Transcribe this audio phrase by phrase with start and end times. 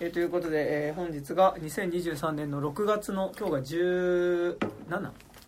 [0.00, 4.58] えーということで、えー本日が2023年の6月の今日が17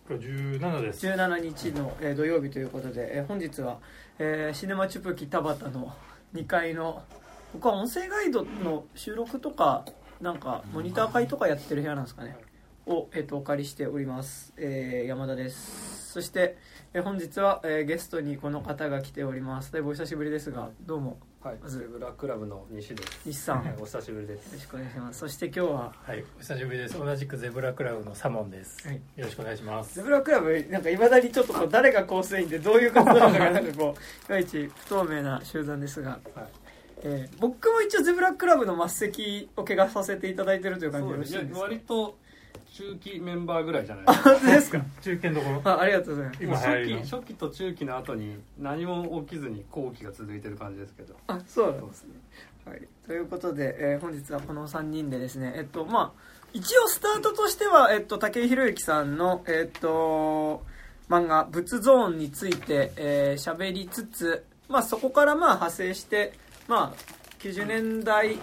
[0.07, 1.05] これ17です。
[1.05, 3.79] 17日の、えー土曜日ということで、えー本日は、
[4.19, 5.93] えーシネマチュプキ田端の
[6.33, 7.03] 2階の
[7.53, 9.83] 僕は音声ガイドの収録とか
[10.21, 12.37] なんかモニター会とかやってる部屋なんですかね。
[12.85, 16.09] を、えー、とお借りしております、えー山田です。
[16.13, 16.57] そして、
[16.93, 19.73] えー本日は、えーゲストにこの方が来ております。
[19.73, 23.21] だいぶお久しぶりですがどうもはい、まずゼブラクラブの西です。
[23.25, 23.57] 西さん。
[23.57, 24.53] よはいお久しぶりです。
[24.53, 25.19] ろしくお願いします。
[25.19, 25.93] そして今日は。
[26.03, 26.97] はいお久しぶりです。
[26.97, 28.95] 同じくゼブラクラブのサモンです、はい。
[28.95, 29.95] よろしくお願いします。
[29.95, 36.47] ゼブラクラブなんかいまだにちょっとこう誰が構成員でどういう活動なのかなんかこう いまいち不透明な集団ですが、はい。
[37.03, 42.17] えー僕も一応ゼブラクラブの末席を怪我させていただいてるという感じでよろしいですか割と
[42.77, 44.05] 中期メンバーぐらいじゃない？
[44.07, 44.29] あですか。
[44.29, 45.61] 本当ですか中堅どころ。
[45.63, 46.43] あありがとうございます。
[46.43, 51.15] 今初期初期と中期の後に何も起きずに後期が続いてる感じですけど。
[51.27, 52.09] あそうなんですね、
[52.65, 60.63] はい、ということで、えー本日はこの3人でですねえっとまあ一応スタートとしては、えっと、武井宏之さんのえっと
[61.09, 66.33] 漫画「仏ゾーン」について喋、えー喋りつつ、まあ、そこからまあ派生して、
[66.67, 67.01] まあ、
[67.39, 68.37] 90年代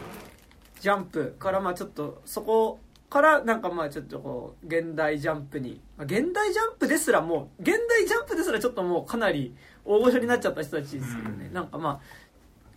[0.81, 2.79] ジャンプからまあちょっとそこ
[3.11, 11.53] からなんかまあちょっとこう現代ジャンプにまあ現代ジャンプですらもう現代ジャンプですらちょっともうかなり大御所になっちゃった人たちですけどね、うん。
[11.53, 12.01] なんかまあ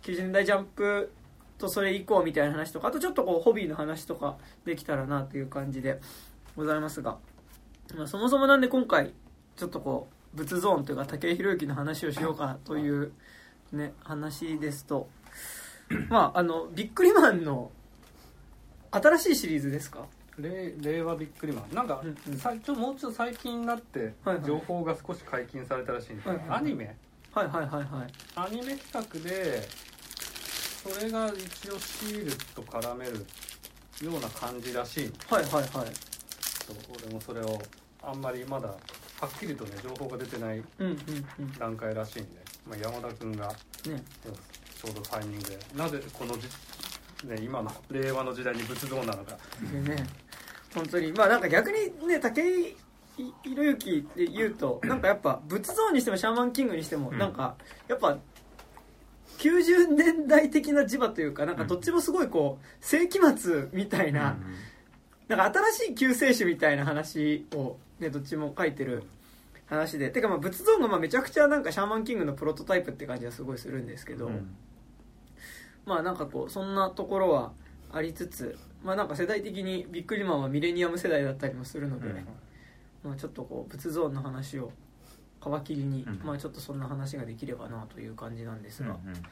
[0.02, 1.10] 90年代ジャンプ
[1.58, 6.00] とそれ以降みたいな話とかあとちょっとこうホビーの話とかできたらなという感じで
[6.56, 7.18] ございますが、
[7.96, 9.12] まあ、そもそもなんで今回
[9.56, 13.12] ちょっとこう仏ゾーンというか武井宏之の話をしようかという
[13.72, 15.08] ね話ですと
[16.08, 17.72] まああのビックリマンの
[18.90, 20.06] 新しいシリーズですか？
[20.38, 21.74] 令令和ビックリマン。
[21.74, 22.38] なんか、うんうん。
[22.38, 26.58] さちょもうちょっと最近になって情報が少し解禁されたらしいんですけど、はいはい。
[26.58, 26.96] アニメ。
[27.32, 28.12] はいはいはいはい。
[28.36, 29.68] アニメ企画で
[30.82, 33.12] それが一応シールと絡める
[34.02, 35.64] ような感じらしいはいはいはい。
[35.68, 37.60] そう俺もそれを
[38.02, 38.76] あんまりまだは
[39.26, 40.96] っきりとね情報が出てないうんうん
[41.40, 41.52] うん。
[41.58, 42.30] 段階らしいんで、
[42.68, 43.54] まあ、山田君がね。
[44.80, 45.58] ちょうどタイミングで。
[45.74, 46.46] なぜこのじ、
[47.24, 49.36] ね、今の令和の時代に仏像なのか。
[49.72, 50.06] でね。
[50.74, 51.12] 本当に。
[51.12, 52.76] まあなんか逆にね武井
[53.42, 57.18] 宏之で言うとなんかやっぱ仏像にしてもシャーマンキングにしてもうん。
[57.18, 57.56] なんか
[57.88, 58.18] やっぱ
[59.38, 64.36] 90年代的な磁場というかなんかどっちもすごいこう世紀末みたいな、
[65.28, 69.04] なんか新しい救世主みたいな話を、ね、どっちも書いてる
[69.66, 70.10] 話で。
[70.10, 74.56] てかまあ仏像がまあめちゃくちゃなんかシャーマンキングのプロトタイプって感じはすごいするんですけど、うん
[75.86, 77.52] まあなんかこうそんなところは
[77.92, 82.26] ありつつまあなんか世代的にビックリマンはミレニアム世代だったりもするので、うん。
[83.04, 84.72] まあ、ちょっとこう仏像の話を
[85.40, 86.20] 皮切りに、うん。
[86.24, 89.22] まあちょっとそんな話ができればなという感じなんですが、うんうん。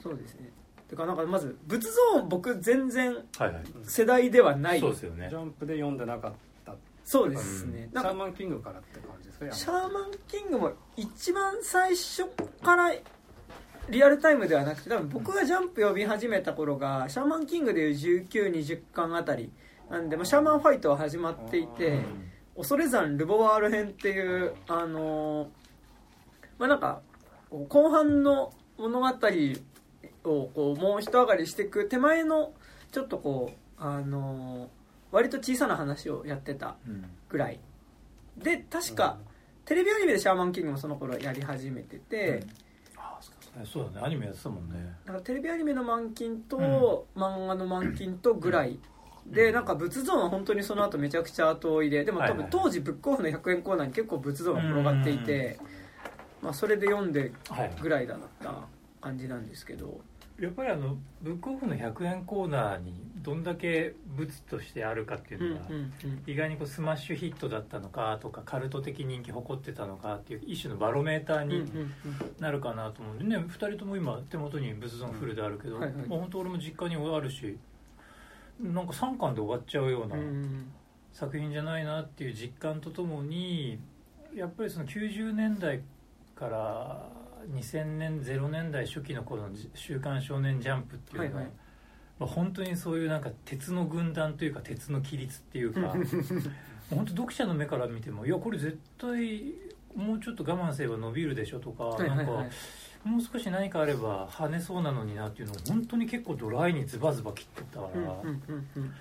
[0.00, 0.50] そうですね。
[0.88, 3.64] てかなんかまず仏像僕全然はいはい。
[3.84, 5.28] 世代ではないそうですよね。
[5.28, 6.38] ジャンプで読んでなかった
[7.04, 9.50] そうですね、シなんかャーマンキングからって感じですか？
[9.50, 12.26] シャーマンキングも一番最初
[12.62, 12.92] から
[13.90, 19.50] リアルタイムではなくて多分僕がジャンプ読み始めた頃がシャーマンキングでいう1920巻あたり
[19.90, 22.00] なんで、まあ、シャーマンファイトは始まっていて
[22.56, 25.48] 恐山ルボワール編っていうあのー
[26.58, 27.00] まあなんか
[27.50, 32.52] 後半の物語をこうもう一上がりしていく手前の
[32.92, 34.78] ちょっとこうあのー
[35.10, 37.04] 割と小さな話をやってたうん。
[37.28, 37.60] ぐらい。
[38.36, 39.18] で確か、
[39.64, 42.46] テレビアニメでシャーマンキングもその頃やり始めてて、う
[43.64, 44.06] そうだね。
[44.06, 44.74] アニメやってたもんね。
[45.04, 48.78] だからテレビアニメの満金と、漫画の満金とぐらい、
[49.30, 55.58] でなんか仏像は本当にその後めちゃくちゃ後追いででも多分当時ブックオフの100円コーナーに結構仏像が転がっていて、
[56.40, 58.54] まあ、それで読んではいぐらいだった
[59.00, 60.00] 感じなんですけど
[60.40, 65.66] やっぱりあのブックオフの100円コーナーにどんだけ物としてあるかっていううんのが、
[66.26, 71.68] 意外にこうスマッシュヒットだったのかとかカルト的人気誇ってたのかっていう一種のバロメーターに
[72.38, 75.80] なるかなと思うんでね2人とも今手元に仏像フルであるけど、うん。
[75.82, 77.58] はいはいまあ、本当俺も実家にあるし
[78.60, 80.16] なんか3巻で終わっちゃうような
[81.12, 83.78] 作品じゃないなっていう実感とともに
[84.34, 85.80] やっぱりその90年代
[86.36, 87.08] から
[87.50, 91.52] 2000年0年代初期の頃の「週刊少年ジャンプ」っていうのが、はいはい。
[92.18, 95.94] まあ、本当にそういうなんか鉄の軍団というか鉄の規律っていうか
[96.90, 99.54] 本当読者の目から見てもいやこれ絶対
[99.94, 102.16] もうちょっと我慢すれば伸びるでしょとか、はいはいはい。
[102.18, 102.32] なんか
[103.04, 108.94] もう少し何かあれば跳ねそうなのになっていうのを本当に結構ドライにズバズバ切ってったから、うんうんうんうん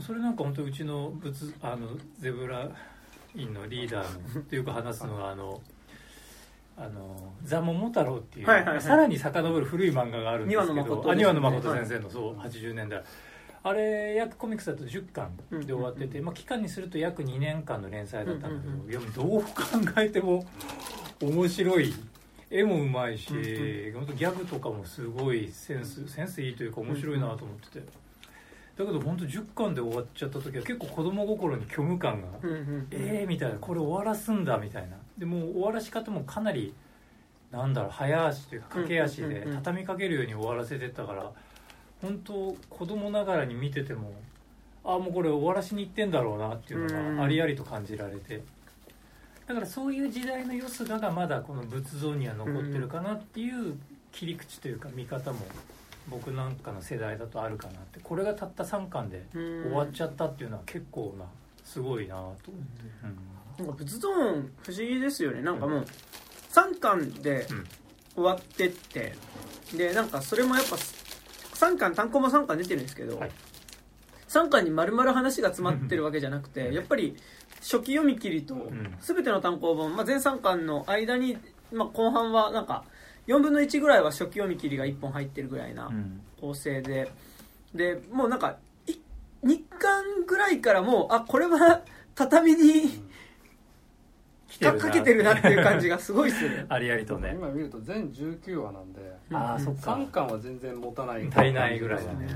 [0.00, 1.88] それなんか本当うちの仏あの
[2.20, 2.70] ゼブラ
[3.34, 5.60] 院のリーダーのってよく話すのがあの
[6.80, 8.80] あのザ・桃太郎っていう、はいはいはい。
[8.80, 13.02] さらに遡る古い漫画があるんですけど庭野誠あ庭野誠先生の、そう80年代
[13.64, 20.46] あれ約コミックスだと10巻で終わってて、まあ、期間にすると約2年間の連載だったんだけど、うんうんいやどう考えても
[21.20, 21.92] 面白い。
[22.50, 23.92] 絵もうまいし、うん。
[23.92, 27.86] 本当ギャグとかもすごいセンスセンスいいというか面白いなと思ってて、
[28.78, 34.96] だけど本当10巻で終わっちゃった時は結構子供心に虚無感が、うんうんえーみたいなこれ終わらすんだみたいな。
[35.18, 36.72] でもう終わらし方もかなり
[37.50, 41.32] なんだろう早足というか駆け足で畳みかけるように終わらせてったから
[42.00, 44.12] 本当子供ながらに見てても
[44.84, 48.42] あもうこれ終わらしにいってんだろうなっていうのがありありと感じられて。
[49.46, 53.78] だからそういう時代のよすががまだこの仏像には残ってるかなっていう
[54.12, 55.38] 切り口というか見方も
[56.10, 58.00] 僕なんかの世代だとあるかなって。
[58.00, 59.62] これがたった3巻でうん。
[59.64, 61.24] 終わっちゃったっていうのは結構な
[61.64, 62.48] すごいなと思って。
[63.58, 63.66] うん。
[63.66, 65.42] なんか仏像音不思議ですよね。
[65.42, 65.86] なんかもう
[66.52, 67.66] 3巻でうん。
[68.14, 69.14] 終わってって。
[69.76, 73.30] でなんかそれもやっぱ3巻単行も3巻出てるんですけど、はい。
[74.28, 76.74] 3巻に丸々話が詰まってるわけじゃなくてうん。
[76.74, 77.16] やっぱり
[77.60, 78.96] 初期読み切りとん。
[79.00, 81.36] 全ての単行本、まあ、全3巻の間に、
[81.72, 82.84] まあ、後半はなんか
[83.28, 86.20] 4分の1ぐらいは初期読み切りが1本入ってるぐらいなうん。
[86.40, 87.12] 構成で。
[87.74, 88.92] でもうなんかい
[89.44, 91.82] 2巻ぐらいからもうあこれは
[92.16, 93.04] 畳に
[94.60, 96.66] かかけてるなっていう感じがすごいする。
[96.68, 97.32] ありありとね。
[97.34, 99.00] 今見ると全19話なんで。
[99.32, 99.92] ああそっか。
[99.92, 101.28] 3巻は全然持たない。
[101.28, 102.26] 足りないぐらいだね。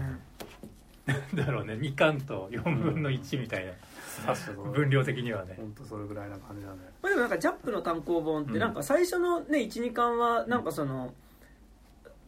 [1.34, 1.74] だろうね。
[1.74, 3.72] 2巻と4分の1みたいな。
[3.72, 3.91] 確かに
[4.72, 5.54] 分量的にはね。
[5.56, 6.78] 本当それぐらいな感じだね。
[7.02, 11.12] まあ、でもなんかジャンプの単行本ってなんか最初のね12巻はなんかその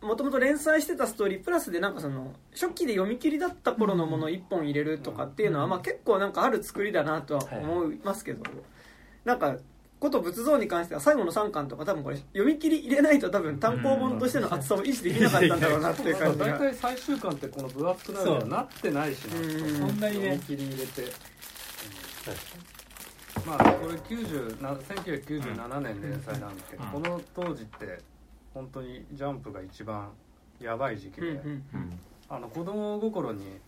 [0.02, 8.42] もともと連載してたストーリープラスでなんかその初期で読み切りだった頃のものを1本入れるとかっていうのはまあ結構なんかある作りだなとは思いますけど
[9.24, 9.56] なんか
[10.04, 16.46] こと仏像に関しては最後の3巻とか多分これ読み切り入れないと多分単行本としての厚さを維持できなかったんだろうなっていう感じが。
[16.46, 19.88] 大体最終巻ってこの分厚くなるようになってないしなうん。
[19.90, 21.12] そんなにね読み切り入れて
[23.46, 26.90] まあこれ90な1997年連載なんですけど、うん。
[26.90, 27.98] この当時って
[28.54, 30.10] 本当にジャンプが一番
[30.60, 31.40] やばい時期で、
[32.28, 33.58] あの子供心に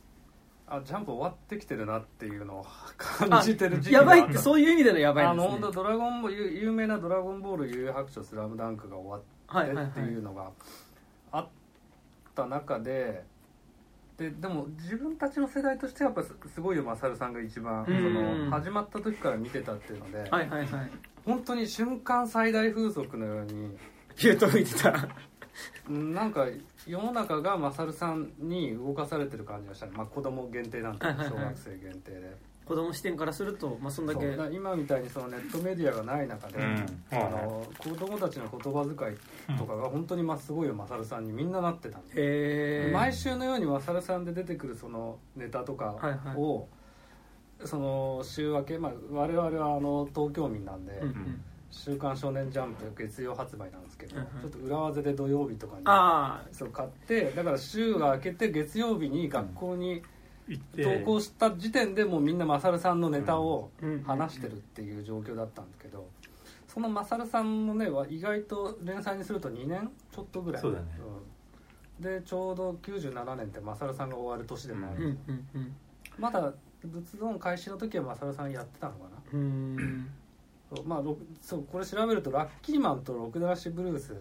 [0.69, 2.67] あジャンプ終わってきてるなっていうのを
[2.97, 5.45] 感じてる時期やばいってうそういう意味でのやばいあですね。
[5.47, 10.51] の本当ドラゴンボール有有名な「ドラゴンボール悠々白書スラムダンクが終わってっていうのが
[11.33, 11.49] あっ
[12.35, 13.25] た中で
[14.19, 18.51] ででも自分たちの世代としてはやっぱすすごいよマサルさんが一番そうん。
[18.51, 20.91] の始まった時から見てたっていうので、はいはいはい。
[21.25, 23.77] 本当に瞬間最大風速のように
[24.17, 25.09] 言うと吹いてた。
[25.89, 26.47] うんなんか
[26.87, 32.37] 世の中がマサルさんに動かされてる感じがしたね、まあ、子供限定なんで小学生限定で、
[32.67, 34.27] 子供視点からするとまあそんだけ。
[34.53, 36.87] 今みたいにそのネットメディアがない中で、うん。
[37.13, 39.13] あの子供たちの言葉遣
[39.55, 42.15] いとかが本当にまあすごいよマサルさんにみんななってたんで。
[42.15, 46.37] へえ毎週のようにマサルさんで出てくるそのネタとかはいはい。
[46.37, 46.67] を、
[47.65, 51.45] その週明け、まあ、我々はあの東京民なんで「うんうん。
[51.71, 54.41] 週刊少年ジャンプ」月曜発売なんですけど、うんうん。
[54.41, 60.07] ちょっと裏技で土曜日とかにああそう買ってだから週が明けて月曜日に学校に行っ
[60.55, 60.83] て。
[60.83, 64.03] 登校した時点でもうみんなマサルさんのネタをうん。
[64.05, 66.09] 話してるっていう状況だったんですけど
[66.69, 70.63] そのマサルさんのねは意外と連載にすると2年ちょっとぐらい。
[70.63, 70.87] そうだね。
[71.99, 72.05] うん。
[72.05, 75.77] でちょうど97年ってマサルさんが終わる年でもある、うんうんうん。
[76.19, 76.53] まだ
[76.85, 79.09] 仏像開始の時はマサルさんやってたのかな？
[79.33, 80.11] うーん。
[80.85, 81.03] まあ
[81.41, 84.15] そうこれ調べるとラッキーマンとロクダラッシュブルース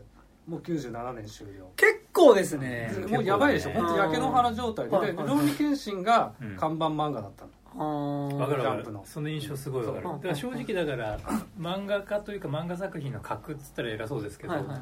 [0.48, 1.72] もう97年終了。
[1.76, 2.92] 結構ですね。
[3.08, 3.70] もうやばいでしょ。
[3.70, 4.96] 結構本当焼け野原状態で。
[4.96, 6.56] はいはいでルローニケンシンがうん。
[6.56, 8.86] 看板漫画だったの、あわかるわかる。
[9.06, 10.06] その印象すごいわかる。
[10.06, 11.20] だから正直だから
[11.60, 14.82] 漫画家というか漫画作品の格っつったら偉そうですけど、はいはい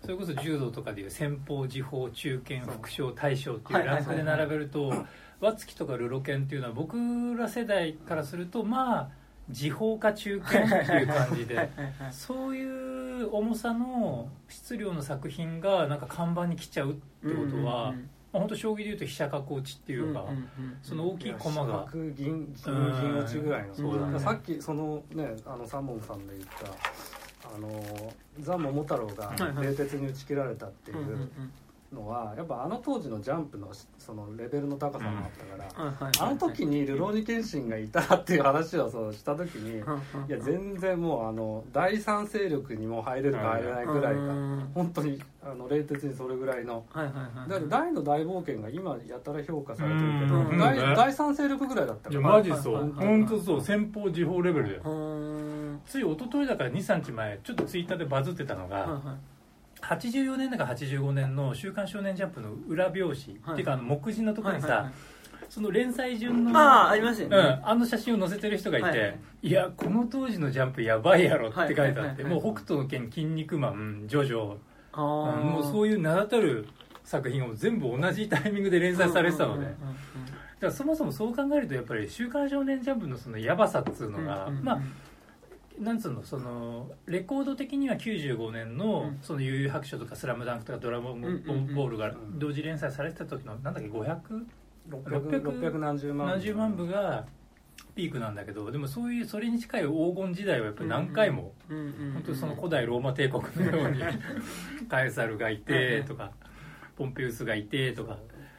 [0.00, 4.92] それこそ柔道とかでいう先方時報中堅副将大将っていうランクで並べると
[5.40, 6.96] 和月とかルロケンっていうのは僕
[7.36, 9.10] ら世代からするとまあ
[9.50, 21.86] 時報か中堅っていう感じではいはいはいそういう重さの質量の作品がなんか看板に来ちゃうってことは、うんまあ、本当将棋でいうと飛車角落ちっていうか、うんうんうんその大きい駒が。
[21.92, 29.66] 銀銀銀落ちぐらいのそうだねさっきそのねあのサモンさんで言ったあのザ・桃太郎がはいはい。
[29.66, 31.30] 冷徹に打ち切られたっていうんうんううん
[31.92, 50.94] のはやっぱあの当時のジャンプのそのレベルの高さがあったから、はいはいはいあの時にルローニケンシンがいたらっていう話をそうした時に、うんうんいや全然もうあの第三勢力にも入れるか入れないぐらいがうん本当にあの冷徹にそれぐらいのはいはいはいだって大の大冒険が今やたら評価されてるけどうん第うん。
[50.94, 52.74] 第三勢力ぐらいだったいやからマジそう。
[52.74, 53.60] はいはいはい本当そう。
[53.62, 54.82] 先方時報レベルだよ
[55.86, 59.37] つい一昨日だから23日前ちょっとツイッターでバズってたのが、はいはい
[59.88, 63.52] 84年だか85年の「週刊少年ジャンプ」の裏表紙、はい。
[63.52, 64.94] っていうかあの目次のところにさ、はいはいはい。
[65.48, 69.18] その連載順のああありますよね、うん、あの写真を載せてる人がいて、はい。
[69.42, 74.56] い、やこの当時のジャンプやばいやろって書いてあって、はいはいもう北斗の拳筋肉マンジョジョ
[74.92, 76.66] あうんーもうそういう名だたる
[77.04, 79.76] 作品を全部同じタイミングで連載されてたので、うんうんうん
[80.58, 84.64] だからそもそもそう考えるとやっぱり「週刊少年ジャンプ」のそのやばさっつうのが、うんうんうん。
[84.64, 84.80] まあ
[85.80, 91.20] なんつうのそのレコード的には95年のうん「その悠々白書」とか「スラムダンクとか「ドラゴン
[91.74, 94.46] ボール」が同時連載されてた時のなんだっけ 500?
[94.88, 97.26] 600 600何十万何十万部が
[97.94, 104.00] ピークなんだけどでもそういうそれに近い黄金時代はやっぱり何回も、本当にその古代ローマ帝国のように
[104.88, 106.32] カエサルがいてとか
[106.96, 108.18] ポンペウスがいてとか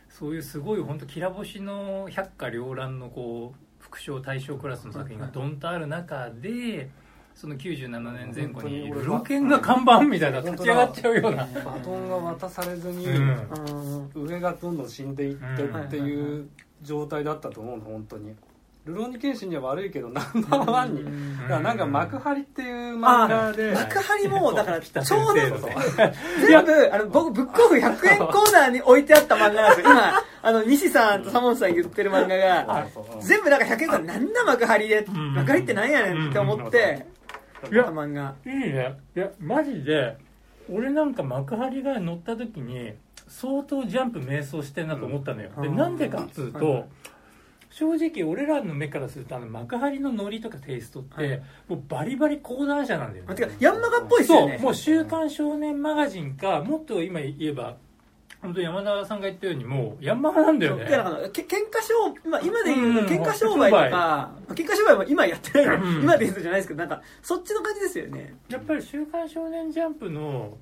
[0.10, 6.90] そういうすごい本当きら星の百花繚乱のこう副賞大賞クラスの作品がドンとある中で
[7.40, 11.48] その97年前後にルロケンが看板みたいな立ち上がっちゃうような。
[11.64, 13.08] バトンが渡されずに、
[14.14, 16.50] 上がどんどん死んでいってっていう
[16.82, 18.36] 状態だったと思うの本当に。
[18.84, 21.38] ルローニケンシンには悪いけどナンバーワンに、うん。
[21.38, 23.72] だからなんか幕張っていう漫画で。
[23.72, 25.34] 幕張もだからちょうど
[26.46, 29.92] 全部あの僕ブックオフ100円コーナーに置いてあった漫画なんですよ。
[29.92, 32.88] 今あの西さんとサモンさん言ってる漫画が
[33.22, 35.34] 全部なんか100円コーナーなんだ幕張でん。
[35.36, 37.08] 幕張ってなんやねんって思って
[37.72, 38.36] いや漫画。
[38.46, 38.98] いいね。
[39.16, 40.18] いやマジで
[40.72, 42.94] 俺なんか幕張が乗った時に
[43.28, 45.64] 相当ジャンプ迷走してんなと思ったのよ、うん。
[45.64, 46.86] でなんでかっつうと、はいはい。
[47.70, 51.42] 正直俺らの目からするとあの幕張のノリとかテイストって、はい。
[51.68, 53.36] もうバリバリ講談社なんだよね。
[53.36, 54.54] かヤンマガっぽいっすよね。
[54.58, 57.78] そうもう「週刊少年マガジンか」もっと今言えば
[58.42, 60.86] 本当山田さんが言ったようにもうヤンマガなんだよね。
[60.86, 66.04] だからけ喧嘩商、まあ、今で言ううん喧嘩商売とか、喧嘩商売も今やってないうん。
[66.04, 68.36] 今で言うとじゃないですけどなんかそっちの感じですよね。
[68.48, 70.58] やっぱり「週刊少年ジャンプの」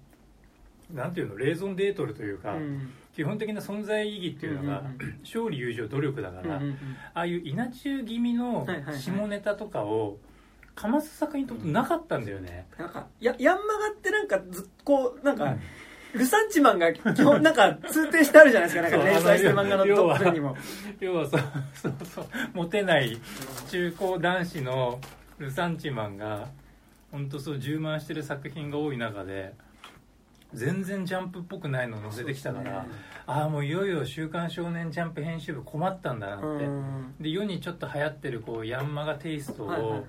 [0.92, 2.92] なんていうのレーゾンデートルというか、うん。
[3.14, 6.78] 基本的な存在意義っていうのが、うんうん勝利友情努力だから、うんうんうん。
[7.14, 8.96] ああいう稲中気味のはいはいはい。
[9.00, 10.18] 下ネタとかを
[10.78, 15.58] かます作品ってことなかったんだよね、なんかやヤンマガってなんかずっこうなんか、
[16.14, 18.82] ルサンチマンが基本なんか通底してあるじゃないですか。
[18.82, 20.58] なんか連載してる漫画の要はトップにも。
[21.00, 21.42] 要はそう
[21.74, 23.18] そうそうモテない
[23.70, 25.00] 中高男子の
[25.38, 26.48] ルサンチマンが
[27.12, 29.54] 本当そう充満してる作品が多い中で
[30.54, 32.86] 全然ジャンプっぽくないの載せてきたから、
[33.26, 37.16] ああもういよいよ「週刊少年ジャンプ」編集部困ったんだなって、うん。
[37.20, 40.02] で世にちょっと流行ってるこうヤンマガテイストを、はいはいはい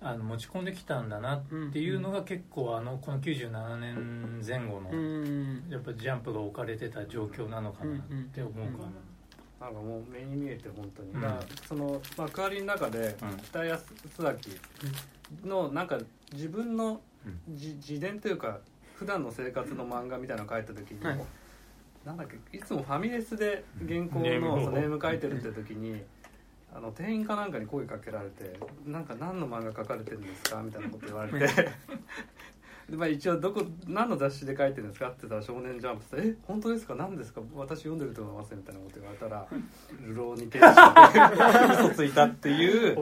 [0.00, 5.64] あの持ち込んできたんだなっていうのが結構あのこの97年前後のうん。
[5.68, 7.98] やっぱジャンプが置かれてた状況なのかなっ
[8.32, 8.62] て思うか
[9.60, 13.36] な、なんかもう目に見えて本当に、うんだからその幕張の中でうん。
[13.38, 13.82] 北安
[14.16, 14.50] 崎
[15.44, 15.98] のなんか
[16.32, 17.00] 自分の
[17.48, 18.60] 自自伝というか
[18.94, 21.20] 普段の生活の漫画みたいなの書いた時に、はい。
[22.04, 26.00] なんだっけいつもファミレスで原稿のそのネーム書いてるって時に
[26.74, 31.48] あの店員かなんかに声かけられて「なんか何の漫画書かれてるんですか?」みたいなこと言われて。
[32.88, 36.94] で、まあ、一応どこ何の雑誌で書いてるんですかって言ったら「少年ジャンプ」って「え本当ですか？
[36.94, 37.42] 何ですか？
[37.54, 39.46] 私読んでると思います」みたいなこと言われたら
[40.06, 42.94] 「流浪に決して嘘ついた」っていう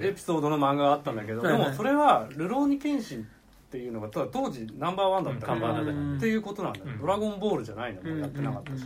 [0.00, 3.24] エピソードの漫画があったんだけどでもそれは「流浪に剣心」っ
[3.70, 5.46] ていうのが当時ナンバーワンだった
[5.90, 6.16] うん。
[6.16, 6.98] っていうことなんだよ、うん。
[7.00, 8.84] ドラゴンボールじゃないのもうやってなかったし、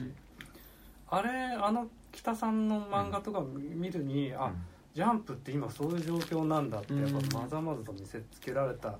[1.11, 1.31] あれ
[1.61, 4.51] あの北さんの漫画とか見るに、あ
[4.93, 8.99] ジャンプって今そういう状況なんだってやっぱまざまざと見せつけられた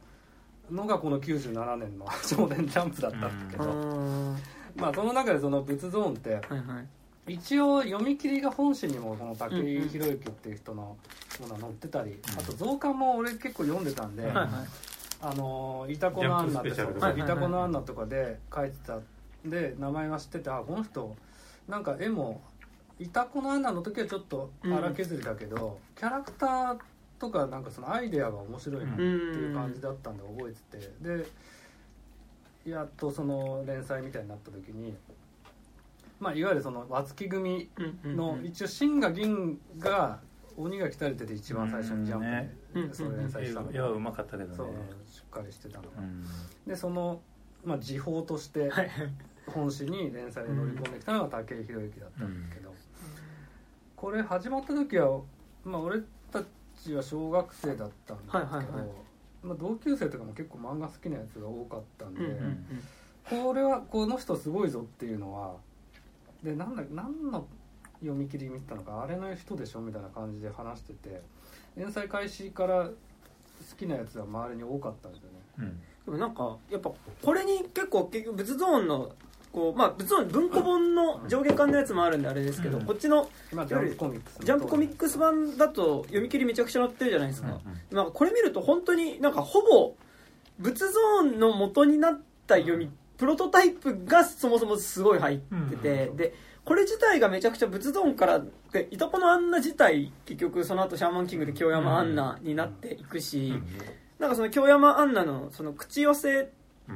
[0.71, 4.37] のがこの97年の 「少年ジャンプ」だったんだけうど、ん。
[4.77, 6.81] まあその中でその仏ゾーンってはいは
[7.27, 7.33] い。
[7.35, 10.97] 一応読み切りが本誌にもこの武井宏之っていう人の
[11.41, 14.49] ものが載ってたり、あと増刊も俺結構読んでたんで、はいはい。
[15.21, 16.95] あのーイタコのアンナってジャンプスペシャル。
[16.95, 19.01] とかそうイタコのアンナとかで書いてた
[19.45, 21.17] で名前は知っててあこの人
[21.67, 22.41] なんか絵も
[22.99, 26.79] イタコのアンナの時はちょっと荒削りだけど、キャラクター
[27.19, 31.27] とかなんかそのアイデアが面白いなっていう感じだったんで覚えててで
[32.71, 34.95] やっとその連載みたいになった時に
[36.21, 37.69] まあいわゆるその和月組
[38.05, 40.21] うんの一応真が銀が
[40.57, 42.21] 鬼が来たりてて一番最初にジャン
[42.73, 44.57] プで、うんそれ連載したの絵はうまかったけどね。
[45.07, 46.25] しっかりしてたのが、うん。
[46.67, 47.21] でその、
[47.65, 48.91] まあ、時報としてはい。
[49.47, 52.58] 本誌に連載で乗り込んできたのが武井宏之だったんだけ。
[52.58, 52.58] ど、
[54.01, 55.21] これ始まった時は、
[55.65, 56.01] まあ、俺
[56.31, 56.43] た
[56.81, 58.87] ちは小学生だったんだけど、はいはいはい。
[59.43, 62.65] まあ、同級生とかも結構漫画好きなやつが多かったんで、うんうん
[63.29, 65.57] これはこの人すごいぞっていうのは
[66.43, 67.47] でなんだ何の
[68.01, 71.21] 読み切り見てたのかあれの人でしょみたいな感じで話してて
[71.77, 72.89] 連載開始から
[73.79, 75.39] きなやつは周りに多かったんですよね。
[75.59, 75.81] うん。
[76.05, 76.91] でもなんかやっぱ
[77.23, 79.13] これに結構結局仏ゾーンの
[79.53, 82.85] こうまあ仏ゾーン文庫本の上下巻のやつもあるんであれですけど、うん。
[82.85, 89.95] こっちのまあジャンプコミックスのジャンプコミックス版だと読み切りめちゃくちゃ載ってるじゃないですか、なんかこれ見ると本当になんかほぼ
[90.61, 103.55] 仏ゾーンの元になった読み、プロトタイプがそもそもすごい入ってて、うんでこれ自体がめちゃくちゃ仏ゾーンからでいとこのアンナ自体結局その後シャーマンキングで京山アンナになっていくし、
[104.19, 106.51] なんかその京山アンナのその口寄せ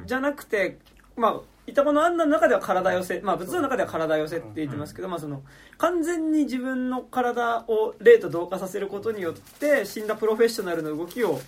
[0.05, 0.77] じゃなくて、
[1.15, 5.43] まあいたこのアンナの中では体寄せ、まあ仏像の中では体寄せって言ってますけど、まあその
[5.77, 11.39] 完全に自分の体を霊と同化させることによって死んだプロフェッショナルの動きを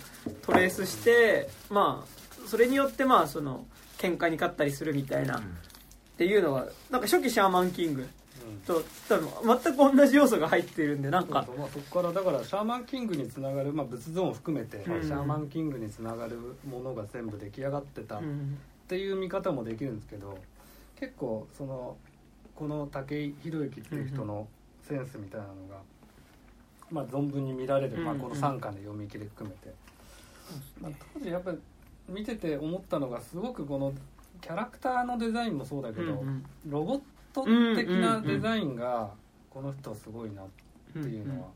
[0.42, 3.66] トレースして、まあそれによってまあその
[3.98, 5.42] 喧嘩に勝ったりするみたいなっ
[6.16, 8.08] ていうのはなんか初期シャーマンキング
[8.46, 8.58] うん。
[8.60, 11.44] と多分全く同じ要素が入っているんでなんか。
[11.46, 15.02] そまあ、そこからだからシャーマンキングにつながる、まあ、仏像も含めて、うん。
[15.02, 18.20] シャーマンキングにつながるものが全部出来上がってた
[18.86, 20.38] っうんていう見方もできるんですけど
[20.98, 21.96] 結構その
[22.54, 24.46] この武井宏之っていう人の
[24.82, 25.76] センスみたいなのが、
[26.90, 29.74] まあ、存分に見られる、まあ、うんこの3巻で読み切り含めて、
[30.80, 31.58] まあ、当時やっぱり
[32.08, 33.92] 見てて思ったのがすごくこの
[34.40, 37.00] キャラクターのデザインもそうだけど、うんロボッ
[37.32, 39.10] ト的なデザインが
[39.50, 40.46] この人すごいなっ
[40.92, 41.48] ていうのは、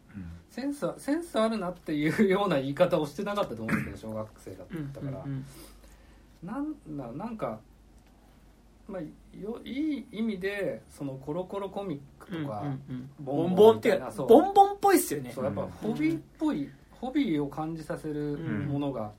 [0.51, 5.45] センスはセンスあるなっていうような言い方をしてなかったと思うんですけど小学生だったから、うん
[6.43, 7.61] なんななんか、
[8.89, 9.03] まあ、
[9.39, 12.65] よいい意味でそのコロコロコミックとか、
[13.21, 15.33] ボボンンボンっていうかボンボンっぽいっすよね。
[15.35, 18.67] そうやっぱホビーっぽい、ホビーを感じさせるうん。
[18.67, 19.13] ものが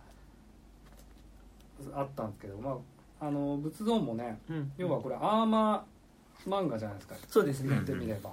[1.93, 2.77] あったんですけど、ま
[3.19, 4.71] あ、あの仏像もねうん。
[4.77, 7.15] 要はこれアーマー漫画じゃないですか。
[7.27, 7.69] そうですね。
[7.69, 8.31] 言ってみれば、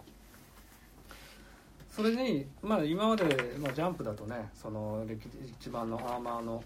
[1.90, 3.24] それに、まあ、今まで、
[3.58, 5.28] まあ、ジャンプだとねその歴
[5.60, 6.62] 一番のアーマーの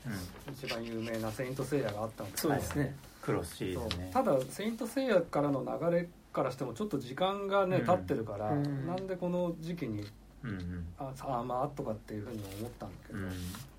[0.53, 2.97] 一番有名な「セイント・セイヤ」があったんですけどそうですね。
[3.23, 7.87] クロスシリそうーズねただ「セイント・セイヤ」からの流れからしてもちょっと時間がね、うん。
[7.87, 8.87] 経ってるから、うん。
[8.87, 10.05] なんでこの時期に
[10.43, 10.87] うんうん。
[10.99, 13.31] あアーマーとかっていうふうに思ったんだけど、うん。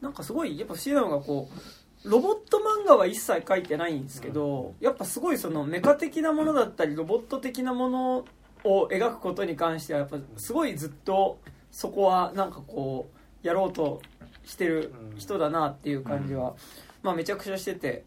[0.01, 8.25] なんかすごいやっぱ不思議なのがこうロボット漫画は一切書いてないんですけど、やっぱすごいそのメカ的なものだったりロボット的なもの
[8.63, 11.39] を描くことに関してはやっぱすごいずっと
[11.71, 13.09] そこはなんかこ
[13.43, 14.01] うやろうと
[14.45, 16.53] してる人だなっていう感じは、
[17.01, 18.05] まあめちゃくちゃしてて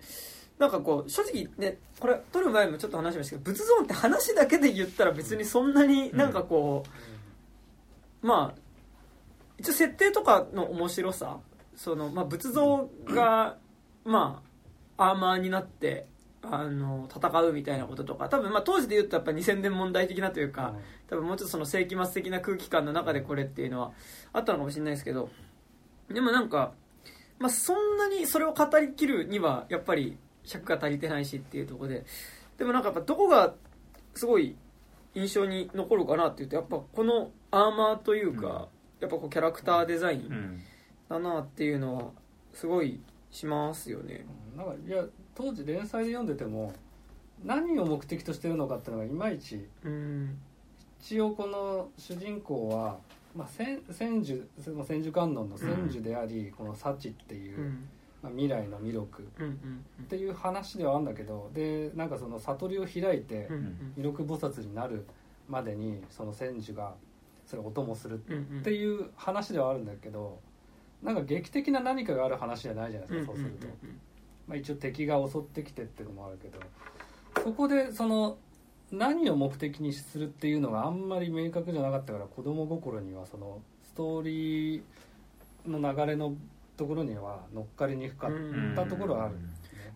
[0.59, 6.85] なんかこう正直ねこれ撮る前もちょっと話しましたけど仏像って話だけで言ったら別にそんなになんかこ
[8.23, 8.61] う、まあ
[9.59, 11.39] 一応設定とかの面白さ
[11.77, 13.57] その、まあ、仏像が、
[14.05, 14.43] ま
[14.97, 16.07] あ、アーマーになって
[16.51, 18.29] あの戦うみたいなこととか。
[18.29, 20.75] 多分、まあ、当時で言うとやっぱ2000年問題的なというか、
[21.09, 23.93] 多分もうちょっとその世紀末的な空気感の中でこれっていうのは
[24.33, 25.29] あったのかもしれないですけど。
[26.09, 26.73] でもなんか、
[27.39, 32.05] まあ、そんなにそれを語りきるにはやっぱり尺が足りてないしっていうところで。
[32.59, 33.55] でもなんかやっぱどこが
[34.15, 34.57] すごい
[35.15, 38.69] 印象に残るかなっていうとやっぱこのアーマーというか、
[39.01, 40.63] やっぱこうキャラクターデザインうん。
[41.09, 42.11] だなっていうのは
[42.53, 44.27] すごいしますよね。
[44.53, 44.59] うん。
[44.59, 45.05] なんかいや
[45.37, 46.73] 当時連載で読んでても
[47.45, 50.39] 何を目的としてるのかっていうのがいまいちうん。
[51.01, 52.99] 一応この主人公は、
[53.37, 54.35] まあ、千千手
[54.71, 57.89] まあ千手観音の千手であり、この幸っていうう、ん。
[58.23, 59.07] まあ、未来の弥勒
[59.39, 63.95] うんうんっていう話ではあるんだけどでなんかその悟りを開いてうんうん。
[63.99, 65.05] 弥勒菩薩になる
[65.49, 66.95] までにその千手が
[67.47, 68.61] それをお供するうんうん。
[68.61, 70.41] っていう話ではあるんだけど
[71.03, 73.67] なんか劇的な何かがある話じゃないじゃないですか、そうすると、
[74.49, 76.61] まあ、一応敵が襲ってきてっていうのもあるけど
[77.43, 78.39] そこでその
[78.93, 84.83] 何を目的にするっていうのがあんまり明確じゃなかったから子供心にはそのストーリー
[85.67, 86.35] の流れの
[86.77, 88.31] ところには乗っかりにくかっ
[88.77, 89.35] たところはある。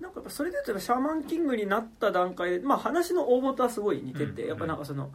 [0.00, 5.10] なんかやっぱそれで言うとシャーマンキングになった段階で、まあ、話の大元はすごい似てて、うんやっぱなんかその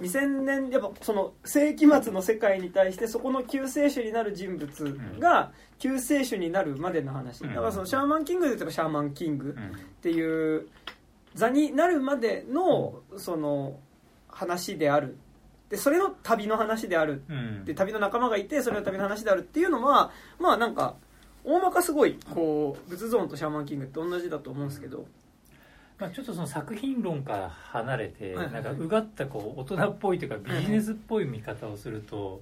[0.00, 7.50] 2000年やっぱその世紀末の世界に対してそこの救世主になる人物が救世主になるまでの話、うん。
[7.50, 9.74] だからそのシャーマンキングで言うとシャーマンキングうん。
[9.74, 10.68] っていう
[11.34, 13.78] 座になるまでのその
[14.28, 15.16] 話である。
[15.68, 17.22] でそれの旅の話である。
[17.28, 17.64] うん。
[17.64, 20.94] で旅の仲間がいてそれの旅の話であるっていうのはまあなんか
[21.44, 25.06] 大まかすごいこう仏ゾーンとシャーマンキングって同じだと思うんですけど、
[25.98, 28.62] まあ、ちょっとその作品論から離れて、はいはいはい。
[28.64, 32.40] なんかうがったこう大人っぽいというかビジネスっぽい見方をすると、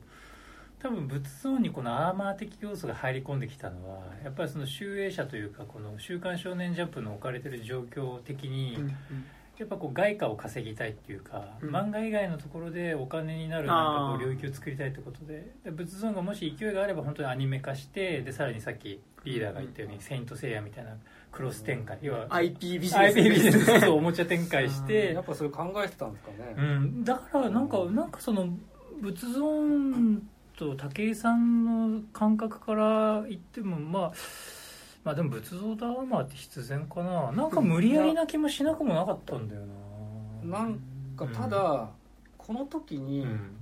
[0.79, 8.77] 多分仏像にこのアーマー的要素が入り込んできたのはやっぱりその集英社というかこの「週刊少年ジャンプ」の置かれてる状況的に、
[9.59, 11.71] やっぱこう外貨を稼ぎたいっていうか、うん。
[11.71, 20.90] 漫画以外のところでお金になるなんかこう領域を作りたいってことでで仏像がもし勢いがあれば本当にアニメ化してでさらにさっきリーダーが言ったように「セイント・セイヤ」みたいな
[21.37, 21.99] クロス展開。
[22.01, 23.16] 要は IP ビジネス。
[23.18, 23.81] IP ビジネス。
[23.83, 25.12] とおもちゃ展開して。
[25.12, 28.49] やっぱそれ考えてたんですかね、うん、だからなんかなんかその
[29.03, 29.40] 仏像
[30.57, 34.12] と武井さんの感覚から言ってもまあ
[35.05, 37.31] まあでも仏像とアーマーって必然かな。
[37.33, 39.61] なんか無理やりな気もしなくもなかったんだよ
[40.42, 40.59] な。
[40.59, 40.81] なん
[41.16, 41.90] かただ、
[42.38, 43.57] この時に、うん。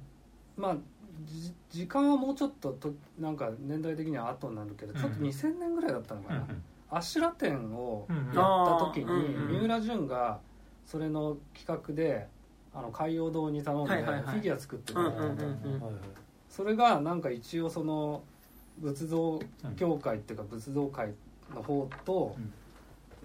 [0.56, 0.76] まあ
[1.24, 6.46] じ時間はもうちょっととなんか年代的には後になるけど、うんちょっと2000年ぐらいだったのかな、ア
[7.02, 9.60] シュラ展をうんやった時に、あーうんうん。
[9.60, 10.40] 三浦淳が
[10.86, 12.26] それの企画で
[12.74, 15.80] あの海洋堂に頼んでフィギュア作ってもらったの、うんうんうんうん。
[15.82, 16.02] はいはい。
[16.48, 18.22] それがなんか一応その
[18.78, 19.40] 仏像
[19.76, 21.12] 協会っていうか仏像会
[21.54, 22.36] の方と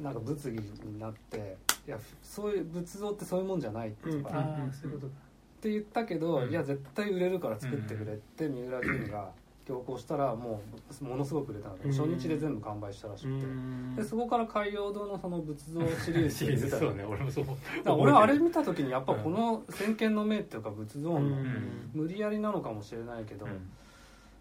[0.01, 6.49] なんか物議になっていやそういう仏像ってそういうもんじゃないとか、うんって言ったけど、うん。
[6.49, 9.29] いや絶対売れるから作ってくれって三浦淳が
[9.69, 10.61] 強行したらも
[10.99, 11.91] うものすごく売れたのでうん。
[11.91, 13.45] 初日で全部完売したらしうくて。
[13.45, 13.95] ん。
[13.95, 21.91] でそこから海洋堂のその仏像シリーズシって言ってたそうね俺もそうだから俺はあれ見た時にやっぱこの先見の明っていうか仏像のうん。
[21.93, 23.69] 無理やりなのかもしれないけど、うん。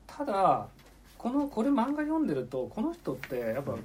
[0.07, 0.67] ただ
[1.19, 3.85] このこれ漫画読んでるとこの人ってやっぱうん。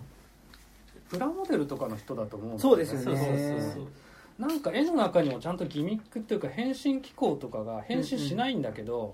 [1.10, 3.04] プラモデルとかの人だと思うんそうですよね。
[3.06, 3.38] そうそうそう
[3.76, 3.88] そう。
[4.40, 9.14] なんか絵の中にもちゃんとギミックっていうか変身機構とかが変身しないんだけど、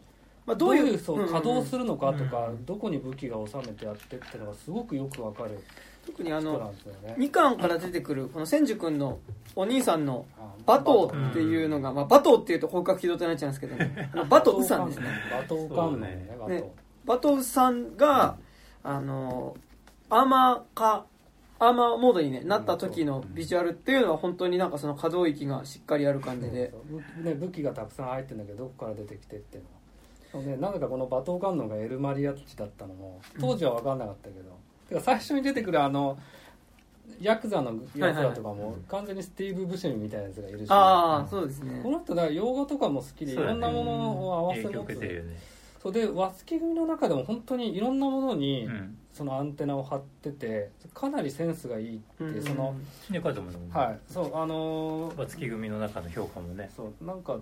[0.50, 5.64] まあどういうそう稼働するるのかとか、うんどこに武器が収めてあってっていうのがすごくよくわかる
[6.08, 7.16] 特にあのんですよね。
[7.20, 9.20] 2巻から出てくるこの千住君の
[9.56, 13.76] お兄さんのあバトーっていうのが、まあ、バトーっていうと広角機動隊になっちゃうんですけど、
[14.14, 15.06] あのバトウさんですね。
[15.32, 16.72] バトー観音ねバトーね
[17.06, 18.38] バトウさんが
[18.82, 19.56] あの
[20.10, 21.06] アーマー化
[21.60, 26.74] アーマーモードに、ね、なった時のビジュアルっていうのは本当になんかその可動域がしっかりある感じで。
[27.22, 29.79] ね、武器がたくさん入ってるんだけどどこから出てきてっていうのは
[30.32, 36.18] そうねなぜかこのバトー観音がエルマリアッチだったのも当時は分かんなかったけど、てか最初に出てくるあの
[37.20, 40.66] ヤクザのやつらとかも完全にスティーブ・ブシェミみたいなやつがいるし。
[40.70, 41.80] ああそうですね。
[41.84, 45.26] この人だから洋画とかも好きでいろんなものを合わせ持つ。
[45.82, 48.98] そうで和月組の中でも本当にいろんなものにうん。
[49.12, 52.80] そのアンテナを張っててかなりセンスがいいっていうその、ね
[53.74, 54.00] はい。
[54.08, 56.70] そうあのーバツキ組の中の評価もね。
[56.74, 57.38] そうなんか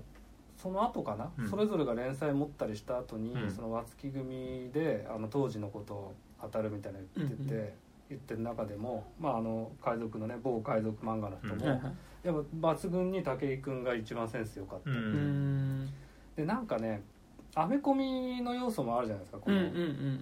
[0.57, 1.49] その後かな、うん。
[1.49, 3.51] それぞれが連載持ったりした後に、うん。
[3.51, 7.69] その和月組であの当時のことを語るみたいなの言ってて、うんうん。
[8.09, 11.97] 言ってる中でも、まあ、あの海賊のね某海賊漫画の人も、うん。
[12.23, 15.89] やっぱ抜群に武井君が一番センス良かった、ううんん。
[16.35, 17.03] でなんかね
[17.55, 19.77] アメコミの要素もあるじゃないですかこの、うんうんうん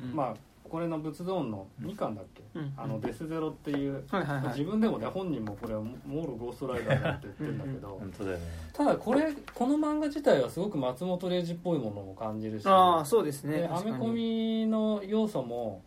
[0.09, 0.15] うん。
[0.15, 0.35] まあ
[0.69, 2.73] これの仏像の2巻だっけ、うん。
[2.75, 4.47] あのデスゼロっていう、はいはいはい。
[4.49, 8.43] 自分でもね本人もこれはモーロゴーストライダーだって言ってるんだけど、本当だよね。
[8.73, 13.59] ただこれこの漫画自体はすごく松本零士っぽいものも感じるしああそうですね。
[13.59, 15.81] でアメコミの要素も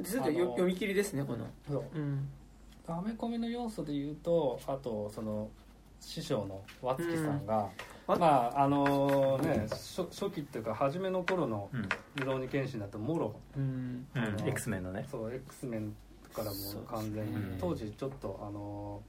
[0.00, 1.46] ずっとよ読み切りですねこの。
[1.68, 1.84] そう。
[1.94, 2.28] うん。
[2.86, 5.48] アメコミの要素で言うとあとその
[6.00, 14.06] 師匠の和月さんが、うんまああのね初初期っていうか初めの頃のうん「ルローニケンシン」だともろうん。
[14.46, 15.06] X メンのね。
[15.10, 15.94] そう X メン
[16.34, 19.00] からもう完全に、当時ちょっとあの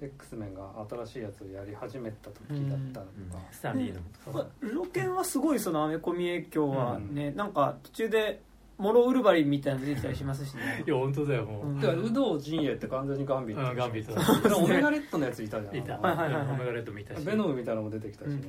[0.00, 2.58] X メンが新しいやつをやり始めた時だっ
[2.92, 3.30] たのうん。
[3.30, 4.00] とか、スタンリーの
[4.32, 8.42] まあロケンはすごいそのアメコミ影響はね、なんか途中で
[8.78, 10.84] モロウルバリンみたいなの出てきたりしますしね。
[10.86, 11.66] いや本当だよもう。
[11.66, 11.78] ん。
[11.78, 14.48] うだから有働陣営って完全にガンビットうんガンビット。
[14.48, 15.76] でオメガレッドのやついたじゃん。
[15.76, 15.98] いた。
[15.98, 16.54] はいはいはいはい。
[16.54, 18.40] オメガレッド見たしベノムみたいなのも出てきたしね、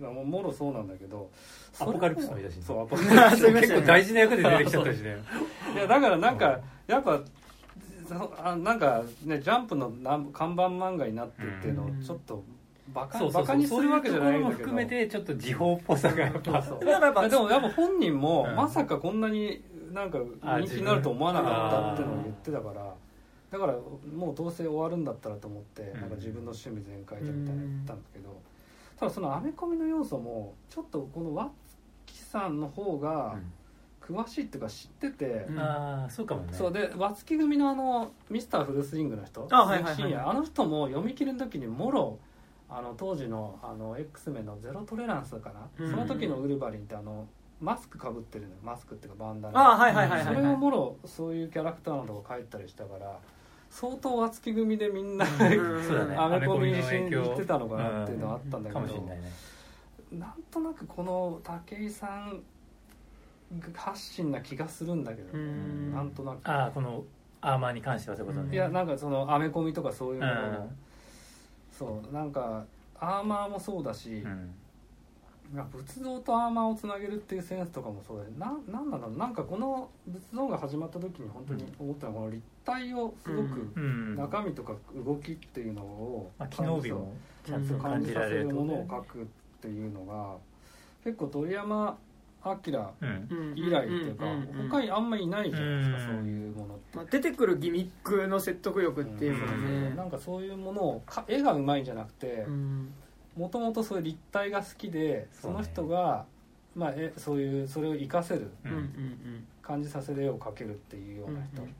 [0.00, 1.30] うんもうもろそうなんだけど
[1.78, 2.62] アポカリプスもいたしね。
[2.62, 5.16] そうアポカリプ そういう結構大事な役で出てきちゃったしね。
[5.72, 7.20] スいやだからなんかやっぱ
[8.08, 12.00] そあなんかねジャンプのなん看板漫画になってっていうのをうん。
[12.02, 12.44] ちょっと
[12.92, 13.42] バカそうそうそう。
[13.42, 14.70] バカにするわけじゃないんだけど。
[14.70, 14.86] そういう。
[14.86, 16.86] ところも含めてちょっと時報っぽさがやっぱそうで
[17.36, 18.56] もやっぱ本人もうん。
[18.56, 22.94] まさかこんなになんかあ人気になると思わなかったっていうのを言ってたから
[23.50, 23.74] だから
[24.14, 26.00] もうどうせ終わるんだったらと思ってうん。
[26.00, 28.40] なんか自分の趣味全開でみたいなの言ったんだけど
[28.98, 31.48] ただそのアメコミの要素もちょっとこのワッ
[32.06, 33.36] キさんの方が
[34.00, 35.58] 詳しいっていうか知っててうん。
[35.58, 36.52] ああそうかもね。
[36.52, 42.18] そうで和月組のあのミスターフルスイングの人あはいはいあの人も読み切りの時にもろ
[42.68, 45.90] あの当時のあの X メンのゼロトレランスかな、うん。
[45.90, 47.26] その時のウルヴァリンってあの
[47.60, 48.56] マスクかぶってるのよ。
[48.62, 49.60] マスクっていうかバンダナ。
[49.60, 53.18] ああはいはいはいはいそれをもろそういうキャラクターなどを描いたりしたから
[53.70, 55.38] 相当和月組でみんな、うん。
[55.38, 56.16] ね。
[56.18, 59.30] アメコミに信じてたのかなっていうのはあったんだけど、かもしれないね。
[60.12, 62.42] なんとなくこの武井さん
[63.74, 65.92] 発信な気がするんだけど、うん。
[65.92, 66.48] なんとなく。
[66.48, 67.04] ああこの
[67.40, 68.54] アーマーに関してはそういうことね。
[68.54, 70.78] いやなんかそのアメコミとかそういうものの、うん
[71.78, 72.64] そうなんか
[72.98, 74.54] アーマーもそうだし、うん。
[75.52, 79.16] まあ仏像とアーマーをつなげるっていうセンスとかもそうでななんなんだろう。
[79.16, 84.16] なんかこの仏像が始まった時に本当に思ったのはこの立体をすごくうん。
[84.16, 87.12] 中身とか動きっていうのをまあ、機能美も
[87.44, 89.26] ちゃんと感感じじさせるものを描くっ
[89.60, 90.36] ていうのが
[91.04, 91.96] 結構鳥山
[92.46, 93.52] 明うん。
[93.56, 94.24] 以来っていうか
[94.70, 96.96] 他にあんまりいないじゃないですかうんそういうものって。
[96.96, 102.92] まあ、出てくるギミックの説得力っていうかね、なんかそういうものをか絵がうまいんじゃなくてうん。
[103.36, 106.24] もともとそういう立体が好きでその人が
[106.74, 111.74] まあえそういうそれを活かせるううん感じさせる絵を描けるっていうような人、うん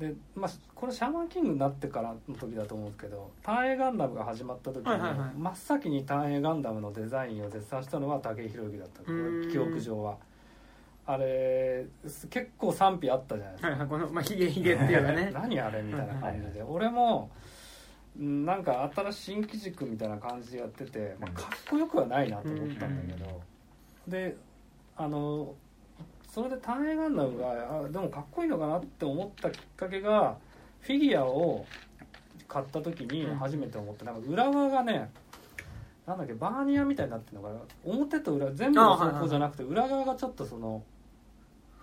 [0.00, 5.30] でまあこれシャーマンキングになってからの時だと思うんですけど単影ガンダムが始まった時に、はいはいはい。
[5.36, 9.50] 真っ先に単影ガンダムのデザインを絶賛したのは武井宏之だったうん。
[9.50, 10.16] 記憶上は。
[11.04, 11.86] あれ
[12.30, 15.30] 結構賛否あったじゃないですか、はいはいこの、まあ、ヒゲヒゲっていうかね。
[15.34, 16.62] 何あれみたいな感じで。
[16.62, 17.30] 俺も
[18.18, 23.40] うんなんか新しい新機軸みたいな感じでやってて、まあ、かっこよくはないなと思ったんだけど、
[24.08, 24.36] で
[24.96, 25.54] あの
[26.32, 30.36] それで単影ガンダムがあでもかっこいいのかなって思ったきっかけが
[30.80, 31.66] フィギュアを
[32.46, 35.10] 買った時に初めて思ってなんか裏側がね
[36.06, 37.60] なんだっけバーニアみたいになってるのかな。
[37.84, 40.82] 表と裏全部の方向じゃなくて裏側がちょっとその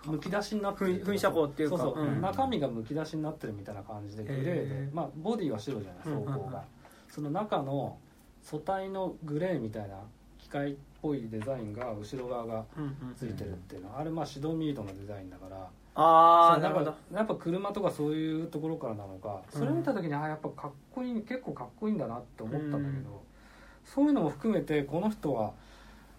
[0.04, 1.78] むき出しになってる噴噴射口っていうか。
[1.78, 2.20] そうそう、うん。
[2.20, 6.12] 中身がむき出しになってるみたいな感じでグレーで、へーまあボディは白じゃないうん。
[6.12, 6.34] うんうん。
[6.34, 6.64] 装甲が、
[7.10, 7.98] その中の
[8.42, 10.00] 素体のグレーみたいな
[10.48, 12.64] 機械っぽいデザインが後ろ側が
[13.16, 13.92] ついてるっていうの。
[13.92, 15.68] は、あれまあシドミードのデザインだから。
[15.94, 16.94] ああなるほど。
[17.12, 19.42] やっぱ車とかそういうところからなのか。
[19.50, 22.98] それ見た時にああやっぱかっこいい結構かっこいいんだなって思ったんだけど、うん。
[23.84, 25.52] そういうのも含めてこの人は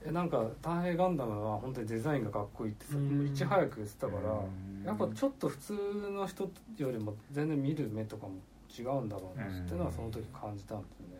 [0.06, 3.26] えなんか単影ガンダムは本当にデザインがかっこいいってさ、うん。
[3.26, 4.84] いち早く言ってたから、うん。
[4.86, 5.74] やっぱちょっと普通
[6.12, 8.34] の人よりも全然見る目とかも
[8.78, 11.16] 違うんだろうなっていうのはその時感じたんですよね。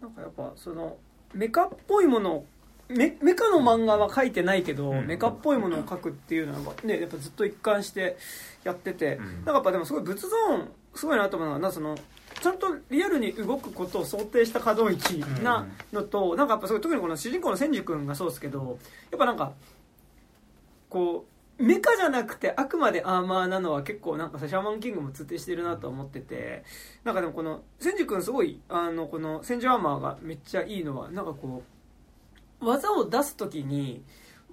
[0.00, 0.96] なんかやっぱその
[1.34, 2.46] メカっぽいものを
[2.88, 5.06] メメカの漫画は描いてないけど、うん。
[5.06, 8.16] メカっぽいものを描くっていうのはねやっぱずっと一貫して
[8.62, 9.34] やってて、うん。
[9.36, 11.96] なんかやっぱでもすごい仏ゾーンすごいなと思うのはなその
[12.40, 18.78] ちゃんとリアルに動くことを想定した可動域なのと、なんかやっぱすごい特にこの主人公の千治君がそうですけど
[19.10, 19.52] やっぱなんか
[20.90, 26.64] こうメカじゃなくてあくまでアーマーなのは結構なんかさシャーマンキングも通底してるなと思ってて
[27.04, 31.62] なんかでもこの千治君すごいあのこの千住アーマーがめっちゃいいのはなんかこ
[32.60, 34.02] う技を出す時に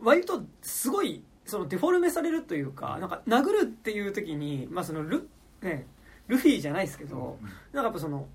[0.01, 5.27] 割とすごいそのデフォルメされるというかなんか殴るっていう時にまあそのル,、
[5.61, 5.87] ね、
[6.27, 7.37] ルフィじゃないですけど、
[7.73, 8.27] なんかやっぱその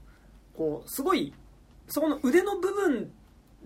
[0.57, 1.33] こうすごい
[1.89, 3.11] そこの腕の部分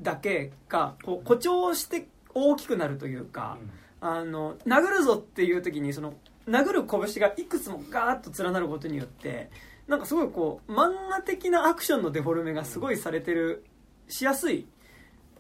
[0.00, 3.58] だけがこう誇張して大きくなるというか、
[4.00, 6.14] あの殴るぞっていう時にその
[6.48, 9.50] 殴る拳がいくつもガーッと連なることによって
[9.86, 13.64] なんかすごいこう漫画的なアクションのデフォルメがすごいされてる
[14.08, 14.66] しやすい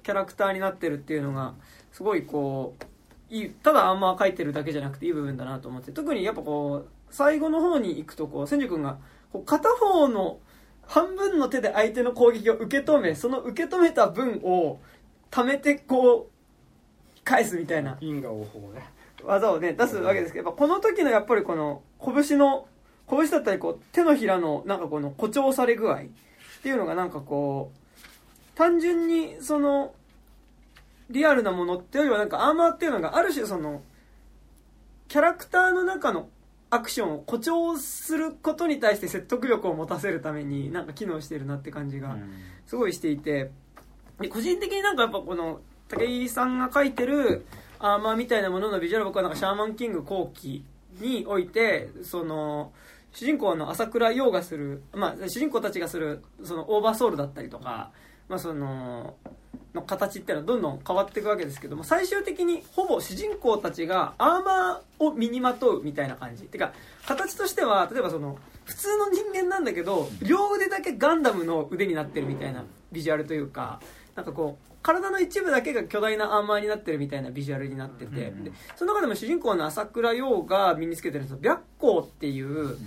[0.02, 1.54] キャラクターになってるっていうのが
[1.92, 8.98] すごいこういいただあんま描いてるだけじゃなくていい部分だなと思って特にやっぱこう最後の方に行くとこう千住君が
[9.32, 10.40] こう片方の
[10.86, 14.80] 半分の手で相手の攻撃を受け止めその受け止めた分を
[15.30, 16.29] 貯めてこう
[17.24, 17.96] 返すみたいな。
[18.00, 18.88] 因果応報ね。
[19.24, 22.66] 技をね出すわけですけどこの時のやっぱりこの拳の
[23.08, 25.98] 拳だったりこう手のひらのなんかこの誇張され具合っ
[26.62, 29.94] ていうのがなんかこう単純にその
[31.10, 33.82] リアルなものってよりはなんかアーマーっていうのがある種その
[35.08, 36.28] キャラクターの中の
[36.70, 42.16] アクションを誇張することに対して説得力を持たせるためになんか機能してるなって感じが
[42.66, 43.50] すごいしていて
[44.20, 47.44] で個人的になんかやっぱこの武井さんが書いてる
[47.78, 50.64] アーマーみたいなもののビジュアル僕はなんかシャーマンキング後期
[51.00, 52.72] においてその
[53.12, 57.90] 主人公の朝倉陽がする、まあ、主人公たちがするそのオーバーソウルだったりとか、
[58.28, 59.14] まあ、その
[59.74, 66.44] の形っていうのはどんどん変わっていくわけですけども最終的にほぼ主人公たちがアーマーを身にまとうみたいな感じ。
[66.44, 66.72] てか
[67.06, 73.80] 形としては例えばその普通の人間なんだけど両腕だけガンダムの腕になってるみたいなビジュアルというか
[74.16, 82.78] なんかこう体の一部だけが巨大なアーマーになってるみたいなビジュアルになってて、うんでその中でも主人公の朝倉陽が身につけてるんですよ白光っていう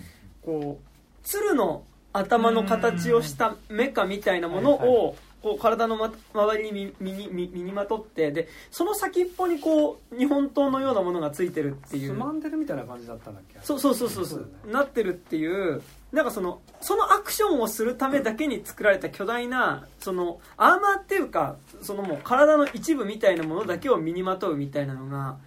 [0.41, 12.13] こう鶴の頭の形をしたメカみたいなものをこう体の、ま、周りに身に身身にまとってでその先っぽにこう日本刀のようなものがついてるっていう。
[12.15, 13.59] つまんでるみたいな感じだったんだっけ？
[13.61, 14.39] そうそうそうそうそう。
[14.39, 14.73] そうだね。
[14.73, 15.81] なってるっていう
[16.13, 25.37] なんかそのそのアクションをするためだけに作られた巨大なそのアーマーっていうかそのもう体の一部みたいなものだけを身にまとうみたいなのが、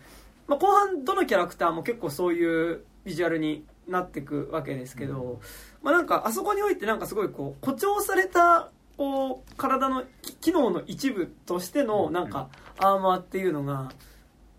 [0.47, 5.41] まあ、後半どのキャラクターも結構そういうビジュアルになっていくわけですけど、
[5.81, 10.05] まあ、なんかあそこにおいてなんかすごいこう誇張されたこう体の
[10.41, 13.93] 機能の一部としてのなんかアーマーっていうのが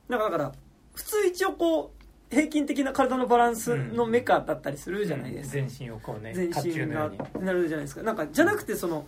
[0.07, 0.51] なんかだから
[0.93, 1.97] 普通一応こう
[2.29, 8.03] 平均的な体のバランスのメカだったりするじゃないですか、全身をこうね全身がなるじゃないですか。
[8.03, 9.05] なんかじゃなくてその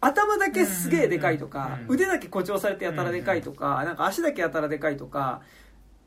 [0.00, 5.42] 頭だけすげえでかいとか、うん腕だけ誇張されてやたらでかいとか、なんか足だけやたらでかいとか、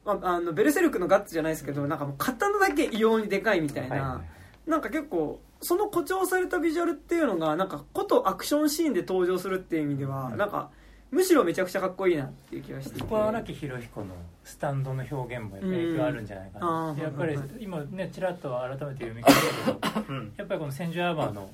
[0.04, 4.22] まあ、あのベルセルクのガッツじゃないですけどなんかもう刀だけ異様にでかいみたいな、はいは
[4.68, 4.70] い。
[4.70, 10.69] なんか結構その誇張されたビジュアルっていうのがなんかことアクションシーンで登場するっていう意味では、なんか
[11.10, 12.99] むしろめちゃくちゃかっこいいなっていう気がして。
[12.99, 14.08] そこは荒木宏彦の
[14.43, 16.97] スタンドの表現も影響あるんじゃないかな、うん。
[16.99, 20.34] やっぱり今ねちらっと改めて読み返したけどうん。
[20.38, 21.49] やっぱりこの千住アーマーの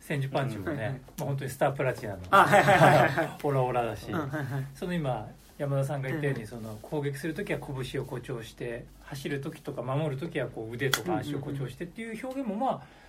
[0.00, 0.76] 千住パンチもうん。
[0.76, 0.92] はいはい。
[0.92, 4.66] ね、まあ、本当にスタープラチナのあはいはい オラオラだし、うんはいはい。
[4.74, 5.26] その今
[5.56, 6.46] 山田さんが言ったようにうん。
[6.46, 12.99] その攻撃する時は拳を誇張して走る時とか守る時はこう腕とか足を誇張してっていう表現もまあ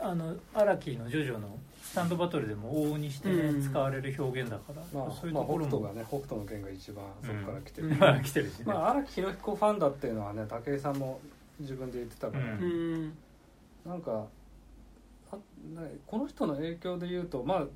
[0.00, 3.62] あの荒木のジョジョのスタンドバトルでも往々にしてね、うん。
[3.62, 7.98] 使われる表現だから、まあ、そういうまあ、北ところも、斗がね北斗の剣が一番そこから来てる、うん。
[7.98, 11.20] ま あ来てるしね、まあ荒木宏彦ファンだっていうのはね武井さんも
[11.58, 12.62] 自分で言ってたから、うん。
[12.62, 13.18] うん
[13.86, 14.26] なんか
[15.32, 17.66] あねこの人の影響で言うとまあ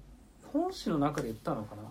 [0.53, 1.83] 本誌の中で言ったのかな。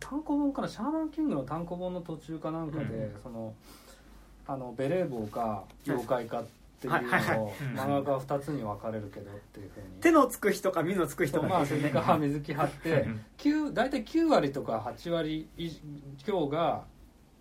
[0.00, 0.68] 単行本かな。
[0.68, 3.22] シャーマンキングの単行本の途中かなんかで、うん。
[3.22, 3.54] その
[4.46, 6.44] あのベレー帽か妖怪かっ
[6.80, 9.86] ていうのをうん漫画が2つに分かれるけどっていうふうに。
[10.00, 11.46] 手のつく人か身のつく人か。
[11.46, 15.70] まあですよね手塚派水木派ってうん9大体9割とか8割以
[16.24, 16.84] 上が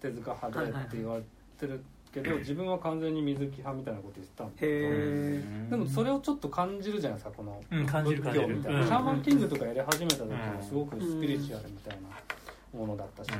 [0.02, 1.24] 手塚派でって言われ
[1.60, 13.32] てるけど、自分は完全に水木派みたいなこと言ってたんだけどでもそれをちょっと感じるじゃないですかこの仏教みたいな、シャーマンキングとかやり始めた時もうんすごくスピリチュアルみたいなものだったし、う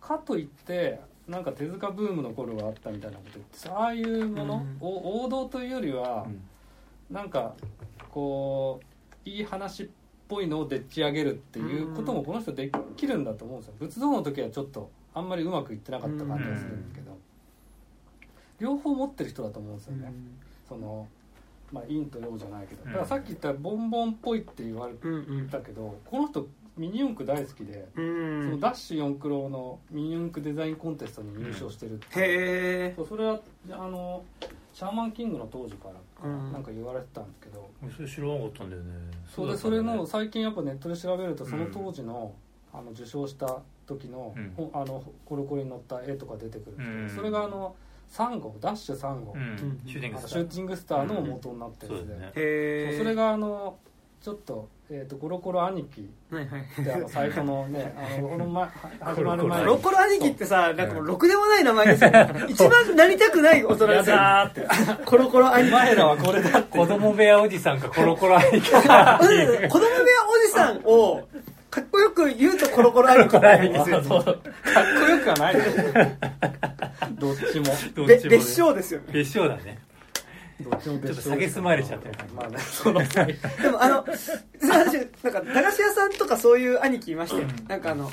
[0.00, 4.76] かといってなんか手塚ブームの頃があったみたいなこと言ってああいうもの、うん。
[4.80, 6.40] お王道というよりは、ん。
[7.10, 7.54] なんか
[8.10, 8.80] こ
[9.24, 9.88] ういい話っ
[10.28, 13.74] ぽいのをでっち上げるっていうこともこの人できるんだと思うんですよ。
[13.78, 17.16] 仏像の時はちょっとあんまりうまくいってなかった感じがするんだけど、
[18.58, 20.12] 両方持ってる人だと思うんですよね、
[20.68, 21.06] その
[21.72, 22.84] まあ陰と陽じゃないけど。
[22.84, 25.48] だからさっき言ったボンボンっぽいって言われうんうん。
[25.48, 32.90] たけどこの人ミニ四駆大好きで、うそのんダッシュ四駆郎のミニ四駆デザインコンテストに入賞してるっていう。
[32.90, 34.24] へえそれはあの
[34.72, 36.52] シャーマンキングの当時からうん。
[36.52, 38.90] なんか言われてたんですけど、んそれ知らなかったんだよね。
[39.32, 42.34] そうでそれの最近やっぱネットで調べるとその当時の,、
[42.72, 44.52] あの受賞した時の,、うん。
[44.56, 47.08] ほあのコロコロに載った絵とか出てくるんですけど、うん。
[47.10, 47.76] それがあの
[48.10, 49.80] 3号ダッシュ3号、うん。
[49.86, 50.18] シューティングスター。
[50.18, 52.00] あのシューティングスターの元になってるや
[52.32, 53.78] つで、それがあの
[54.24, 56.08] ちょっと,、えー、とコロコロ兄貴。
[56.30, 56.62] はいはい。
[56.80, 58.68] ってあのサイトのね あのこの前
[59.00, 59.66] 始まる前に。
[59.66, 62.30] ロコロ兄貴ってさなんかもうろくでもない名前ですよね。
[62.48, 64.66] 一番なりたくない大人だーって。
[65.04, 65.72] コロコロ兄貴。
[65.72, 66.78] 前らはこれだって。
[66.78, 69.68] 子供部屋おじさんかコロコロ兄貴子供部屋お
[70.46, 71.28] じさんを
[71.70, 73.38] かっこよく言うとコロコロ兄貴。
[73.38, 75.92] なんですよ かっこよくはないです
[77.18, 77.64] どっちも。
[78.06, 78.30] べどっちもね。
[78.30, 79.06] 別称ですよね。
[79.12, 79.83] 別称だね
[80.60, 82.34] どっちもちょっと蔑まれちゃってる感じ。
[82.34, 84.28] まあねそのでもあの私
[85.22, 87.68] なんか駄菓子屋さんとかそういう兄貴いましたようん。
[87.68, 88.10] なんかあの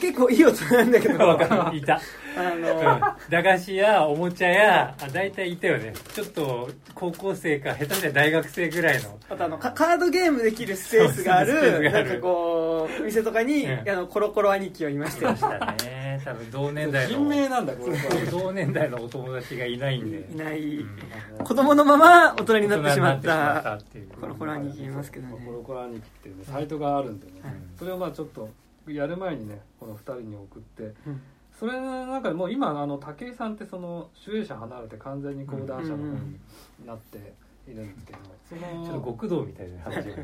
[0.00, 1.18] 結構いい大人なんだけど。
[1.28, 1.76] わかる。
[1.76, 1.94] いた。
[2.36, 2.62] あうん。
[2.62, 5.92] の駄菓子やおもちゃやあ大体いたよね。
[6.14, 9.18] ちょっと高校生か下手したら大学生ぐらいの。
[9.28, 13.88] あとあのカカードゲームできるスペースがあるがあるなんかこう店とかに、うん。
[13.88, 17.96] あのコロコロ兄貴をいましたたね多分同年代人名のなんだこれ。
[18.30, 21.44] 同年代のお友達がいないんでいない、うん。
[21.44, 23.78] 子供のまま大人になってしまった
[24.20, 25.42] コロコロ兄貴いますけどね。
[25.44, 27.54] コロコロ兄貴っていうねサイトがあるんでね、はい。
[27.78, 28.48] それをまあちょっと
[28.94, 31.22] やる前にねこの2人に送ってうん。
[31.58, 36.38] それなんかもう今あの武井さんってその集英社離れて完全に講談社の方に
[36.86, 37.34] なって
[37.68, 40.16] いるんですけど、そのちょっと極道みたいな話いや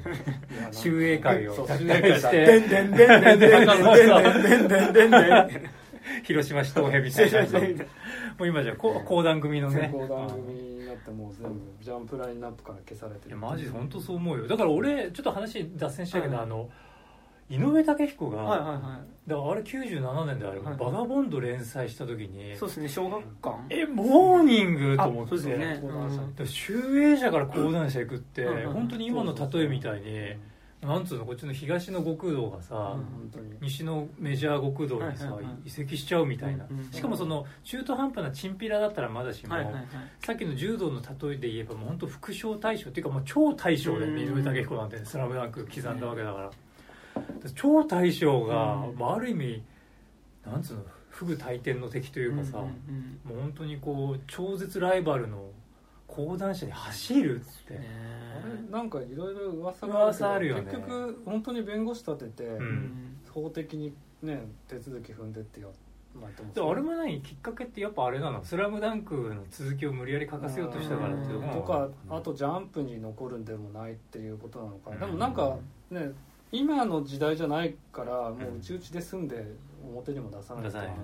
[0.62, 1.54] なんか集英会を。
[1.54, 5.70] 集英会だしてでんでんでんでんでんでんでんでんでんでんでんでん
[6.24, 7.84] 広島市東平みたいな
[8.38, 13.30] もう今じゃこ講談組のね講談組になってもう全部ジャンプラインナップから消されてる。
[13.30, 14.46] いやマジで本当そう思うよ。
[14.48, 16.44] だから俺ちょっと話脱線したけど、はい。
[16.44, 16.70] あの
[17.48, 20.60] 井上武彦が、はいはいはだからあれ97年であれ。
[20.60, 20.78] ば、はい。
[20.78, 22.52] バガボンド連載した時に。
[22.52, 23.56] いそうですね小学館。
[23.70, 25.34] えモーニングと思って。
[25.34, 25.80] あそうですよね。
[26.38, 26.46] うん。
[26.46, 30.36] 集英社から講談社行くって、うんうん本当に今の例えみたいに、
[30.80, 35.54] なんつうのこっちの東の極道がさ、うん西のメジャー極道にさ、はいはいはい。
[35.66, 39.84] 移籍しちゃうみたいな、うんうんしかもその中途半端なチンピラだったらまだしも、はいはいはい。
[40.24, 44.18] さっきの柔道の例えで言えばもう本当副将大将っていうかもう超大将でうん。
[44.18, 46.50] 井上武彦なんて「スラムダンク刻んだわけだから
[47.54, 48.98] 超大将が、うん。
[48.98, 49.62] まあ、ある意味
[50.44, 55.50] なんつうの不倶大天の敵というかさ、うんうんもう本当にこう超絶ライバルの
[56.06, 60.62] 講談社に走るっつって、あれなんかいろいろ噂が噂あるよね。
[60.62, 63.16] 結局本当に弁護士立てて、ん。
[63.36, 63.92] 法的に
[64.22, 65.66] ね手続き踏んでってや
[66.14, 75.58] まあでもあれも何きっかけってやっぱあれなの「スラムダンクの続きを無理やり書かせようとしたからっていうのとかあとジャンプに残るんでもないっていうことなのかな、でもなんか
[75.90, 76.12] ね
[76.52, 79.44] 今の時代じゃないからもううちうちで住んで
[79.84, 81.02] 表にも出さないって話なのか、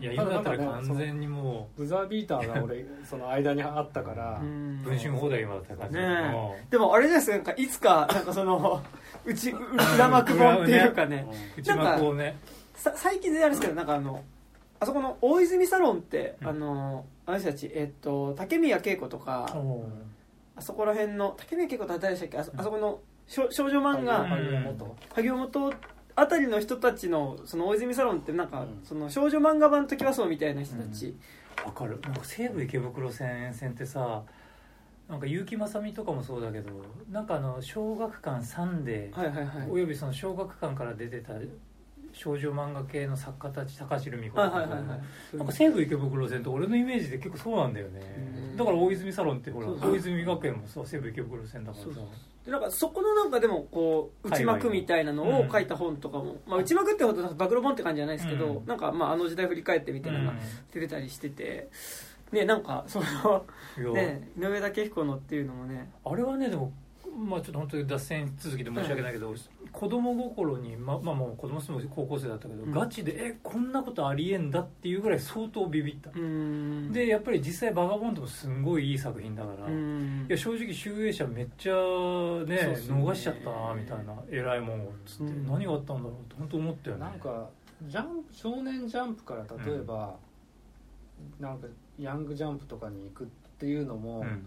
[0.00, 0.04] い。
[0.04, 4.80] や今だったら完全にもブザービーターが俺 その間にあったから、うん。
[4.82, 8.82] う文春放題今だったら感じねでもあれですよなんかいつかなんかその
[9.24, 11.26] うち裏幕本っていうかね。
[11.56, 12.36] 内幕をね。
[12.74, 14.22] さ最近であれですけどなんかあの
[14.80, 16.48] あそこの大泉サロンって、うん。
[16.48, 19.46] あのあの人たちえっと竹宮恵子とか、
[20.56, 22.38] あそこら辺の竹宮恵子って誰でしたっけ？
[22.38, 24.28] あそあそこの少少女漫画、うん。
[25.14, 25.74] 萩尾元。
[26.16, 28.80] あたりの人たちのその大泉サロンってなんか、うん。
[28.84, 31.16] その少女漫画版時はそうみたいな人たち、
[31.64, 32.00] わかる。
[32.02, 34.22] なんか西武池袋線沿線ってさ
[35.08, 36.70] なんか結城正美とかもそうだけど
[37.10, 39.70] なんかあの小学館サンデー、はいはいはい。
[39.70, 41.34] およびその小学館から出てた
[42.14, 45.36] 少女漫画系の作家たち高城美子とか、はいはいはいはい。
[45.36, 48.00] なんか西武池袋線って俺のイメージで結構そうなんだよね。
[48.50, 48.56] うん。
[48.56, 49.92] だから大泉サロンってほらそうそう。
[49.92, 51.90] 大泉学園もさ西武池袋線だからさ。
[51.92, 52.06] そう
[52.46, 58.66] でなんかそこのなんかでもこう内幕みたいなのを書いた本とかも、まあ、内幕ってほど暴露本って感じじゃないですけど、うん。
[58.66, 60.34] なんかまああの時代振り返ってみたいなのが
[60.72, 61.68] 出てたりしてて、
[62.30, 63.44] ねなんかその
[63.92, 65.90] ね井上武彦のっていうのもね。
[66.04, 66.72] あれはねでも
[67.16, 69.34] まあちょっと本当に脱線続きで申し訳ないけど、
[69.72, 72.72] 子供心にままあもう子供すも高校生だったけど、うん。
[72.72, 76.92] ガチでえこんなことありえんだっていうぐらい相当ビビった、うん。
[76.92, 82.76] でやっぱり実際バガボンドもすんごいいい作品だから、ういんや正直集英社めっちゃねね。
[82.88, 85.46] 逃しちゃったなみたいな偉いもんをつって、うん。
[85.46, 87.02] 何があったんだろうって本当思ったよね。
[87.02, 87.48] なんか
[87.86, 90.16] ジャンプ少年ジャンプから例えば、
[91.40, 91.66] なんか
[91.98, 93.26] ヤングジャンプとかに行くっ
[93.58, 94.46] ていうのも、うん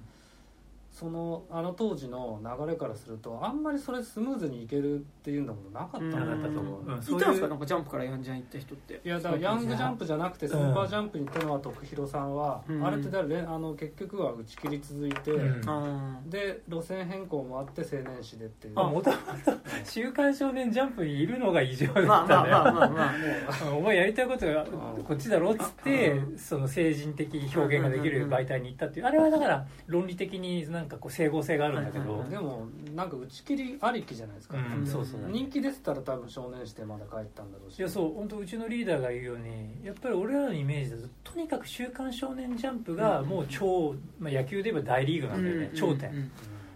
[0.91, 6.99] そのあの当時の流れからするとあんまりそれスムーズにいけるっていうのもなかったうんのなかったと思う、うん。
[6.99, 7.47] いそういうたんですか？
[7.49, 9.01] なんかジャンプからヤンジャン行った人って。
[9.05, 12.83] いやだからヤングジャンプじゃなくてスーパージャンプに行ったのは徳弘さんは、うん。
[12.83, 15.69] あれって誰あの結局は打ち切り続いて、うん。
[15.69, 18.73] あで路線変更もあって青年誌でっていう。
[18.73, 19.21] まあもともと
[19.85, 22.89] 「週刊少年ジャンプ」にいるのが異常だったーまあまあんだよまあまあ。
[22.89, 29.05] まあお前やりたいことがうんこっちだろっつってその成人的表現ができる媒体に行ったっていう。
[29.05, 32.30] あれはだから論理的になんかこう整合性があるんだけどはいはいはい。
[32.30, 37.80] でもなんか打ち切りありきじゃないですか、うんそうそう人気出てたら多分少年誌でまだ帰ったんだろうし。
[37.80, 46.32] いやそう本当うちのリーダーが言うようにやっぱり俺らのイメージだととにかく「週刊少年ジャンプ」がもう超、まあ、野球で言えば大リーグなんだよね、頂点、うん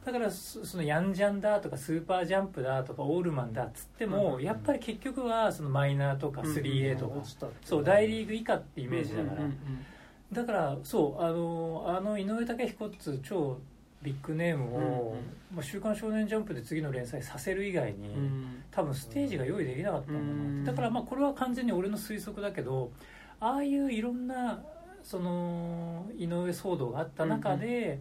[0.05, 7.21] だからそそのヤンジャンだとかスーパージャンプだとかオールマンだっつっても、うんやっぱり結局はそのマイナーとか 3A とか、
[7.63, 9.43] そう大リーグ以下ってイメージだから、
[10.33, 13.59] だからそうあのあの井上武彦っつう超
[14.01, 15.15] ビッグネームを
[15.53, 18.15] 「まあ、週刊少年ジャンプ」で次の連載させる以外に、
[18.71, 22.91] 多分ステージが用意できなかったんだなだからまあこれは完全に俺の推測だけど
[23.39, 24.63] ああいういろんな
[25.03, 27.99] その井上騒動があった中で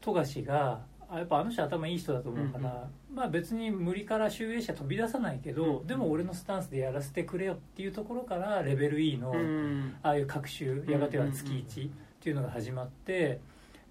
[0.00, 9.94] 富樫があやっぱあの人頭いい人だと思うから、まあ別に無理から集英社飛び出さないけど、うんでも俺のスタンスでやらせてくれよっていうところからレベル E の、うん。
[10.02, 13.38] ああいう各週やがては月1っていうのが始まって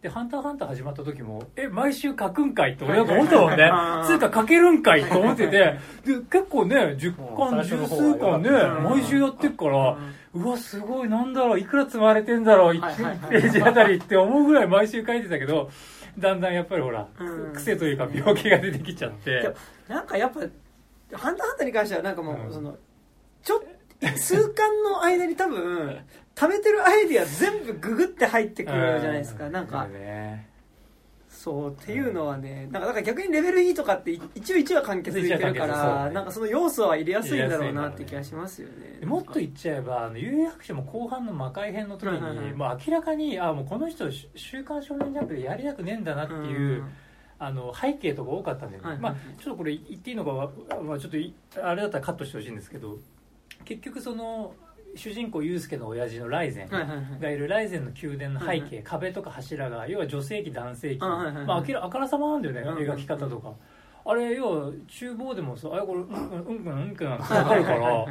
[0.03, 3.63] で「ハンターハンター」始まった時も「え毎週書くんかい?」って俺なんか思ったもんね。
[3.63, 5.79] はいつうか書けるんかいと思っててで
[6.29, 8.49] 結構ね10巻十数巻ね
[8.83, 9.97] 毎週やってっから
[10.35, 13.15] うわすごいなんだろういくら積まれてんだろうはいはいはい。
[13.17, 15.69] 1ページあたりって思うぐらい毎週書いてたけど
[16.19, 17.53] だんだんやっぱりほらうん。
[17.53, 19.53] 癖というか病気が出てきちゃっいてや
[19.87, 20.41] なんかやっぱ
[21.17, 22.53] 「ハンターハンター」に関してはなんかもう、うん。
[22.53, 22.75] その
[23.41, 23.63] ちょ
[24.17, 25.97] 数巻の間に多分
[26.35, 30.51] 貯めてるアイディア全部ググって入ってくるじゃないですか、うなんかね。
[31.29, 35.93] そうっていうのはねなんかだから逆にレベル E とかって一応一話完結でいけるか一話完結そうね。
[36.05, 39.05] らなんかその要素は入れやすいんだろうなって気がしますよね。
[39.05, 42.45] もっと言っちゃえば有白書も後半の魔界編の時はいはいはい。
[42.45, 46.85] にもう明らかにあもうこの人「週刊少年ジャンプ」でやりたくねえんだなっていう、
[47.39, 50.49] あの背景とか多かったんだよね、はいはいまあ、ちょっとこれ言っていいのかは、
[50.81, 52.97] まあ、ちょっといあれだったらカットしてほしいんですけど
[53.65, 54.53] 結局その
[54.95, 56.69] 主人公ユウスケの親父のライゼン
[57.19, 61.45] がいるライゼンの宮殿の背景、はいは壁とか柱が要は女性器男性器、あはいはいはい。
[61.45, 63.53] まあ、明らあからさまなんだよね、うん描き方とか。
[64.05, 68.05] あれ要は厨房でもさあれこれうんうんうんうんうんってなんて分かるから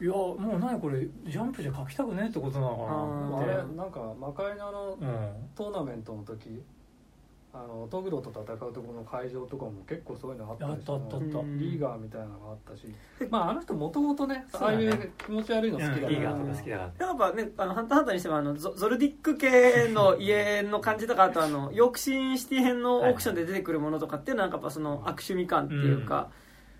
[0.00, 6.60] いやもう何これジャンプじゃ描きたくねえってことなのかなあれなんか魔界のあのうんトーナメントの時
[7.54, 12.86] あのトグロと戦うところの会場とかも結構そういうのあったりしてあったリーガーみたいなのがあったし、
[13.28, 17.06] まああの人もともとねああいう気持ち悪いの好きだから、リーガーとか好きだから。
[17.06, 26.30] やっぱね、あの、ハンターハンターにしても、あの、ゾゾルディック系の家の感じとか、あとあの、ヨークシーンシティ編のオークションで出てくるものとかっていうのは、なんかやっぱその、悪趣味感っていうか、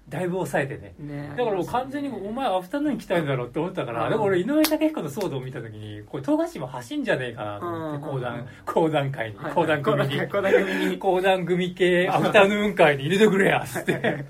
[0.09, 0.95] だいぶ抑えてね。
[0.99, 1.29] ね。
[1.37, 4.11] だからもう完全にお前アフタヌーン来たんだろうって思ったから、うん。
[4.11, 9.37] でも俺井上武彦の騒動を見た時にこれ富樫も走んじゃねえかなと思ってうん講談講談会に。
[9.37, 10.99] はい講談組に。
[10.99, 14.25] 講談組系 アフタヌーン会に入れてくれやっつって。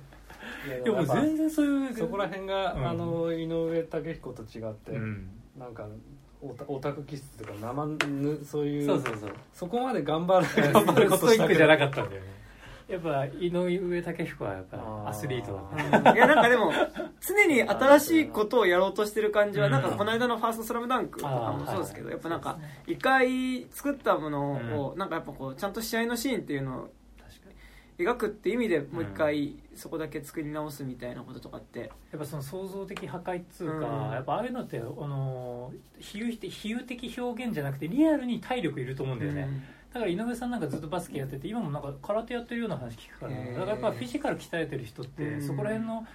[0.84, 2.88] でも全然そういうそこら辺が、うん。
[2.88, 5.28] あの井上武彦と違って、うん。
[5.58, 5.86] なんか
[6.68, 9.30] オタク気質とか生ぬそういうそうそうそう。
[9.52, 12.41] そこまで頑張る 頑張ることストイックじゃなかったんだよね
[12.88, 15.52] やっぱ井上武彦はやっぱアスリート
[15.90, 16.72] だからいや、なんかでも、
[17.20, 19.72] 常に新しいことをやろうとしてる感じは、うん。
[19.72, 26.90] なんかこの間のファーストスラムダンクとかもそうですけど、やっぱなんか一回作ったものを、なんかやっぱこう、ちゃんと試合のシーンっていうのを
[27.98, 34.12] 描くっていう意味でもう一回そこだけ作り直すみたいなこととかって、やっぱその創造的破壊っつうか、うん。
[34.12, 39.46] やっぱああいうのってあの比喩的比喩的表現じゃなくてリアルに体力いると思うんだよね、
[39.92, 45.46] だから井上さんなんかずっとバスケやってて今もなんか空手やってるような話聞くから、だからやっぱフィジカル鍛えてる人って、うん。
[45.46, 46.06] そこら辺の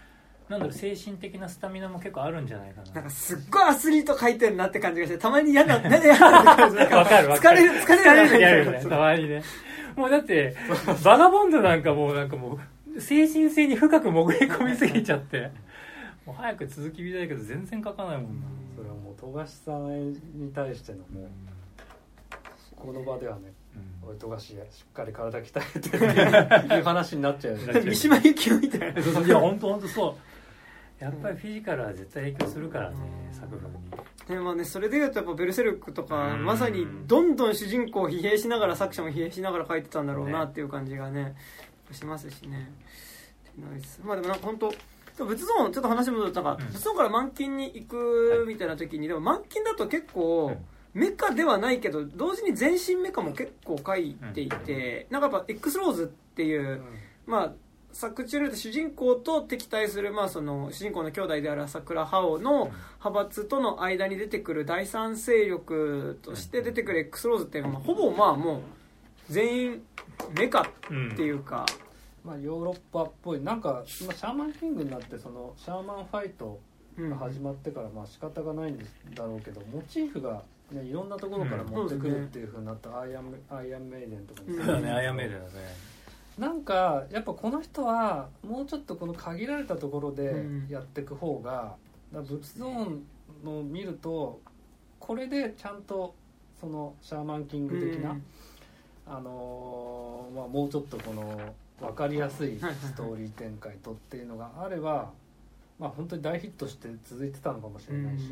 [0.49, 2.91] なんだろう精神的なスタミナも結構あるんじゃないかな。
[2.93, 7.59] なんかすっごいアスリート書いてるなって感じがして、たまに嫌な、 嫌な嫌な感じなんわかるわかる。
[7.59, 8.71] 疲れる、疲れる。
[8.71, 9.43] ね たまにね。
[9.95, 10.55] もうだって
[11.03, 12.59] バガボンドなんかもうなんかも
[12.95, 15.51] う精神性に深く潜り込みすぎちゃって。
[16.25, 21.27] もう早く続き見たいけど全然書かないもんな、それはもう富樫さんに対してのもう
[22.75, 23.53] この場ではね
[24.03, 24.09] うん。
[24.09, 25.97] おい富樫しっかり体鍛えてって
[26.75, 27.81] いう話になっちゃうよね。
[27.81, 29.01] 三島由紀夫みたいな。
[29.01, 30.17] いや本当本当そ
[30.99, 31.03] う。
[31.03, 32.95] やっぱりフィジカルは絶対影響するからね、
[33.31, 33.73] 作風に。
[34.27, 36.45] でもね、それで言うとやっぱベルセルクとか、うん。
[36.45, 41.35] まさにどんどん主人公を疲弊しながら作者も疲弊しながら書いてたんだろうなっていう感じがね、
[41.91, 42.71] しますしね。
[44.03, 44.71] まあでもなんか本当
[45.25, 46.71] 仏像ちょっと話戻るとなんか、うん。
[46.71, 50.57] 仏像から満金に行くみたいな時に、でも満金だと結構、
[50.97, 56.81] メカではないけど同時に全身メカも結構書いていて、なんかやっぱ X ローズっていう、
[57.27, 57.53] まあ
[57.93, 62.65] 作中で主人公と敵対する、まあ、その主人公の兄弟である朝倉覇王の
[62.99, 68.61] 派閥との間に出てくる第三勢力として出てくる X ローズっていうのは、まあ、ほぼまあもう
[69.29, 69.81] 全員
[70.37, 70.65] メカっ
[71.15, 71.65] ていうか、
[72.23, 73.41] まあヨーロッパっぽい。
[73.41, 76.59] なんか今シャーマンキングになってそのシャーマンファイト
[76.97, 78.77] うんが始まってからまあ仕方がないん
[79.13, 84.91] だろうけどモチーフが、ね、いろんなところから持ってくるっていうふうになったアイアンアイアンメイデンとかにうんそうだね。
[84.91, 85.51] アイアンメイデンだね。
[86.37, 90.67] なんかやっぱこの人はもうちょっとこの限られたところでうん。
[90.69, 91.77] やっていく方が、だか
[92.13, 92.69] ら仏像
[93.43, 94.41] の見ると
[94.99, 96.13] これでちゃんと
[96.59, 98.23] そのシャーマンキング的な、うん。
[99.07, 101.39] あのーまあ、もうちょっとこの
[101.79, 105.11] 分かりやすいストーリー展開とっていうのがあれば、
[105.79, 108.31] まあ、本当に大ヒットして続いてたのかもしれないし、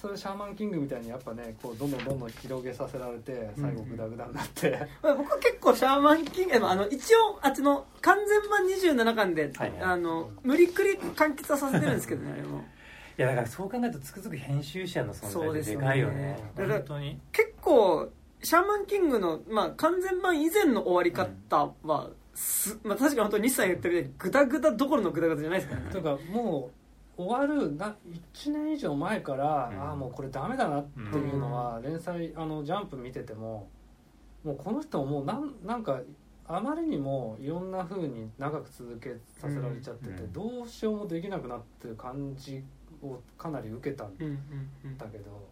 [0.00, 12.64] それシャーマンキングみたいにやっぱねこうどんどんどんどん広げさせられて最後グダグダになって、 まあ僕は結構シャーマンキングあの一応あっちの完全版27巻で、はいはいあの無理くり完結はさせてるんですけどねあれも。
[13.18, 15.86] いやだからそう考えるとつくづく編集者の存在ってでそうですよね。
[15.86, 16.38] かいよね。
[16.54, 17.18] だから本当に。
[17.32, 18.10] 結構
[18.42, 25.90] シャーマンキングの、まあ、完全版以前の終わり方は、すまあ、確かに本当に西さん言ってるようにグダグダどころのグダグダじゃないですからね。
[25.90, 26.75] とかもう
[27.16, 27.96] 終わるな
[28.34, 29.82] 1年以上前から、うん。
[29.82, 33.68] ああもうこれダメだなっていうのは、連載あのジャンプ見てても
[34.44, 36.00] もうこの人ももうなんなんか
[36.46, 40.32] あまりにもいろんな風に長く続けさせられちゃってて、うん。
[40.32, 42.62] どうしようもできなくなってる感じ
[43.02, 44.16] をかなり受けたん
[44.96, 45.48] だけど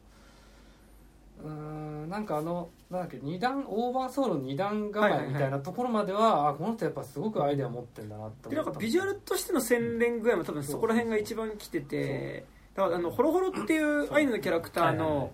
[1.43, 15.33] うーんなんかあのなんだっけ二段オーバーソウル二段構えみたいなところまでは,、あこの人やっぱすごくアイデア持ってんだなってでなんかビジュアルとしての洗練具合も多分そこら辺が一番来ててだからあのホロホロっていうアイヌのキャラクターの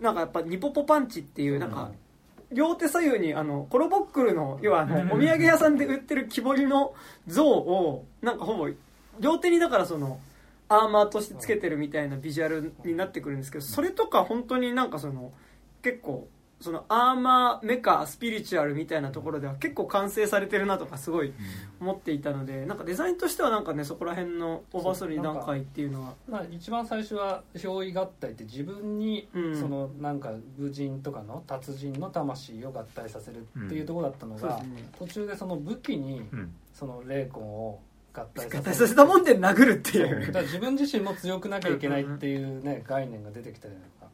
[0.00, 1.90] なんかやっぱニポポパンチっていうなんか
[2.52, 6.94] 両手左右にあのコロボックルの要はあのお土産屋さんで売ってる木彫りの
[7.26, 8.68] 像をなんかほぼ
[9.20, 10.18] 両手にだからその
[10.70, 15.32] アーマーとしてつけてるみたいなビジュアルになってくるんですけどそれとか本当になんかその
[15.82, 16.28] 結構
[16.60, 21.32] そのアーマーメカスピリチュアルみたいなところでは結構完成されてるなとかすごい
[21.80, 26.14] 思っていたのでなんかデザインとしてはなんかねそこら辺のオーバーソル2段階っていうのは。
[26.28, 29.58] まあ、一番最初は憑依合体って自分にうん。
[29.58, 34.62] そのなんか武人とかの達人の魂を合体させるっていうところだったのが、
[34.98, 36.54] 途中でその武器にうん。
[36.74, 37.78] その霊魂を
[38.12, 40.26] 合体合体させたもんで殴るっていう。
[40.26, 44.06] だから自分自身も強くなきゃいけないっていうね概念が出てきたじゃないですか。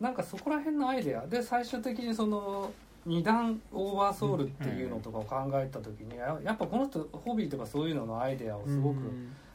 [0.00, 1.26] なんかそこら辺のアイデア。
[1.26, 2.70] で最終的にその
[3.06, 8.98] 二段オーバーソウルっていうのとかを考えた時にややっぱこの人ホビーとかそういうののアイデアをすごく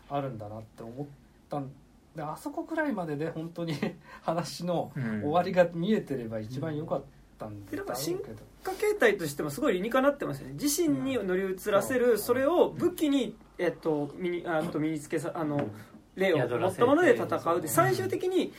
[0.10, 1.08] あるんだなって思っ
[1.50, 1.70] たん
[2.16, 3.76] であそこくらいまでで本当に
[4.24, 5.22] 話のうん。
[5.22, 7.06] 終わりが見えてれば一番良かった
[7.46, 10.54] んだろうけど、化形態としてもすごい理にかなってますよね。
[10.54, 12.20] 自身に乗り移らせる、うん。
[12.20, 15.70] それを武器に、えっと、身にあと身につけさあの
[16.16, 17.62] 霊を持ったもので戦う。
[17.62, 18.54] でうん最終的に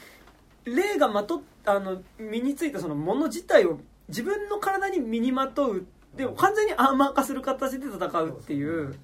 [0.64, 3.78] 霊がまとっあの身についたそのもの自体を
[4.08, 5.86] 自分の体に身にまとう。
[6.16, 8.94] でも完全にアーマー化する形で戦うっていう。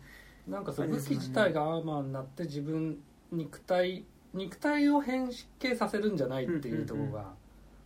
[0.49, 2.99] なんかそう武器自体がアーマーになって自分
[3.31, 7.33] 肉体肉体を変形させるんじゃないっていうところが、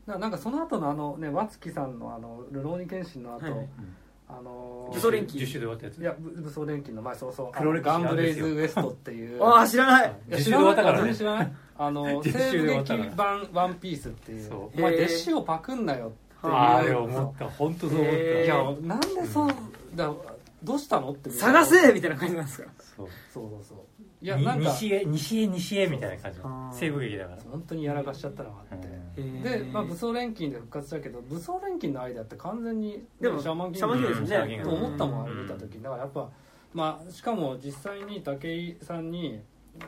[0.06, 3.68] だからなんかその後のあのね和月さんのあの「ルローニケンシン」の後、はい
[4.26, 5.98] あの武装錬金10周で終わったやつ。
[5.98, 7.52] いや武武装錬金の前そうそう。
[7.52, 7.84] 黒歴史。
[7.84, 9.44] ガンブレイズウエストっていう。
[9.44, 10.16] ああ知らない。
[10.28, 10.98] いや実習で終わったからね。
[10.98, 11.52] 全然知らない。
[11.76, 14.52] あの西部終わったから劇版ワンピースっていう。
[14.74, 16.52] お前弟子をパクんなよっていう。
[16.54, 17.50] あれ思った。
[17.50, 19.48] 本当そう思った、いやなんでそう
[19.94, 20.10] だ
[20.62, 22.70] どうしたのって探せみたいな感じなんですか。
[22.96, 23.08] そう。
[23.32, 23.78] そうそうそう
[24.24, 24.70] いやになんか。
[24.70, 26.40] 西へ西へ西へみたいな感じ
[26.78, 27.42] 西部劇だから。
[27.50, 34.60] 本当にやらかしちゃったのがあって、で、まあ、武装錬金で復活したけど武装錬金のアイデアって完全にでもシャーマンキンシャーマンキングですね。
[34.64, 35.78] と思ったもんあれ見た時。
[35.82, 36.30] だからやっぱ
[36.72, 39.42] まあしかも実際に武井さんに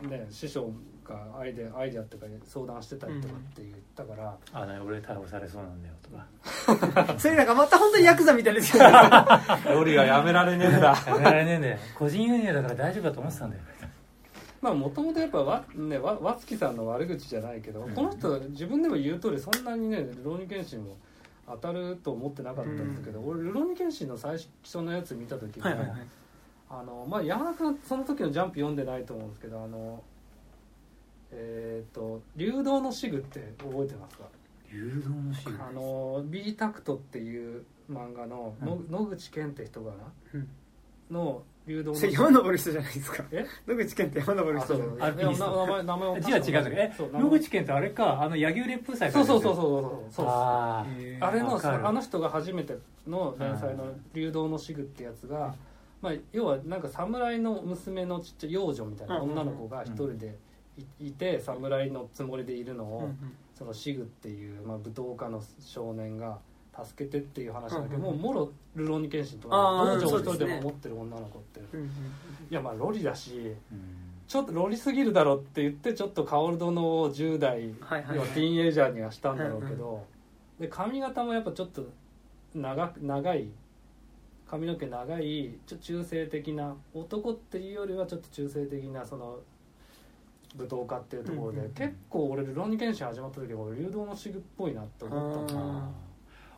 [0.07, 0.71] ね師匠
[1.03, 7.17] がアイデアアイデアっていうか相談してたりとかって言ったから、あね俺逮捕されそうなんだよとか。
[7.17, 8.85] それなんかまた本当にヤクザみたいですけど
[9.73, 10.95] ロリがやめられねえんだ。
[11.07, 11.77] やめられねえんだよ。
[11.97, 13.63] 個人輸入だから大丈夫だと思ってたんだよ
[14.61, 17.93] まあもともとやっぱわ、ね、わ和月さんの悪口じゃないけど、うん。
[17.93, 20.97] この人自分でも言う通りそんなにねルローニケンシンも
[21.47, 26.07] 当たると思ってなかったんですけど、俺ルローニケンシンの最初のやつ見た時に、はいはいはい。
[26.69, 30.03] あのまあ山田君はその時のジャンプ読んでないと思うんですけどあの
[31.31, 34.25] えっ、と「流動のシグ」って覚えてますか？
[34.71, 39.97] 流動のシーあの B タクトっていう漫画のの野口健って人がな、
[40.33, 40.49] うん。
[41.09, 41.97] の流動の。
[41.97, 43.23] それ山登る人じゃないですか。
[43.31, 43.45] え？
[43.67, 44.75] 野口健って山登る人。
[44.75, 46.53] じ名前名前を字は違うん。
[46.53, 46.93] だけどえ？
[47.19, 49.61] 野口健ってあれかあの柳生烈風祭そうそうそううそう。
[49.61, 50.85] そうそうあ
[51.33, 55.55] れのあの人が初めての連載の「流動のシグ」ってやつが、
[56.01, 60.37] まあ、要はなんか侍の娘のちっちゃい幼女みたいな女の子が一人で
[60.99, 63.09] いいて侍のつもりでいるのを、
[63.55, 66.37] そのシグっていう、まあ、舞踏家の少年が
[66.85, 71.63] 助けてっていう話なんだけど、うんうんもうもろルローニケンシンとあー道場を一人ですねで守ってる女の子って、い
[72.53, 73.79] やまあロリだしうん。
[74.27, 80.03] ちょっとロリすぎるだろって言ってちょっと薫殿を10代はいはい要はティーンエイジャーにはしたんだろうけど、
[80.59, 81.87] で髪型もやっぱちょっと
[82.53, 83.47] 長く長い
[84.49, 89.39] 髪の毛長いちょ中性的な男っていうよりはちょっと中性的なその
[90.57, 91.73] 舞踏家っていうところで、うんうんうん。
[91.73, 95.93] 結構俺ルローニケンシン始まった時俺流動のシグっぽいなって思ったの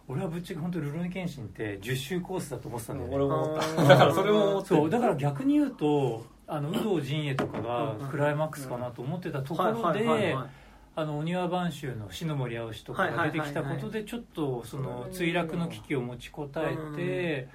[0.10, 3.16] 俺はぶっちゃけ本当ルロニケンシンって10周コースだと思ってたんだよね。
[3.16, 3.88] 俺も思っあたー。
[3.88, 4.76] だからそれも思ってる。
[4.82, 10.49] そうだから逆に言うとあの有働陣営とかがうんクライマックスかなと思ってたとこはいろではい
[10.95, 17.47] あのお庭番衆の篠森青氏とかが出てきたことでちょっとその墜落の危機を持ちこたえて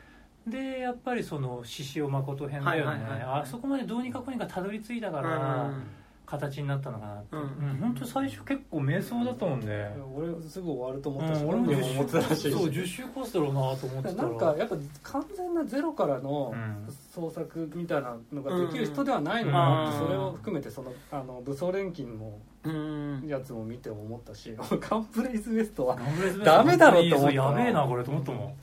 [0.46, 3.02] でやっぱりその獅子王誠編だよね。
[3.26, 5.82] あそこまでどうにかこうにかたどり着いたかうらん
[6.26, 7.36] 形になったのかなって。
[7.36, 7.42] うん。
[7.42, 7.44] う
[7.74, 9.94] ん本当最初結構瞑想だったもんね。
[10.14, 12.32] 俺すぐ終わると思ったし、うん俺も思ってたらし。
[12.32, 14.28] いしそう10周コースだろうなと思ってたら。
[14.28, 16.94] なんかやっぱ完全なゼロからのうん。
[17.14, 20.06] 創作みたいなのができる人ではないのかなってうん。
[20.06, 23.24] それを含めてそのあの武装錬金のうん。
[23.26, 24.56] やつも見て思ったし。
[24.80, 27.32] カンプレイズウエストはガンブレスベースダメだろって思った。
[27.34, 28.54] やべえなこれと思ったもん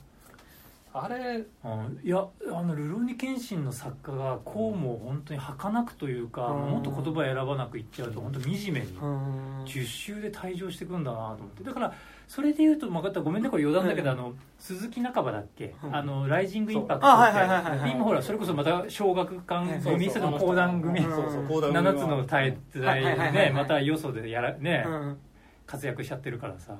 [0.94, 6.70] あれうんいやあのルローニケンシンの作家がこうも本当に儚くというか、うん。
[6.72, 9.64] もっと言葉選ばなく言っちゃうと本当惨めにうん。
[9.64, 11.64] 10周で退場してくんだなと思って。
[11.64, 11.94] だから
[12.28, 13.20] それで言うと分かった。
[13.20, 14.18] ごめんねこれ余談だけど、うん。
[14.18, 15.96] あの鈴木半ばだっけ、うん。
[15.96, 21.00] あのライジングインパクトって今ほらそれこそまた小学館組それとも講談組。
[21.00, 21.10] うん。
[21.10, 21.46] そうそう。
[21.46, 25.18] 講談組7つの大罪はいはいはいはいねまたよそでやらね、うん。
[25.66, 26.76] 活躍しちゃってるからさ。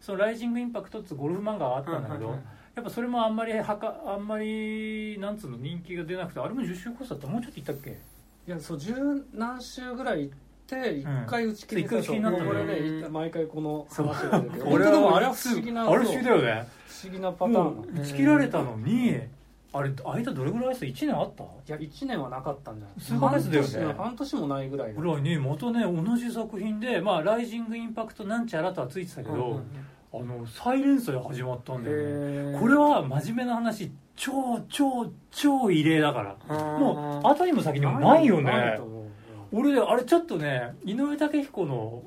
[0.00, 2.44] そのライジングインパクトってゴルフ漫画はあったんだけど、うんうんうん
[2.78, 7.26] やっぱそれもあんまりはかあんまりなんつうの人気が出なくてあれも10周コースだった？
[7.26, 7.90] もうちょっといったっけ？
[8.46, 8.94] いやそう十
[9.34, 10.34] 何週ぐらい行っ
[10.68, 14.50] て一回打ち切りそう一回打ち切りになったこれねうん毎回この話が出る。
[14.52, 16.68] けど本当でもあれは不思議なあれ不思議だよね。
[16.86, 19.18] 不思議なパターン打ち切られたのに
[19.72, 21.42] あれ間どれぐらいです？1年あった？
[21.42, 23.00] いや1年はなかったんじゃない？
[23.00, 23.94] 数ヶ月だよね。
[23.98, 29.62] 半年もないぐらいぐらいにまたね同じ作品でまあライジングインパクトなんちゃらとはついてたけど、うん
[30.12, 31.96] あの再連載始まったんだよ
[32.52, 32.58] ね。
[32.58, 36.56] これは真面目な話超超超異例だから。
[36.56, 38.78] もう後にも先にもないよね。
[39.52, 42.02] 俺あれちょっとね井上武彦の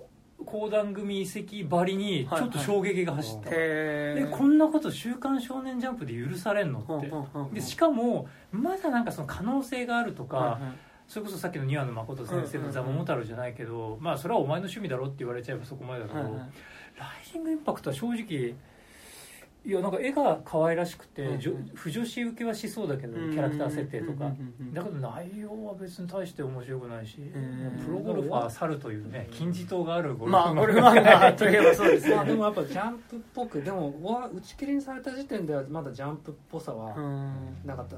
[0.45, 7.11] 講談組遺跡ばりにちょっと衝撃が走った、へでこんなこと「週刊少年ジャンプ」で許されんのって。
[7.53, 10.59] でしかもまだなんかその可能性があるとか、
[11.07, 16.39] それこそさっきの庭野誠先生の「ザ・モモタロウ」じゃないけど、まあそれはお前の趣味だろって言われちゃえばそこまでだけど、
[17.01, 18.55] ライジングインパクトは正直
[19.63, 21.71] いやなんか絵が可愛らしくて、うんうん。
[21.75, 24.31] 不女子受けはしそうだけど、キャラクター設定とか、
[24.73, 27.79] だけど内容は別に大して面白くないし、ん。
[27.85, 36.95] プロゴルファー猿というね金字塔があるゴルフまあゴルフ漫画といえばそうですまあ でねもやっぱジャンプっぽくでもわ打ち切りにされた時点ではまだジャンプっぽさは
[37.63, 37.97] なかった。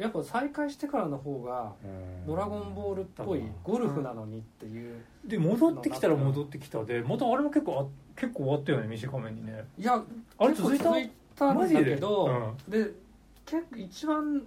[0.00, 1.72] やっぱ再開してからの方が
[2.26, 9.64] 「ドラゴンボール」っぽいゴルフなのにっていうで戻ってきたら戻ってきたでまたあれも結構あ結構終わったよね短めにね。
[9.78, 10.02] いや
[10.38, 10.84] あれ続いた？
[10.84, 12.90] 続いたんだけどマで？
[13.44, 14.42] 結構一番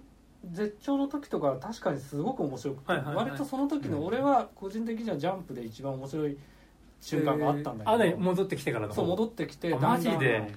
[0.50, 3.24] 絶頂の時とか確かにすごく面白くて、はいはいはい。
[3.26, 6.36] 割とその時の俺は個人的にはジャンプで一番面白い
[7.00, 10.52] 瞬間があったんだけど、あね戻ってきてからのそう戻ってきてあマジで？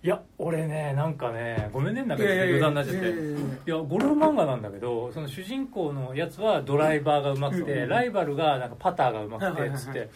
[0.00, 3.08] いや俺ねなんかねごめんねなんか余談になっちゃって。
[3.08, 10.08] いやゴルフ漫画なんだけどその主人公のやつはドライバーがうまくて、うんライバルがなんかパターがうまくてつって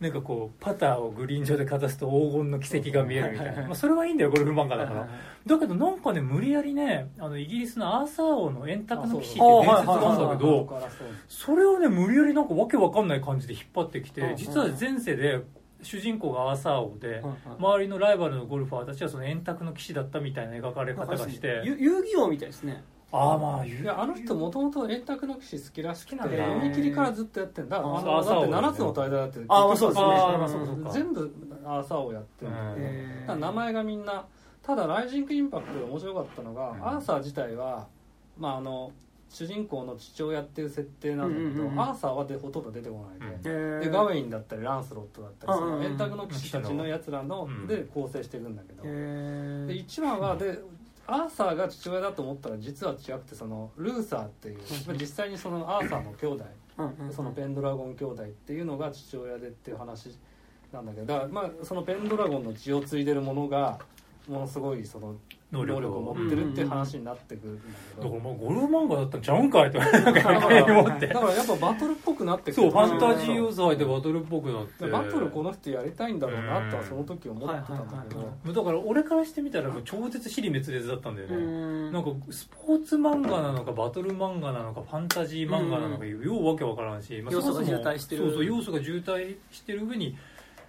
[0.00, 3.62] なんかこうパターをグリーン上でかざすと黄金の奇跡が見えるみたいな。
[3.62, 5.08] いまあそれはいいんだよゴルフ漫画だから。
[5.46, 10.88] だけどなんかね無理やりねあのイギリスのアーサー王の円卓の騎士って伝説があるんだけそど
[11.28, 15.42] それをね無理やりなんかわけわかんない感じで引っ張ってきて実は前世で
[15.82, 17.22] 主人公がアーサー王で
[17.58, 21.60] ま周りのライバルのゴルファーたちはその円卓の騎士だったみたいな描かれ方がして。
[21.64, 22.82] 遊遊戯王みたいですね
[23.12, 23.82] ああまあ言う。
[23.82, 27.78] いやあの人もともと円卓の騎士好きらしくて好きなんだ読み切りからずっとやってんだ。
[27.78, 30.06] あだって朝を7つの大罪だってあまあそうですね。
[30.06, 31.34] あそうそうか全部
[31.64, 33.26] 朝をやってるんだけどうんへー。
[33.26, 34.24] ただ名前がみんな
[34.62, 36.86] ただライジングインパクトで面白かったのが、うん。
[36.86, 37.88] アーサー自体は
[38.38, 38.92] まああの
[39.32, 47.66] 主人公の父親っていう設定なんだけど、うんうんうんアーサーはでほとんど出てこないで、でガウェインだったりランスロットだったりその円卓の騎士たちのやつらのうん。
[47.68, 50.58] で構成していくんだけど、で1話はで
[51.10, 56.44] アーサーが父親だと思ったら実は違くてそのルーサーっていうまあ実際にそのアーサーの兄弟
[57.12, 60.16] そのペンドラゴン兄弟っていうのが父親でっていう話
[60.72, 63.78] なんだけどだからまあそのペンドラゴンの血を継いでるものが
[64.28, 65.16] ものすごいその
[65.52, 67.62] 能能力力を持ってるって話になってくるんだ
[67.96, 68.02] けど。
[68.04, 71.06] だからまあゴルフ漫画だったんちゃうんかいって思って。
[71.08, 72.54] だからやっぱバトルっぽくなってくる。
[72.54, 74.86] そうファンタジー要素入ってバトルっぽくなって。
[74.86, 78.62] バトルこの人やりたいんだろうなとはうんその時思ってたんだけど。
[78.62, 81.92] だから俺からしてみたら超絶尻滅裂だったんだようねん。
[81.92, 88.22] なんかスポーツ漫画なのかバトル漫画なのかファンタジー漫画なのかようわけわからんし、まあ要素が渋滞してる。
[88.24, 90.16] そうそう要素が渋滞してる上に、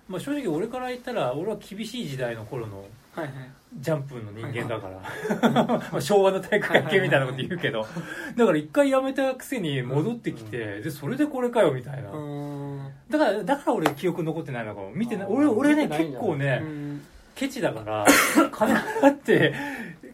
[0.07, 5.49] まあ、正直俺から言ったら俺は厳しい時代の頃のはいはいジャンプの人間だから、
[5.91, 7.85] まあ昭和の体育会系みたいなこと言うけど。
[8.35, 12.11] だから一回辞めたくせに戻ってきてでそれでこれかよみたいな。
[12.11, 12.81] うん。
[13.09, 14.91] だからだから俺記憶残ってないのかも。
[14.91, 15.23] 見てな。
[15.23, 17.01] い俺俺ね結構ね、うん。
[17.33, 18.05] ケチだから
[18.51, 19.53] 金払って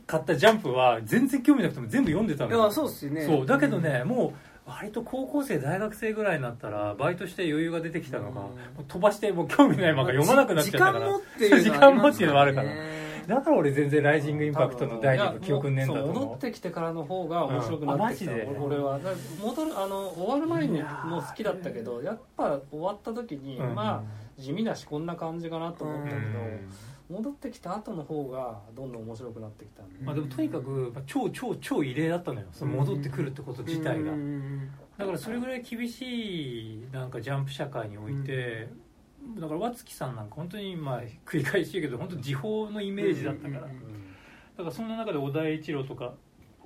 [0.05, 3.25] 買ったジャンプは全然興味なくても全部読んでたいのやそうっすよね。
[3.25, 3.45] そう。
[3.45, 8.41] だけどねもう割と高校生大学生ぐらいになったらバイトして余裕が出てきたのが、
[8.89, 10.99] 飛ばしてもう興味ない漫画読まなくなっちゃったから。
[10.99, 12.69] 時間もっていうのは時間もっていうのもあるから
[13.27, 16.15] だから俺全然ライジングインパクトの第二部記憶ねえんだと思う。
[16.25, 18.57] 戻ってきてからの方が面白くなってきた、うんあマジで？
[18.59, 18.99] 俺は
[19.43, 23.75] 戻るあの終わる前にもう好きだったけどやっぱ終わった時に、うん。
[23.75, 26.69] まあ地味だしこんな感じかなと思ったけど、うん。
[27.09, 32.47] 戻ってきた後の方がどんどん面白くなってきたんで、まあ、でもとにかくまあ超超超異例だったのよ。
[32.51, 34.11] その戻ってくるってこと自体が。
[34.11, 34.69] うん。
[34.97, 38.67] だからそれぐらい厳しいなんかジャンプ社会において、
[39.35, 44.07] だから和月さんなんか本当にまあ繰り返し言うけど本当時報のイメージだったから、うんうんうん
[44.57, 46.13] だからそんな中で小田栄一郎とか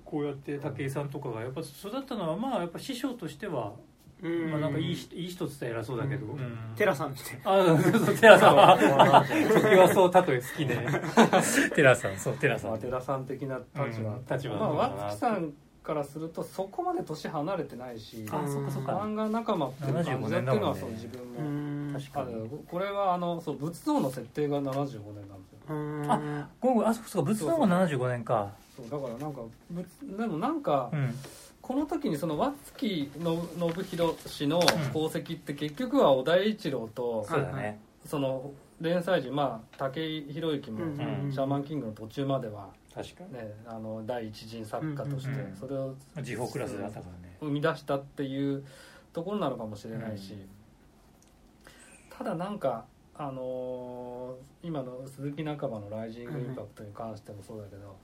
[0.05, 3.73] こうやって武井さんとかがやっぱ育ったのはまあやっぱ師匠としては、
[4.21, 4.51] うん。
[4.51, 6.39] まあなんかいい人いい人って言ったら偉そうだけど、うん。
[6.39, 8.77] うんテラさんみたいあそうそうテラさんは。
[8.77, 12.71] 時はそう例え好きでテラさん そうテラさん。
[12.71, 14.25] まあ寺さん的な立場、うん。
[14.29, 15.53] 立場まあ和月さん
[15.83, 18.25] からするとそこまで年離れてないし。
[18.31, 18.93] あそっかそっか。
[18.93, 21.45] 漫画仲間っていう感じだっていうのはそう自分も、な
[21.93, 22.49] 確かに。
[22.69, 25.59] これはあのそう仏像の設定が75年なんですよ。
[26.07, 28.51] あごめんあそっかそっか仏像が75年か。
[28.75, 29.85] そうだからなんかぶ
[30.17, 31.15] でもなんか、うん。
[31.61, 37.79] この時にその和月の信弘氏の功績って結局は小田栄一郎と、そうだね。
[38.05, 43.33] その連載時まあ武井宏之も、うんうんシャーマンキングの途中までは、確かに。
[43.33, 47.37] ね、あの第一人作家としてうんうんそれを時報クラスだったからね。
[47.39, 48.65] 生み出したっていう
[49.13, 50.49] ところなのかもしれないし、うん
[52.15, 52.85] ただなんか
[53.15, 57.95] あのー今の鈴木仲間の「ライジングインパクト」に関してもそうだけど、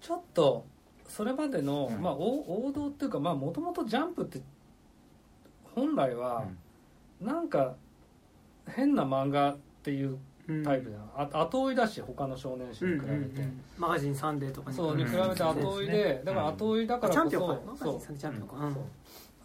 [0.00, 0.64] ちょっと
[1.08, 2.00] それまでの、うん。
[2.00, 4.40] まあ、お王道っていうかもともとジャンプって
[5.74, 6.44] 本来は
[7.20, 7.74] なんか
[8.68, 10.62] 変な漫画っていううん。
[10.62, 14.76] タイプじゃん、あ後追いだし他の少年誌うんに比べて、うんうんマガジンサンデーとかに。
[14.76, 16.22] そうに比べて後追いで、そうですね。
[16.24, 17.38] だから後追いだからこそ
[17.70, 17.76] うん。
[17.78, 18.00] そう。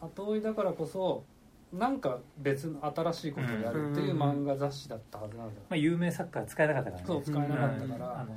[0.02, 1.24] 後追いだからこそ
[1.74, 7.08] なんか別の新しいことをやるっていう漫画雑誌だったはずなんだよ、まあ、有名作家は使えなかったからね。
[7.08, 7.90] そう使えなかったうん。
[7.92, 8.36] からあの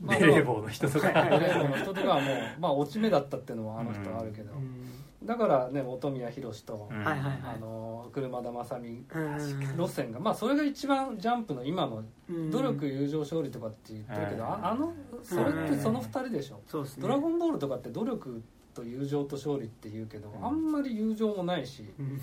[0.00, 1.08] まあベレー帽の人とか。
[1.08, 5.26] はいベレー帽の人とかはもうまあ落ち目だったっていうのはあの人はあるけど、うん。
[5.26, 7.08] だからね本宮宏と、うん。
[7.08, 9.38] あの車田正美うん。
[9.78, 12.50] 路線がまあそれが一番ジャンプの今のうん。
[12.50, 14.50] 努力友情勝利とかって言ってるけど、うん。
[14.50, 18.42] ああのそれってその二人でしょ、そうドラゴンボールとかって努力
[18.74, 20.44] と友情と勝利って言うけど、うん。
[20.44, 21.88] あんまり友情もないし。
[21.98, 22.20] うん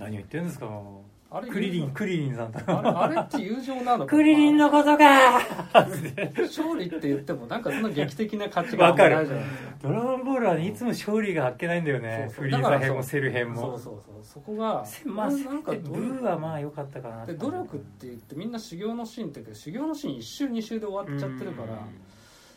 [0.00, 4.10] 何を言ってるんですかもあれうクリリン友クリリンさんあれあれって友情なのか。
[4.10, 5.40] クリリンのことか。
[5.72, 9.74] 勝利って言ってもなんかそんな劇的な価値がないじゃないですか。
[9.80, 12.30] ドラゴンボールはねいつも勝利があっけないんだよね。
[12.30, 12.44] そうそう。
[12.44, 13.60] フリーザ編もセル編も。
[13.60, 14.24] そうそうそう。
[14.24, 21.78] そこがせまあなんかブーはまあ良かったかなで努力って言ってみんな修行のシーンって言うけど修行のシーン1週2週で終わっちゃってるから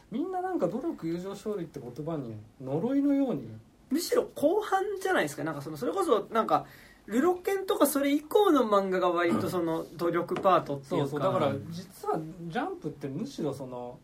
[0.10, 3.48] みんななんか努力友情勝利って言葉に呪いのように。
[3.92, 5.44] むしろ後半じゃないですか。
[5.44, 6.66] なんかそのそれこそなんか
[7.06, 11.10] ルロケンとかそれ以降の漫画が割とその努力パートっていそううか。
[11.10, 13.98] そうだから実はジャンプってむしろその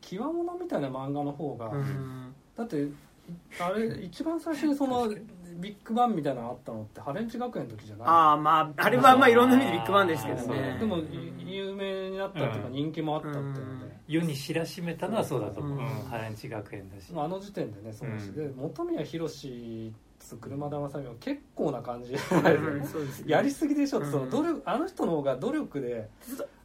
[0.00, 2.34] 極物みたいな漫画の方が、うん。
[2.56, 2.88] だって
[3.60, 5.08] あれ一番最初にその
[5.60, 8.08] ビッグバンみたいなのあったのってハレンチ学園の時じゃない？
[8.08, 11.02] ああまああれはまあいろんな意味でビッグバンですけどそうねでもい
[11.46, 13.52] 有名になったっていうかうん人気もあったっていうの
[13.86, 15.84] で、世に知らしめたのはそうだと思う、うん。
[15.84, 18.34] うん、ハランチ学園だし、まあ、あの時点でねそうだし、うん。
[18.34, 19.92] で本宮宏
[20.28, 22.14] と車田正美は結構な感じ。
[23.26, 23.98] やりすぎでしょ。
[23.98, 24.12] って、うん。
[24.12, 26.08] その努力あの人の方が努力で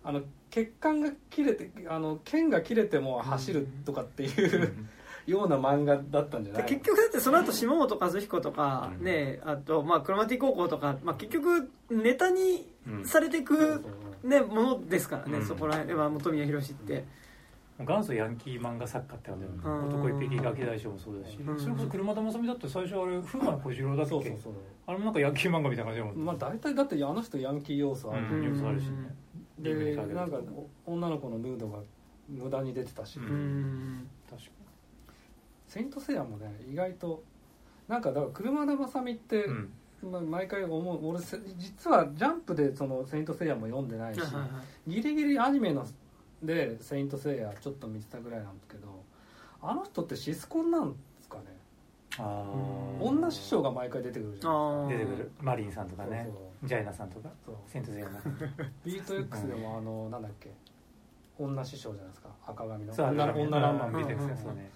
[0.03, 4.27] あの血管が切れてあの剣が切れても走るとかってい
[4.65, 4.73] う、
[5.25, 6.63] ような漫画だったんじゃない？
[6.63, 9.05] で結局だってその後下本和彦とかうん。
[9.05, 13.05] ねあとまあクロマティ高校とか、まあ、結局ネタにうん。
[13.05, 13.83] されていく
[14.23, 15.45] ねものですからね、うん。
[15.45, 17.03] そこら辺では本宮宏って、
[17.77, 19.55] 元祖ヤンキー漫画作家ってあるよね。
[19.63, 19.87] うん。
[19.89, 21.59] 男一匹ガキ大将もそうだし、うん。
[21.59, 24.09] それこそ車田正美だって最初あれ風魔の小次郎だっけ？
[24.09, 24.53] そうそうそう。
[24.87, 29.13] あれもなんかヤンキー漫画みたいな感じだもんね、まあ大体だってあの人ヤンキー要素ある、うん、要素あるしね。
[29.59, 30.37] でなんか
[30.85, 31.79] 女の子のヌードが
[32.29, 34.09] 無駄に出てたし、ううん。
[34.29, 34.49] 確か
[35.67, 37.23] セイント・セイヤもね意外と
[37.87, 40.11] なんかだから車田正美って、に、うん。
[40.11, 44.21] まあ毎回思う俺せ実はジャンプでその「セイント・セイヤ」も読んでないし、
[44.87, 45.85] ギリギリアニメの
[46.43, 49.03] で「セイント・セイヤ」ちょっと見てたぐらいなんですけど
[49.61, 51.43] あの人ってシスコンなんですかね？
[52.17, 53.03] あー。
[53.03, 54.89] 女師匠が毎回出てくるじゃんあー。
[54.89, 55.31] 出てくる。
[55.41, 56.29] マリンさんとかね。
[56.31, 57.29] そうジャイナさんとか。
[57.45, 57.55] そう。
[57.67, 58.19] セントセイヤの。
[58.83, 60.51] ビート X でもあのなんだっけ？
[61.37, 62.29] 女師匠じゃないですか。
[62.47, 62.93] 赤髪の。
[62.93, 64.69] 女女ランマン見てみたいなるそうね。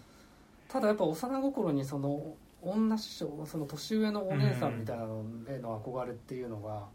[0.67, 6.85] ただやっぱ幼心にその女師匠その年上のお姉さんみたいなのへの憧れっていうのが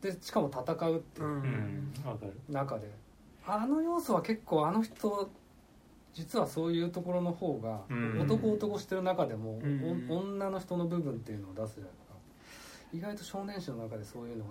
[0.00, 2.08] でしかも戦うっていううんうん。
[2.08, 2.32] わかる。
[2.48, 2.90] 中で
[3.46, 5.30] あの要素は結構あの人
[6.12, 8.20] 実はそういうところの方がうん。
[8.20, 9.58] 男男してる中でも、
[10.08, 11.96] 女の人の部分っていうのを出すじゃないか。
[12.92, 14.50] 意外と少年誌の中でそういうのが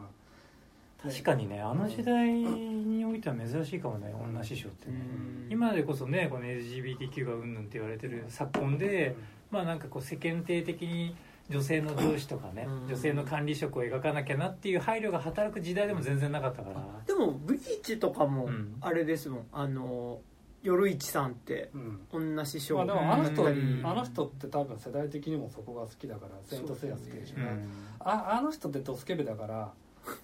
[1.02, 4.96] 確かにねあの時代においては珍しいかもね女師匠ってね。
[4.96, 5.52] うん。
[5.52, 9.16] 今でこそねこの LGBTQ がうんぬんって言われてる昨今で
[9.50, 11.16] まあなんかこう世間体的に
[11.50, 12.88] 女性の上司とかねうん。
[12.88, 16.82] 女性の管理職を描かなきゃなっていう配慮が働く時代でも全然なかったから。
[17.06, 18.78] でもブリーチとかもうん。
[18.82, 19.46] あれですもん。
[19.52, 20.20] あの
[20.64, 22.00] 夜市さんってうん。
[22.12, 27.70] 女師匠まあでもあの人、だったりあの人って多分世代的にもそこが好きだから「セイント・セイヤ」好きでしょ、うん。
[28.00, 29.74] ああの人ってドスケベだから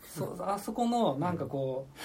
[0.03, 1.99] そ あそこのなんかこう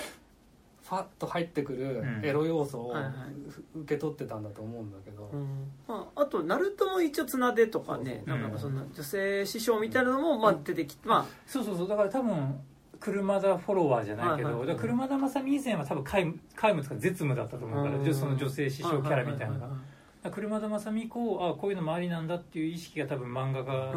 [0.88, 2.24] ファッと入ってくるうん。
[2.24, 3.12] エロ要素をはいはい。
[3.50, 5.70] ふ受け取ってたんだと思うんだけど、うん。
[5.88, 8.40] まあ、あとナルトも一応綱手とかねそうそう。
[8.40, 11.88] なんかそんな女性師匠みたいなのもまあ出てきてまそうそうそう。
[11.88, 12.60] だから多分
[13.00, 18.14] 車田フォロワーじゃないけど、はいはい車田正美以前は多分皆無皆無とか絶務だったと思うから、うん。
[18.14, 19.68] その女性師匠キャラみたいなのが
[20.30, 23.92] 車田正美以降あこういうのもありなんだっていう意識が多分漫画家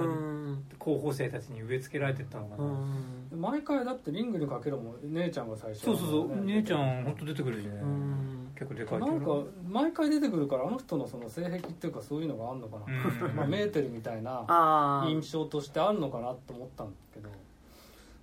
[0.77, 3.41] 候補生たちに植え付けられてったのかな、うん。
[3.41, 5.85] 毎回だってリングにかけるも姉ちゃんが最初。
[5.85, 6.55] そうそうそう、ね。
[6.55, 8.51] 姉ちゃん本当出てくるしね、うん。
[8.55, 9.25] 結構でかいなんか
[9.67, 13.35] 毎回出てくるからあの人のその性癖っていうかそういうのがあるのかな、うん。
[13.35, 17.29] まあ、メーテルみたいな印象としてあるのかなと思ったんだけど、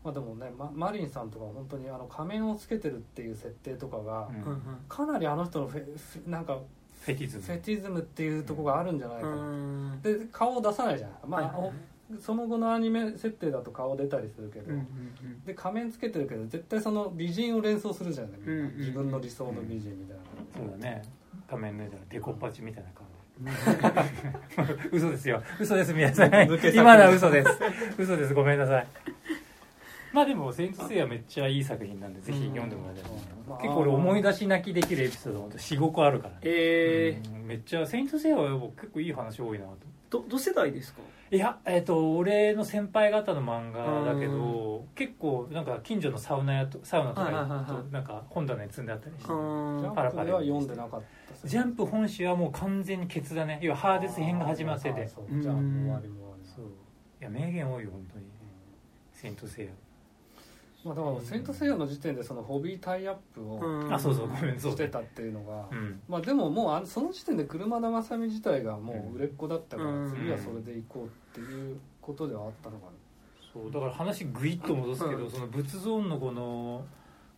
[0.05, 4.29] まあ、でもね、ま、マリンさんとか本当にあの仮面をつけてるっていう設定とかが、
[4.89, 6.59] かなりあの人のフェフェなんか
[7.07, 7.43] フェティズム。
[7.45, 10.03] フェティズムっていうところがあるんじゃないかうな、ん。
[10.03, 11.11] で顔を出さないじゃん。
[11.27, 11.73] まあ、はい
[12.21, 18.79] その後のアニメ設定だと顔出たりするけど、うんうんで仮面つけてるけど絶対その美人を連想するじゃんねみんな、うんうんうん。
[18.79, 20.23] 自分の理想の美人みたいな、
[20.57, 21.03] そうだね。
[21.51, 23.07] 仮面脱いだらデコッパチみたいな顔
[24.93, 25.43] 嘘ですよ。
[25.61, 26.31] 嘘です皆さん。
[26.75, 27.51] 今のは嘘です。
[27.99, 28.35] 嘘です。
[28.35, 28.87] ごめんなさい
[30.17, 33.57] まあでも「セイント・セイヤ」めっちゃいい作品なんでぜひ読んでもらいたいうん。
[33.59, 36.35] 結構俺思い出し泣きできるエピソードほんと45個あるから。
[36.43, 37.47] えうん。
[37.47, 39.73] めっちゃ「セイント・セイヤ」は僕結構いい話多いなと。
[39.73, 39.77] ー、
[40.11, 41.03] ど同世代ですか？
[41.31, 47.31] いや、えっと俺の先輩方の漫画だけど結構なんか近所のサウナ屋とサウナとか
[47.91, 51.03] なんか本棚に積んであったりしてパラパラは読んでなかっ
[51.43, 53.59] たジャンプ本誌はもう完全にケツだね。
[53.61, 55.07] 要はハーデス編が始まってて。
[55.41, 56.49] じゃあもう終わりも終わり。
[56.49, 56.64] そう。
[57.21, 58.25] いや名言多いよ本当に
[59.12, 59.73] 「セイント・セイヤ
[60.87, 63.93] まあだから「セイント・セイヤ」の時点でそのホビータイアップをうん。
[63.93, 66.01] あそうそうごめんそうしてたっていうのが、うん。
[66.09, 70.11] まあでももうあのその時点で車田正美自体がもう売れっ子だったから、うん。
[70.11, 72.93] 次はそれで行こうっていうことではあったのかな、
[73.53, 73.72] そう。
[73.72, 75.30] だから話グイッと戻すけど、うん。
[75.30, 76.84] その仏ゾーンのこの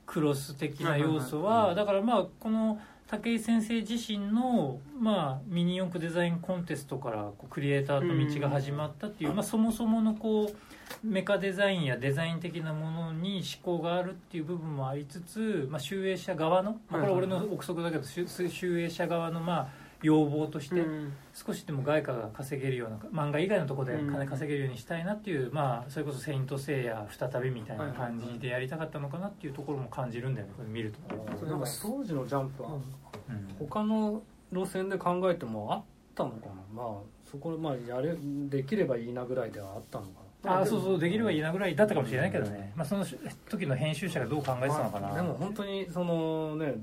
[0.06, 2.78] クロス的な要素はだからまあこの
[3.10, 21.12] 武井先生自身の、まあ、ミニ四駆デザインコンテストからこうクリエイターと道が始まったっていう、まあ、そもそものこうメカデザインやデザイン的なものに思考があるっていう部分もありつつ、まあ、集英社側の、まあ、これ俺の憶測だけど集集英社側のまあ要望として、うん。
[21.34, 33.56] 少しでも外貨が稼げるような漫画以外のところで金稼げるようにしたいなっていう、まあそれこそ「セイント・セイヤ」再びみたいな感じでやりたかったのかなっていうところも感じるんだよねこれ見ると、なんか当時のジャンプはうん。
[33.58, 34.22] 他の
[34.52, 35.82] 路線で考えてもあっ
[36.14, 36.82] たのかな？
[36.82, 36.86] まあ
[37.24, 38.16] そこまあやれ
[38.48, 40.10] できればいいなぐらいではあったのか
[40.44, 43.04] ああそうそうできればいいなぐらいだったかもしれないけどね、まあ、その
[43.50, 46.76] 時の編集者がどう考えてたのかな、まあでも本当にそのね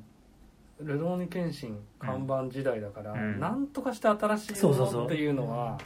[0.81, 3.39] ルローニケンシン看板時代だから、うん。
[3.39, 4.93] なんとかして新しいそうそうそう。
[4.93, 5.77] ものっていうのは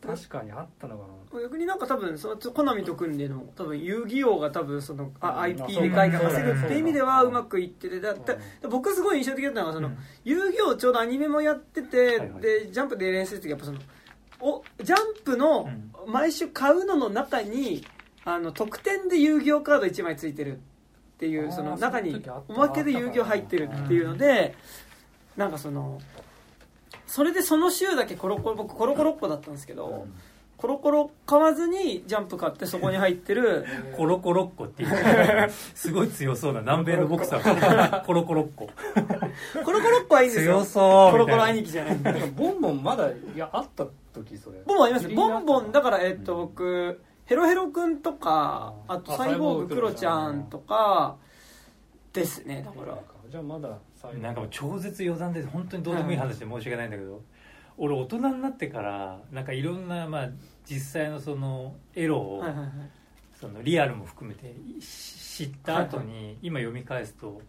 [0.00, 5.40] 確かにあったのか逆になんか多分そのコナミと組んでの多分遊戯王が多分そのあうん。
[5.40, 8.36] IP あで外貨稼ぐっていう意味ではそうまくいっててだな、だ
[8.68, 9.98] 僕すごい印象的だったのがその、うん。
[10.24, 12.40] 遊戯王ちょうどアニメもやってて、はいはい。
[12.42, 13.78] でジャンプで練習してやっぱその
[14.40, 15.90] おジャンプのうん。
[16.06, 17.86] 毎週買うのの中に
[18.26, 20.60] あの特典で遊戯王カード1枚ついてる
[21.14, 24.54] っていうその中におまけで遊戯王入ってるっていうので
[25.36, 26.00] なんかその
[27.06, 30.06] それでその週だけコロコロ僕コロコロっ子だったんですけど、
[30.56, 33.64] コロコロ買わずにジャンプ買ってそこに入ってる
[33.96, 35.50] コロコロっ子っていう。
[35.50, 38.02] すごい強そうな南米のボクサー。
[38.04, 38.68] コロコロっ子。
[39.64, 40.60] コロコロっ子はいいんですよ。
[40.60, 44.58] 強そうコロコロ兄貴じゃないなボンボンまだいやあった時それ。
[44.66, 51.16] ボンボンありますボンボンだからえっとうん僕ヘロヘロくんとかあとあサイボーグクロちゃんとか
[52.12, 52.98] ですねだから。
[53.30, 53.78] じゃあまだ
[54.20, 57.22] なんかもう超絶余談で本当にどうでもいい話で申し訳ないんだけど、
[57.78, 60.28] 俺大人になってからなんかいろんな、まあ、
[60.66, 62.44] 実際のそのエロを、
[63.40, 67.42] そのリアルも含めてし知った後に今読み返すと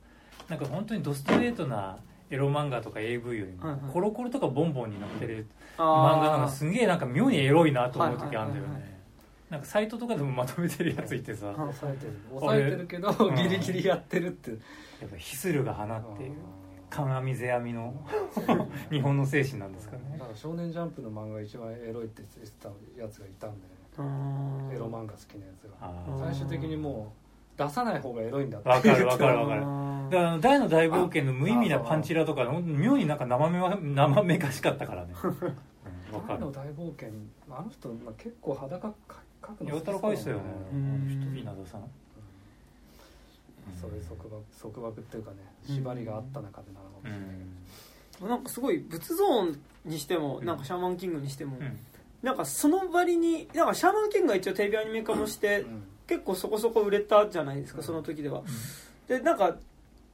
[0.49, 1.97] なんか本当にドストレートな
[2.31, 5.45] エロ漫画とか AV よりもコロコロとかボンボンに載ってる
[5.77, 8.94] 漫画なんかすげえなんか妙にエロいなと思う時あるんだよね
[9.55, 11.47] なんかサイトとかでもまとめてるやついてさ。
[11.47, 12.13] や抑えてる。
[12.29, 13.35] 抑えてるけどん。
[13.35, 14.51] ギリギリやってるって。
[14.51, 14.55] っ
[15.09, 16.33] ぱヒスルが放っている。
[16.89, 17.93] 鏡世阿弥の
[18.91, 20.17] 日本の精神なんですかね。
[20.19, 22.69] だから少年ジャンプの漫画一番エロいって言ってた
[23.01, 23.51] やつがいたん
[23.97, 24.09] だよ
[24.69, 24.75] ね。
[24.75, 26.25] エロ漫画好きなやつが。
[26.25, 27.13] 最終的にも
[27.55, 28.67] う出さない方がエロいんだって。
[28.67, 29.61] わかるわかるわかる。
[29.61, 35.13] だからあの大の大冒険の無意味なパンチラとか妙になんか生めわ生めかしかったからね
[36.11, 36.53] のる。
[36.53, 37.09] 大冒険。
[37.49, 38.95] あの人、まあ、結構裸か
[39.41, 40.41] 描くのやたらかいっすよね。
[40.71, 41.81] うあんの人稲田さん。
[41.81, 41.89] うん。
[43.79, 47.19] それ束縛束縛っていうかね縛りがあった中でなのかもしれない。
[48.13, 51.79] けどなんかすごい仏ゾーンにしてもなんかシャーマンキングにしても、うん。
[52.23, 55.83] なんかその割になんかシャーマンキングが一応テレビアニメ化もして、うん。
[56.07, 57.83] 結構そこそこ売れたじゃないですか、うん。
[57.83, 58.43] その時では。
[59.07, 59.55] でなんか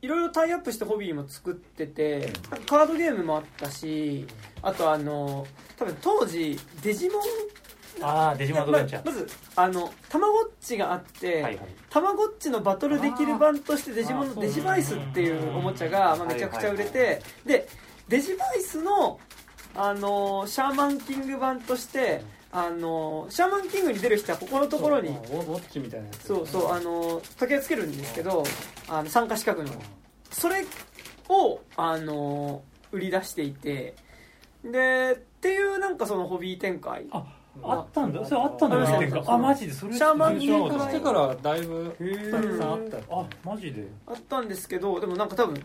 [0.01, 2.33] いろいろタイアップしてホビーも作ってて
[2.67, 4.25] カードゲームもあったし
[4.61, 5.45] あとあの
[5.77, 7.21] 多分当時デジモン
[8.01, 9.05] ああデジモンアドベンチャー。
[9.05, 17.67] ままずあのたまごっちがあって、たまごっちのバトルできる版としてデジモンのデジバイスっていうおもちゃが、まあ、めちゃくちゃ売れて、で
[18.07, 19.19] デジバイスの、
[19.75, 22.23] あのーシャーマンキング版として、
[22.53, 26.27] あのーシャーマンキングに出る人はここのところにそうウォッチみたいなやつ。
[26.27, 28.43] そうそうあのー時計をつけるんですけど
[28.89, 29.71] あの参加資格の。
[30.31, 30.65] それ
[31.29, 33.95] を、あのー売り出していて
[34.65, 37.05] でっていうなんかそのホビー展開。
[37.11, 37.23] あ
[37.63, 38.23] あったんだ。
[38.25, 38.77] それあったんだ。
[39.27, 39.93] あマジでそれ。
[39.93, 41.95] シャーマン知らなかっそしてからだいぶ
[42.31, 43.87] たくさんあったよあマジで。
[44.07, 45.61] あったんですけどでもなんか多分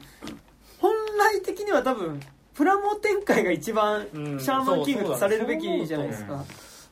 [0.78, 2.20] 本来的には多分
[2.54, 4.40] プラモ展開が一番うん。
[4.40, 6.44] シャーマンキングとされるべきじゃないですか、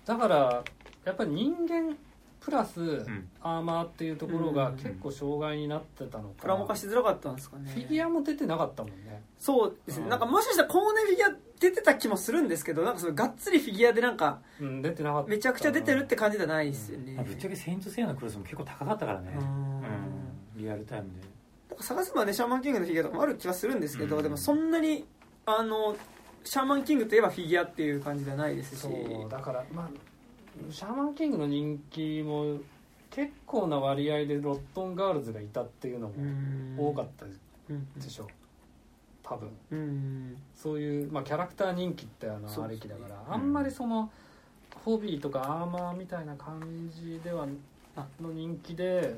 [0.04, 0.64] だから
[1.04, 1.96] やっぱり人間
[2.40, 3.28] プラスん。
[3.40, 6.34] アーマーっていうところがうん結構障害になってたのか。
[6.42, 7.70] プラモ化しづらかったんですかね。
[7.70, 9.22] フィギュアも出てなかったもんね。
[9.38, 10.10] そうですね、うん。
[10.10, 15.30] なんかもしかしたらコーネフィギュア出てた気もするんですけどなんかそのがっつりフィギュアでなんかうん出てなかった。
[15.30, 19.32] めちゃくちゃ出てるって感じじゃないですよね、まあぶっちゃけ「セイント・セイヤ」のクロスも結構高かったからね。
[19.38, 19.78] うん。
[19.78, 19.84] うん。
[20.56, 21.82] リアルタイムで。
[21.82, 24.22] 探せばねシャーマンキングのフィギュアとかもある気はするんですけど、うん。
[24.22, 25.06] でもそんなに
[25.46, 25.96] あの
[26.44, 28.80] シャーマンキングといえばフィギュアっていう感じではないですし。
[28.80, 29.90] そうだからまあ
[30.70, 32.58] シャーマンキングの人気も
[33.10, 38.28] 結構な割合でロットンガールズがいたっていうのも多かったうんでしょ
[39.22, 39.48] 多分。
[39.70, 40.36] うん。
[40.54, 43.34] そういう、まあ、キャラクター人気ってあのありきだから、うん。
[43.34, 44.10] あんまりその
[44.84, 46.60] ホビーとかアーマーみたいな感
[46.92, 47.46] じでは
[47.96, 49.16] あの人気で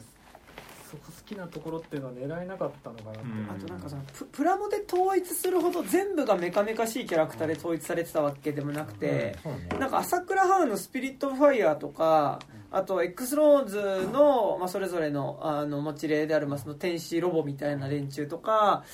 [0.91, 3.51] そこ好きなところっていうのは狙えなかったのかなって、うん。
[3.51, 9.69] あとなんかそのププラモで統一するほど全部がメカメカしいキャラクターで統一されてたわけでもなくて、そうね。
[9.79, 12.39] なんか朝倉ハウのスピリット・オブ・ファイヤーとか
[12.71, 18.85] あと X ローズの、まあ、それぞれのあの持ち例である、まあ、その天使ロボみたいな連中とか、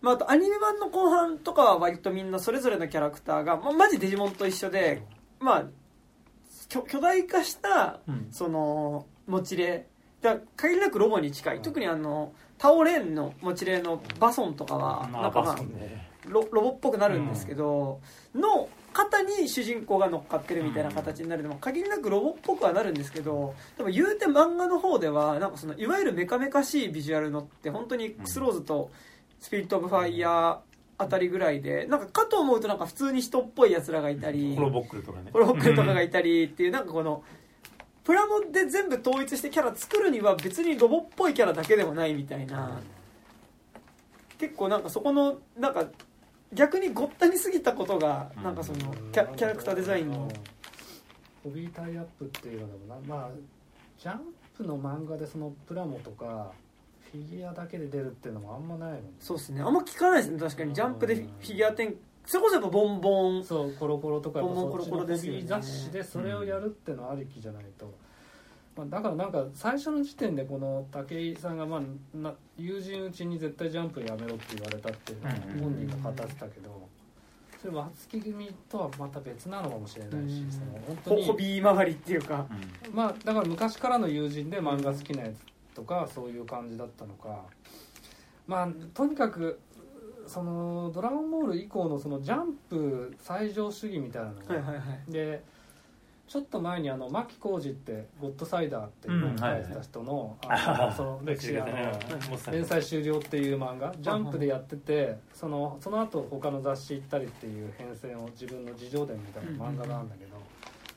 [0.00, 5.02] まあ、あとアニメ版の後半とかは割とみんなそれぞれのキャラクターが、まあ、マジデジモンと一緒で、
[5.40, 5.64] まあ、
[6.68, 8.28] 巨巨大化したうん。
[8.30, 9.86] その持ち例
[10.22, 11.60] だ限りなくロボに近い。
[11.60, 15.56] 特にあのタオレンの持ち例のバソンとかはまあなんかまあ
[16.28, 18.00] ロロボっぽくなるんですけど、
[18.34, 21.42] の肩に主人公が乗っかってるみたいな形になる。
[21.42, 28.90] のも限りなくロボっぽくはなるんですけどでも言うて漫画の方ではなんかそのいわゆるメカメカしいビジュアルのって本当にスローズと
[29.40, 30.58] スピリット・オブ・ファイヤー
[30.98, 35.30] あたりぐらいでなんかかと思うとなんか普通に人っぽいやつらがいたりホロボックルとかね。
[35.32, 37.24] ホロボックルとかがいたりっていうなんかこの
[38.04, 42.80] プラモで全部統一してキャラ作るには別にロボっぽいキャラだけでもないみたいな。
[44.38, 45.86] 結構なんかそこのなんか
[46.52, 48.42] 逆にごったに過ぎたことがうん。
[48.42, 48.78] なんかその
[49.12, 50.28] キャキャラクターデザインの。
[51.44, 53.30] ホビータイアップっていうのでもなまあ
[53.98, 54.20] ジャン
[54.56, 56.52] プの漫画でそのプラモとか
[57.10, 59.10] フィギュアだけで出るっていうのもあんまないもんね。
[59.20, 59.60] そうですね。
[59.60, 60.38] あんま聞かないですね。
[60.40, 60.72] 確かに。
[60.74, 61.94] ジャンプでフィフィギュア展
[62.24, 63.44] それこそやっぱボンボン。
[63.44, 65.40] そうコロコロとかやっぱそっちのコロコロですよね。
[65.40, 67.92] ー雑誌でそれをやるってのはありきじゃないと、
[68.76, 75.20] まあ、だからなんか最初の時点でこの武井さんがまあな友人うちに絶対ジャンプやめろって言われたっていう
[75.60, 76.88] 本人が語ってたけど
[77.60, 82.46] それは松木組とはまた別なのかもしれないしうんその本当ホにホビー周りっていうか。
[82.92, 87.44] まあだから昔からの友人で漫画好きなやつとかそういう感じだったのか。
[88.46, 89.60] まあとにかく
[90.32, 95.12] その「ドラゴンボール」以降のそのジャンプ最上主義みたいなのが、はいはいはい。
[95.12, 95.44] で
[96.26, 110.38] ちょっと前にあの牧浩二って「ゴッドサイダー」っていうのを書いてた人の,、あのその歴史あの連載終了っていう漫画ジャンプでやっててそのその後他の雑誌行ったりっていう変遷を自分の自叙伝みたいな漫画なんだけど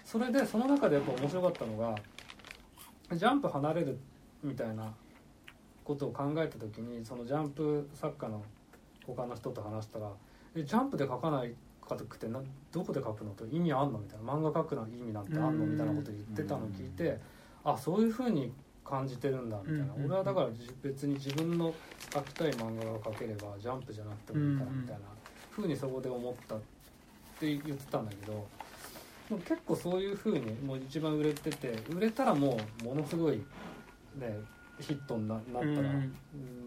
[0.05, 1.95] それでその中でやっぱ面白かったのが
[3.13, 3.99] ジャンプ離れる
[4.41, 4.93] みたいな
[5.83, 8.41] ことを考えた時にそのジャンプ作家の
[9.07, 10.11] 他の人と話したら
[10.55, 11.53] 「えジャンプで書かない
[11.87, 12.41] かくてな
[12.71, 17.19] どこで書くの?」と「意味あんの?」みたいな「漫画描くの意味なんてあんの?」みたいなこと言ってたのを聞いて
[17.63, 18.51] あそういうふうに
[18.83, 21.73] 感じてるんだみたいな、うん俺はだからじ別に自分の
[22.11, 25.01] 描きたい漫画が描ければジャンプじゃなくてもいいからみたいな
[25.49, 26.59] ふうにそこで思ったっ
[27.39, 33.37] て言ってたんだけどもう結構そういうふうにもう一番売れてて売れたらもうものすごい
[34.17, 34.39] ね
[34.79, 36.13] ヒットにななったら、うん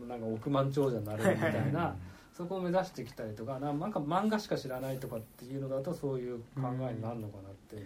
[0.02, 1.94] うんなんか億万長者になれるみたいな。
[2.38, 7.84] そこを目指してきたりとかななんか漫画しか知らないとかっていうのだとそういう考えになるのかなって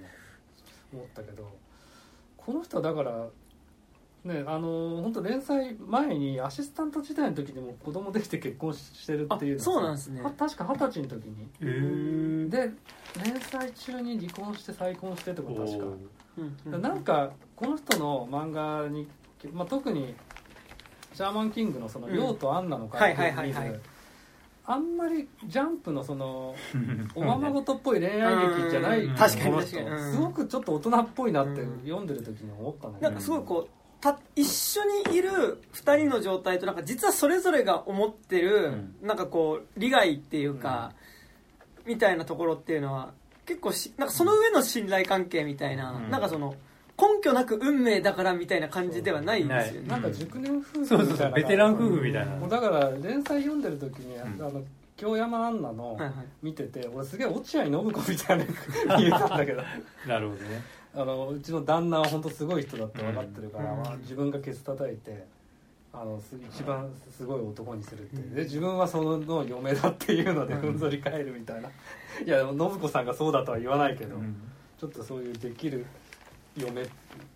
[0.93, 1.51] 思ったけど
[2.37, 3.29] この人はだから
[4.25, 10.21] ねあの本当連載前にアシスタント時代の時にも子供できて結婚してるっていうそうなんですね。
[10.21, 12.51] は確か二十歳の時に。
[12.51, 12.71] で
[13.25, 15.85] 連載中に離婚して再婚してとか確か。
[15.85, 19.09] うんうんなんかこの人の漫画に、
[19.53, 20.15] まあ、特に
[21.13, 22.15] シャーマンキングのその「うん。
[22.15, 23.81] ヨウとアンナのはい関係はいはいはい
[24.65, 26.55] あんまりジャンプのその
[27.15, 29.15] おままごとっぽい恋愛劇じゃないうん。
[29.17, 29.57] 確かに。
[29.57, 30.13] 確かにうん。
[30.13, 33.11] すごくちょっと大人っぽいなってうん読んでる時に思ったんだけど。
[33.11, 40.93] なんかすごいこうた一緒にいる2人の状態となんか実はそれぞれが思ってる、なんかこう利害っていうか、
[41.87, 43.13] みたいなところっていうのは
[43.47, 46.11] 結構しなんかその上の信頼関係みたいな、うん。
[46.11, 46.57] なんかその
[46.99, 49.89] 根拠なく運命だからみたいな感じではないんですよね。
[49.89, 50.03] なん。
[50.03, 51.05] か熟年夫婦みたいな。
[51.05, 51.33] そうそうそう。
[51.33, 52.33] ベテラン夫婦みたいな。
[52.37, 54.21] もうだから連載読んでる時に、ん。
[54.21, 54.63] あの
[54.97, 56.13] 京山アンナのはいはい。
[56.43, 58.45] 見てて俺すげえ落合信子みたいな
[58.99, 59.63] 見えたんだけど。
[60.07, 60.63] なるほどね。
[60.95, 63.79] あのうちの旦那は本当すごい人だって分かってるから、うん。
[63.83, 65.27] まあ自分がケツ叩いて
[65.93, 68.23] あのす一番すごい男にするっていう。
[68.23, 68.35] うん。
[68.35, 70.61] で自分はその嫁だっていうのでうん。
[70.61, 74.37] ふんぞり返るみたいな、いやでも信子さんがそうだとは言わないけど、うん。
[74.79, 75.87] ちょっとそういうできる
[76.57, 76.87] 嫁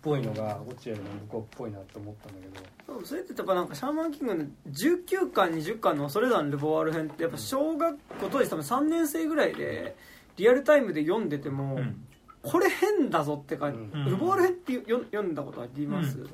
[0.01, 2.65] ぽいのが落合信子っぽいなと思ったんだけど。
[2.87, 9.95] そうそれってやっぱなんかシャーマンキングの19巻20巻の恐れ山ルボワール編ってやっぱ小学校当時多分3年生ぐらいで
[10.37, 12.03] リアルタイムで読んでても、うん。
[12.43, 14.05] これ変だぞって感じ、うん。
[14.05, 14.81] ルボワール編ってよ
[15.11, 16.29] 読んだことあります、うん。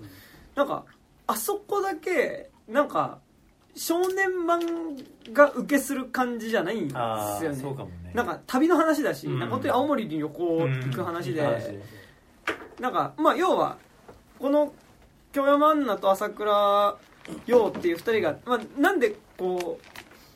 [0.54, 0.86] なんか
[1.26, 3.20] あそこだけなんか
[3.76, 7.56] 少年漫画受けする感じじゃないんですよね。
[7.56, 8.12] そうかもね。
[8.14, 11.48] なんか旅の話だし、うんなんか本当に青森に旅行行く話で、うん。
[11.48, 11.80] いい話
[12.80, 13.78] なんかまあ要は
[14.40, 14.74] この
[15.32, 16.98] 京山アンナと朝倉
[17.46, 19.80] 陽っていう2人が、まあ、なんでこ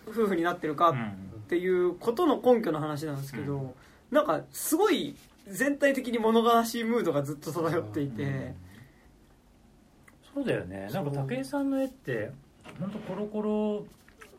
[0.08, 1.28] う夫婦になってるかうん。
[1.48, 3.74] っていうことの根拠の話なんですけど、
[4.12, 5.16] なんかすごい
[5.48, 8.54] 全体的に物悲しいムードがずっと漂っていて、
[10.34, 10.90] そうだよね。
[10.92, 12.32] なんか武井さんの絵って
[12.82, 13.86] 本当コロコロ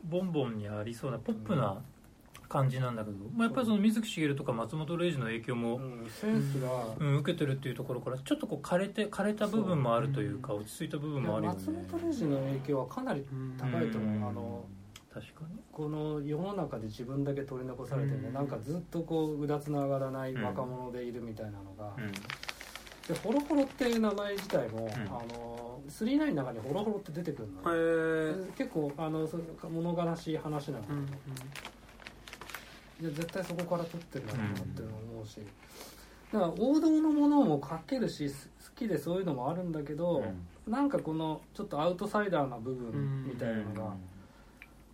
[0.04, 1.78] ボンボンにありそうなポップな
[2.48, 6.68] 感じなんだけど、まあ、やっぱりその水木しげるとか松本零士の影響も、うんセンスが、
[6.98, 11.58] うん、受けてるっていうところからちょっとこう枯れて枯れた部分もあるというか落ち着いた部分もあるよね。
[11.58, 11.70] 松
[12.00, 13.26] 本零士の影響はかなり
[13.58, 14.28] 高いと思う、うん。
[14.28, 14.64] あの
[15.12, 15.58] 確かに。
[15.70, 18.34] この世の中で自分だけ取り残されても、うん。
[18.34, 22.12] なんかずっとこううだつの上がらない若者でいるみたいなのが、うん。
[22.12, 24.88] でホロホロっていう名前自体も、ん。
[24.88, 24.92] あ
[25.34, 29.38] の39の中にホロホロって出てくるの、へえ結構あのそ
[29.68, 31.06] 物悲しい話なの、うん
[33.00, 35.40] いや絶対そこから撮ってるだろうなっていうのを思うし、
[36.32, 40.24] だから王道のものも書けるしす好きでそういうのもあるんだけど、
[40.66, 43.94] なんかこのちょっとアウトサイダーな部分みたいなのが、だか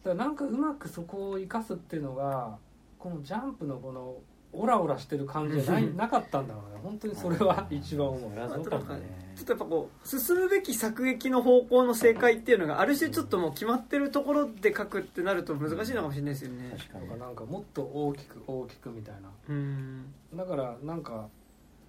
[0.05, 2.57] らなんかうまくそこを生かすっていうのが
[2.99, 4.17] このジャンプのこの
[4.57, 6.81] オラオラしてる感じじゃないなかったんだろうね。
[6.83, 8.31] 本当にそれは一番思う。
[8.31, 9.25] それはそうかもね。
[9.35, 16.75] ちょっとやっぱこう進むべき作劇の方向の正解っていうのがある種ちょっともう決まってるところで書くってなると難しいのかもしれないですよね。
[16.77, 17.07] 確かに。
[17.09, 19.31] とかなんかもっと大きく大きくみたいな。
[19.49, 21.29] うんだからなんか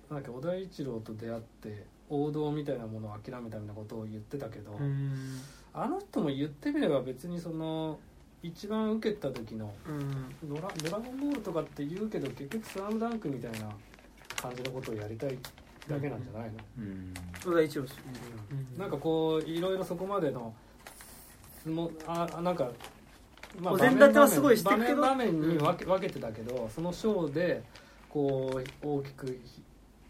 [0.09, 5.39] なんだっけ小田一郎と出会って王道みたいなものを諦めたみたいなことを言ってたけど、うん。
[5.73, 7.99] あの人も言ってみれば別にその
[8.43, 10.49] 一番受けた時のうん。
[10.49, 13.71] ドラ「ドラゴンボール」とかって言うけど結局「スラムダンクみたいな
[14.35, 15.37] 感じのことをやりたい
[15.87, 17.13] だけなんじゃないの、うん。
[17.43, 17.95] 小田一郎です。
[17.97, 18.01] ね
[18.51, 20.53] うんなんかこういろいろそこまでの
[21.65, 22.69] もああなんか、
[23.59, 24.95] まお膳立てはすごいして場るけど。
[24.95, 27.63] 面場面に分け分けてたけどそのショーで
[28.09, 29.61] こう大きくひ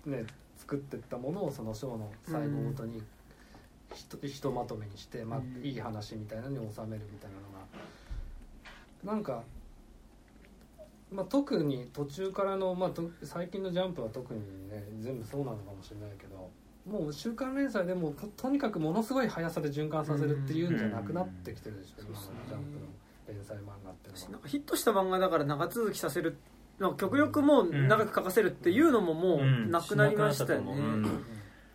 [0.06, 0.26] ね
[0.58, 3.02] 作ってったものをそのショーの最後ごとに
[3.94, 5.64] ひとひとまとめにして、まあうん。
[5.64, 7.66] いい話みたいなのに収めるみたいなのが
[9.06, 9.44] なんか、
[11.12, 16.50] まあ、特に途中からの、まあ、と最近の「ジャンプ」は特にね全部そうなのかもしれないけど
[16.86, 22.88] もう週刊連載でもととにかくものすごい速さで循環させるっていうんじゃなくなってきてるでしょ、うん今の「ジャンプ」の
[23.28, 24.30] 連載漫画っていうのは。
[24.32, 26.38] なんかヒットした漫画だから長続きさせる
[26.80, 31.04] なんか極力もう長く書かせるっていうのももうなくなりましたよね、うん。
[31.04, 31.16] だか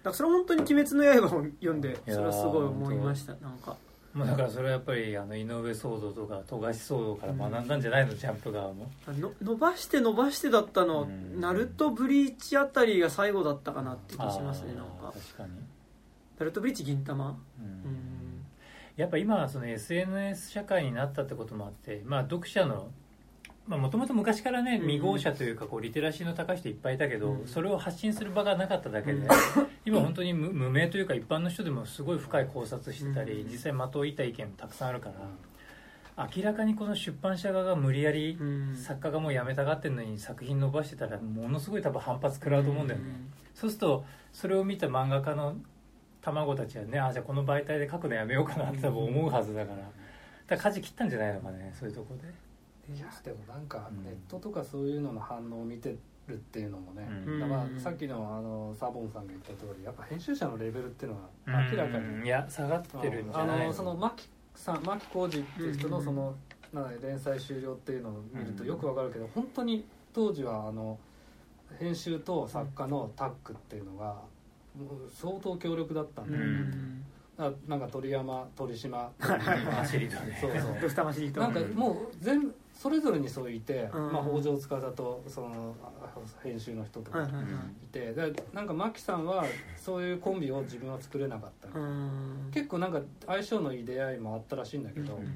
[0.04, 3.34] らそれは本当に「鬼滅の刃」を読んでそれはすごい思いました。
[3.36, 3.76] なんか
[4.12, 8.90] まあだからそれはやっぱりあの井上騒動とか富樫騒動から学んだんじゃないの、ジャンプ側も。
[9.06, 11.40] の伸ばして伸ばしてだったのはうん。
[11.40, 15.12] ナルトブリーチあたりが最後だったかなって気がしますねなんか。
[15.14, 15.50] 確かに、
[16.38, 17.64] ナルトブリーチ銀玉うん。
[17.64, 18.46] うん。
[18.96, 22.90] やっぱ今はその SNS 社会になったってこともあって、まあ、読者の
[23.76, 24.80] もともと昔からねうん。
[24.82, 27.46] 未号者というかこうリテラシーの高い人いっぱいいたけど、うん。
[27.46, 29.28] それを発信する場がなかっただけで、うん。
[29.84, 33.50] 今本当に無無名というか一般の人でもすごい深い考察してたり、うん。
[33.50, 38.76] 実際的を射た意見もたくさんあるから明らかにこの出版社側が無理やりうん。
[38.76, 43.06] 作家がもう辞めたがってるのに作品伸ばしてたらものすごい多分反発食らうと思うんだよね、
[43.54, 45.56] そうするとそれを見た漫画家の
[46.20, 49.78] 卵たちはねあじゃあこの媒体で書くのやめようかなって多分思うはずだから。
[49.78, 52.49] だから舵切ったんじゃないのかねそういうところで
[52.94, 55.94] いやでもなんかうんネットとかそういうのの反応を見て
[56.26, 57.40] るっていうのもね、うん。
[57.40, 61.18] だからさっきのあのサボンさんが言った通りやっぱ編集者のレベルっていうの
[61.54, 62.26] は明らかに、うん。
[62.26, 63.72] いや下がってるんじゃあないの？
[63.72, 65.92] その牧さん牧浩二っていう人うん。
[65.94, 66.34] のその、
[66.72, 68.68] なんだ連載終了っていうのを見るとうん。
[68.68, 70.98] よくわかるけど、本当に当時はあの
[71.78, 74.06] 編集と作家のタッグっていうのが
[74.76, 77.04] もう相当強力だったんうで、ん。
[77.38, 79.10] あなんか鳥山鳥島。
[79.18, 80.38] 走りとね。
[80.40, 80.72] そうそう。
[81.40, 84.10] なんかもう全部それぞれにそういて、うん。
[84.10, 87.44] まあ、北条司とそのあ編集の人とかはいはいはい。
[87.84, 89.44] いて、でなんか牧さんは
[89.76, 92.50] そういうコンビを自分は作れなかった、うん。
[92.50, 95.30] 結構なんか相性のいい出会いもあったらしいんだけど、うん。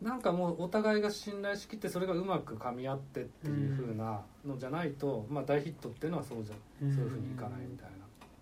[0.00, 6.94] なんかもうお互いが信頼しきってそれがうまく噛み合ってっていう風なのじゃないと、まあ、大ヒットっていうのはそうじゃ、うん。
[6.94, 7.97] そういう風にいかないみたいな。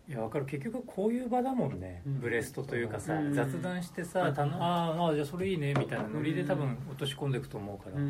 [0.08, 0.44] いや分かる。
[0.46, 8.08] 結局こういう場だもんね、うんブレストというかさ、うん雑談してうんさたのあーあーじゃあそれいいねみたいなノリで多分落とし込んでいくと思うから、うん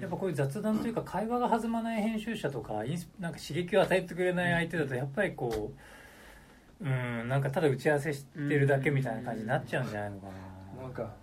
[0.00, 5.72] やっぱこういう雑談というか会話が弾まない編集者とかインスなんか刺激を与えてくれない相手だとやっぱりこ
[6.80, 10.26] うんなんかただ打ち合わせしてるだけみたいな感じになっちゃうんじゃないのか
[10.76, 10.82] な。
[10.82, 11.14] なんか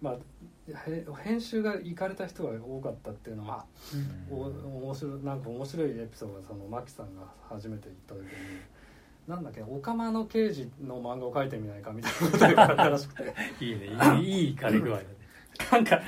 [0.00, 0.16] まあ
[0.86, 3.64] へ編集が行かれた人が多かったっていうのは、
[4.30, 8.28] お面白いなんか面白いエピソードがそのマキさんが初めて行った時に
[9.30, 13.34] なんだっけオカマの刑事の漫画を描いてみないかみたいなことが言われたらしくて。
[13.64, 13.86] いいね
[14.20, 15.06] いいいい枯れ具合だね。
[15.70, 16.00] なんか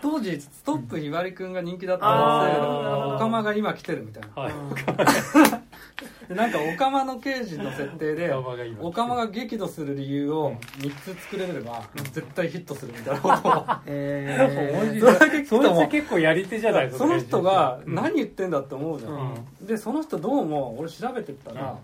[0.00, 3.14] 当時ストップひばりくんが人気だったんですけど。
[3.16, 4.42] オカマが今来てるみたいな。
[4.42, 4.52] はい。
[6.28, 11.82] でなんかオカマの刑事の設定でオカマが今オカマが激怒する理由を3つ作れれば
[12.12, 13.64] 絶対ヒットするみたいなことを。
[13.86, 15.00] えー。
[15.00, 15.76] それだけ聞くとも。
[15.76, 17.94] そいつ結構やり手じゃないその人がうん。
[17.94, 19.12] 何言ってんだって思うじゃん、
[19.60, 19.66] うん。
[19.66, 21.76] でその人どうも俺調べてったら、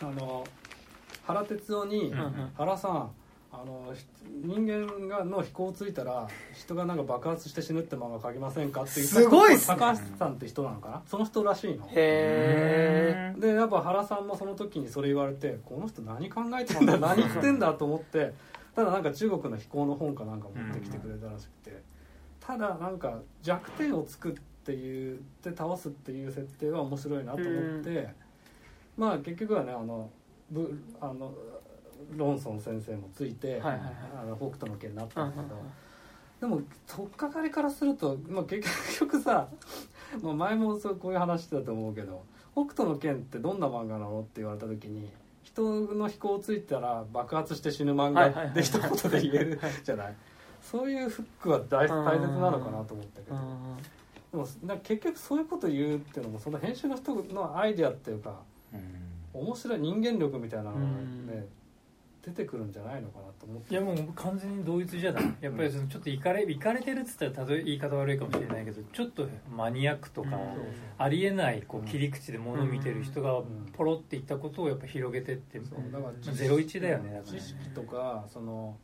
[0.00, 0.44] あの
[1.24, 3.10] 原哲夫にうんうん「原さん
[3.52, 4.04] あのひ
[4.42, 9.76] 人間がの飛行ついたら人がなんか爆発して死ぬって漫画描きませんか?」って言った人すごいっすね。
[9.78, 11.02] 高橋さんって人なのかな？
[11.06, 11.86] その人らしいの。
[11.90, 18.32] へうんでやっぱ原さんもその時にそれ言われてこの人何考えてんだ 何言ってんだと思って
[18.74, 21.82] ただなんか中国の飛行の本かなんか持ってきてくれたらしくて。
[22.40, 24.34] ただなんか弱点をつくっ
[24.66, 28.08] ていうで倒すっていう設定は面白いなと思って
[28.96, 30.10] まあ結局はねあの
[30.50, 31.32] ブあの
[32.16, 33.80] ロンソン先生もついて、はいはいはい。
[34.22, 35.56] あの北斗の拳になったうんんだけど、
[36.40, 38.68] でも取っかかりからすると、まあ、結
[39.00, 39.48] 局さ、
[40.22, 45.10] まあ、前もそうこういう話してたと思うけど「北斗の拳ってどんな漫画なの?」って言われた時に
[45.42, 50.14] 人の飛行ついたら爆発して死ぬ漫画で一言で言えるじゃない？
[50.62, 53.36] そういうフックは大大切なのかなと思ったけど。
[54.32, 58.40] でもな結局そういうこと言うっていうのもその編集の人のアイデアっていうか
[59.32, 61.26] 面白い人間力みたいなのがうん。
[61.26, 61.46] ね
[62.24, 63.70] 出てくるんじゃないのかなと思って。
[63.70, 70.56] いやもう完全に同一じゃないやっぱりそのちょっといかれいかれてるっつったら例え言い方悪いかもしれないけどちょっとマニアックとか、うん。
[70.96, 71.86] ありえないこう。
[71.86, 73.44] 切り口で物を見てる人がん
[73.74, 75.92] ポロっていったことをやっぱ広げてって、そう。
[75.92, 77.40] だから知識ゼロ一だよねだからね。
[77.40, 78.74] 知識とかその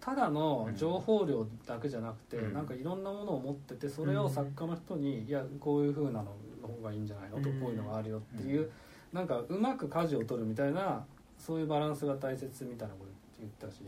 [0.00, 2.54] ただの情報量だけじゃなくて、うん。
[2.54, 7.40] なんかいろんなものを持っててそれを作家の人に、いやこういう風なのの方がいいんじゃないの？
[7.40, 8.70] と、うんこういうのがあるよっていう、
[9.12, 11.04] なんかうまく舵を取るみたいな
[11.38, 13.10] そういうバランスが大切みたいなこと
[13.40, 13.80] 言ったし。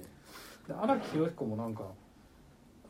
[0.67, 1.83] で荒木宏彦もなんか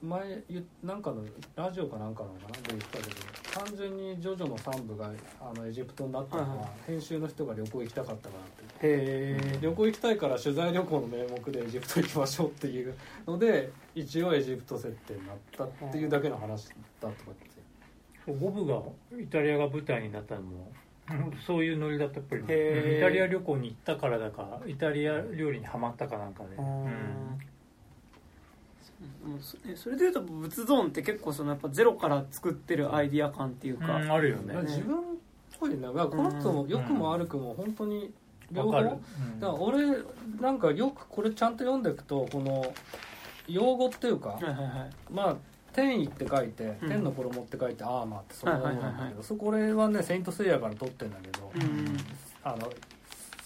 [0.03, 2.49] 前言なんかのラジオかなんかのかな？
[2.49, 5.11] で言ったけど単純にジョジョの3部が
[5.41, 6.69] あのエジプトになったのは、はいはい。
[6.89, 8.47] 編集の人が旅行行きたかったからっ
[8.81, 8.89] て。
[8.89, 12.95] へえ旅行行きたいから取材旅行の名目でエジプト行きましょうっていう
[13.27, 17.52] ので一応エジプト設定になったっていうだけの話だとかって
[18.27, 18.81] 5部が
[19.21, 20.73] イタリアが舞台になったのも
[21.47, 26.87] そういうノリだったっぽいイタリア旅行に行ったからだかイタリア料理にはまったかなんかで、も
[29.37, 34.55] うそえそれでいうと仏像って結構そのやっぱゼロから作ってるアイディア感っていうか、うんあるよね。
[34.63, 35.03] 自分っ
[35.59, 38.13] ぽいねだからこの人もうん良くも悪くも本当に
[38.51, 38.69] 両方。
[38.71, 38.97] わかる
[39.41, 39.87] だから俺
[40.41, 42.73] なんかよくこれちゃんと読んでいくとこの
[43.49, 44.67] 用語っていうかはいはいはい。
[45.11, 45.37] まあ
[45.73, 49.11] 天意って書いてうん天の衣って書いてアーマーってそのものなんだはいはいはいはい。
[49.11, 51.97] けどそこれはねセイントセイヤから取ってんだけどうん。
[52.45, 52.71] あの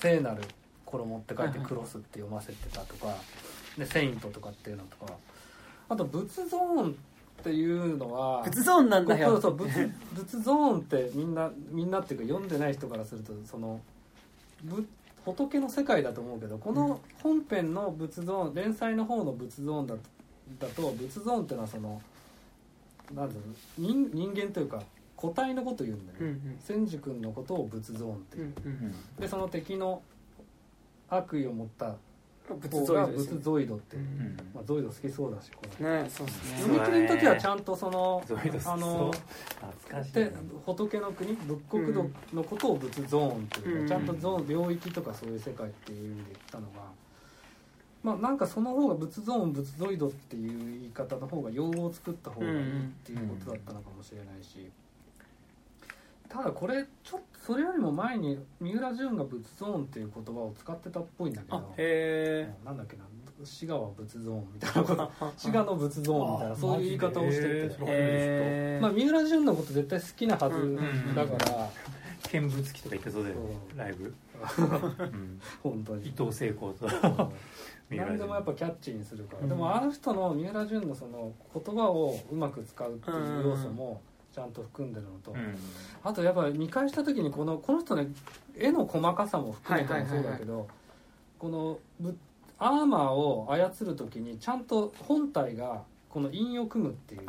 [0.01, 0.43] 聖なる
[0.85, 3.15] 衣って書いてクロスって読ませてたとか
[3.77, 5.12] でセイントとかっていうのとか。
[5.89, 9.32] あと仏ゾーンっていうのは仏像なんだよ。
[9.32, 13.81] そうそう仏 仏ゾーンってみんなみんなっていうか読んでない人からするとその
[14.65, 14.86] ぶ
[15.24, 20.01] 仏の世界だと思うけどこの本編の仏ゾーン連載の方の仏ゾーンだと
[20.61, 22.01] だと仏ゾーンっていうのはその
[23.14, 24.82] なんていうの人人間というか
[25.16, 26.58] 個体のこと言うんだよ、うんうん。
[26.62, 28.52] 千治君のことを仏ゾーンっていう。
[28.64, 30.02] う、んでその敵の
[31.08, 36.58] 悪意を持ったうん仏方が仏ゾイドっていう、うんまあ、ゾイド好きそうだしこのねそうですね。
[36.60, 38.22] 読み切りの時はちゃんとその
[38.64, 39.10] あの
[40.12, 40.32] でね、
[40.64, 43.88] 仏の国仏国土のことを仏ゾーンっていうか、うん。
[43.88, 46.82] ちゃんとゾーン領域とかそういう世界っていう意味で言ったのが
[48.06, 54.70] まあなんかその方が仏ゾーン仏ゾイドっていう言い方の方が用語を作った方がいいっていうことだったのかもしれないし、
[56.28, 63.02] ただこれちょっとそれよりも前に三浦淳が仏ゾーンっていう言葉を使ってたっぽいんだけあどへなんだっけな。
[63.44, 64.82] 滋賀は仏ゾーンみたいな。
[64.82, 71.70] ことえ滋賀の仏ゾーンみたいなそういう言い方をしてて、まあ、三浦淳のこと絶対好きなはずうんだから、
[72.32, 73.40] 見物記とか言ってそうだよね。
[73.76, 74.14] ライブ、うん、
[75.62, 76.08] 本当に。
[76.08, 76.88] 伊藤聖子と
[77.90, 79.48] 何でもやっぱキャッチーにするから、うん。
[79.48, 84.00] でもあの人の三浦淳のその言葉をうまく使うっていう要素も
[84.34, 85.56] ちゃんと含んでるのと、うん。
[86.02, 88.08] あとやっぱ見返した時にこのこの人ね
[88.56, 90.66] 絵の細かさも含めてもそうだけど、
[91.38, 92.16] このぶ
[92.58, 97.22] アーマーを操る時にちゃんと本体がこの韻を組むっていう、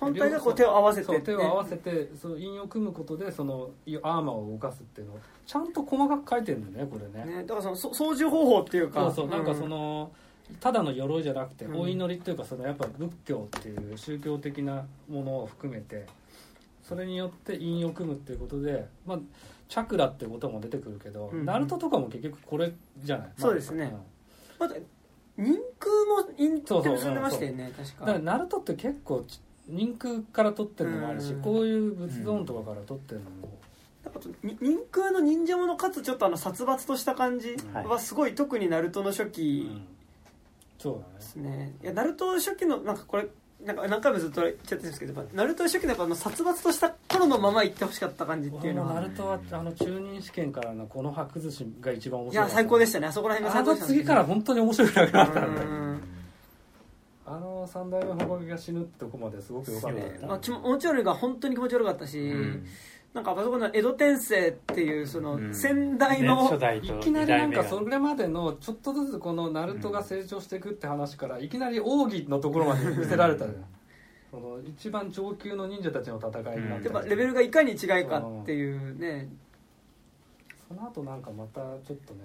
[0.00, 3.70] うんうんうん本体がこう手を合わせて手を合わせてその韻を組むことでその
[4.02, 7.36] アーマーを動かすっていうのをちゃんと細かく書いてるんだよねこれね。
[7.38, 9.02] ね、だからそのそ操縦方法っていうか。
[9.02, 10.10] そうそうなんかその、
[10.60, 11.80] ただの鎧じゃなくてうん。
[11.80, 16.06] お祈りっていうかそのやっぱ仏教っていう宗教的なものを含めて
[16.82, 19.18] それによって韻を組むっていうことで、まあ、
[19.68, 22.72] チャクラってことも出てくるけど、うんナルトとかも結局これ
[23.02, 23.28] じゃない？
[23.38, 23.86] そうですね。
[23.86, 23.92] ん
[24.58, 24.74] また
[25.36, 31.42] 人空もインそうそう結んでましたよね確だからかナルトって結構ち人空から撮ってるのもあるし、うん。
[31.42, 33.58] こういう仏ゾーンとかから撮ってるのも、
[34.04, 39.86] なんかに人空の忍者ものかつちょっとあの殺伐とした感じはすごい特にナルトの初期うん。
[40.78, 41.04] そうだね。
[41.14, 41.72] ですね。
[41.82, 43.26] いやナルト初期のなんかこれ
[43.64, 48.88] なんか何回もずっと言っちゃってるんですけどやっぱナルト初期のやっぱあの殺伐とした頃のまま行ってほしかった感じってい俺うのは。
[48.88, 53.06] もナルトはあの中任試験からのこの葉崩しが一番面い白いや最高でしたね。
[53.06, 53.94] あそこら辺があ最高でしたね。
[53.94, 56.00] の次から本当に面白くなくなったんだようん
[57.26, 60.02] あの三代目ホバゲが死ぬってとこまですごく良かったね。
[60.02, 62.66] ねまあ、気持ち悪いが本当に気持ち悪かったし、うん。
[63.14, 65.54] なんかあそこの江戸天聖っていうそのうん。
[65.54, 73.64] 先代ねの、初代といきなりなんかそれまでのちょっとずつこのナルトが成長していくって話からいきなり奥義のところまで見せられたじゃん。
[74.30, 79.28] その一番上級の忍者たちの戦いになってやっぱレベルがいかに違いかっていうね。
[80.68, 82.20] その後なんかまたちょっとね。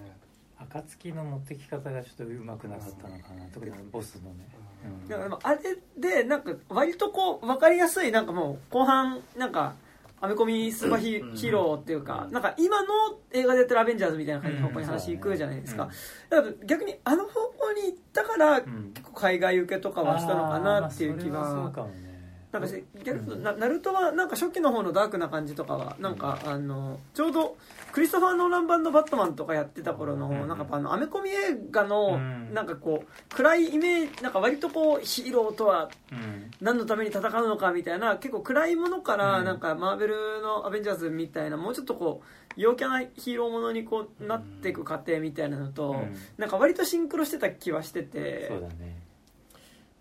[0.59, 3.45] 暁の持ってき方がちょっとうまくなかったのかな。
[3.53, 4.59] 特にボスのね、うん
[5.07, 5.60] だからでもあれ
[5.97, 9.76] でなんか割とこう分かりやすいなんかもう後半なんか
[10.22, 12.34] アメコミスーパーヒ,、ーローっていうかうん。
[12.34, 12.89] なんか今の
[13.31, 15.89] 映画でやってるアベンジャーズみたいな感じの方向に話いくじゃないですか、
[16.30, 18.91] だから逆にあの方向に行ったからうん。
[18.93, 22.10] 結構海外受けとかはしたのかなっていう気あーまあそれはそはうかもね。
[22.51, 27.57] なんかし逆になナルトはなんか初期の方のダークな感じとかはなんかあのちょうど
[27.91, 31.36] クリストファー・ノーラン版の「バットマン」とかやってた頃のうんなんかあのアメコミ映
[31.72, 32.53] 画のうん。
[32.53, 36.52] なんかこう暗いイメージなんか割とこうヒーローとはうん。
[36.61, 39.45] 何のために戦うのかみたいな結構暗いものからうん。
[39.45, 46.16] なんかマーベルのアベンジャーズみたいなもうちょっとこう陽キャなヒーローものにこうなっていく過程みたいなのとうん。
[46.38, 49.02] なんか割とシンクロしてた気はしててそうだね。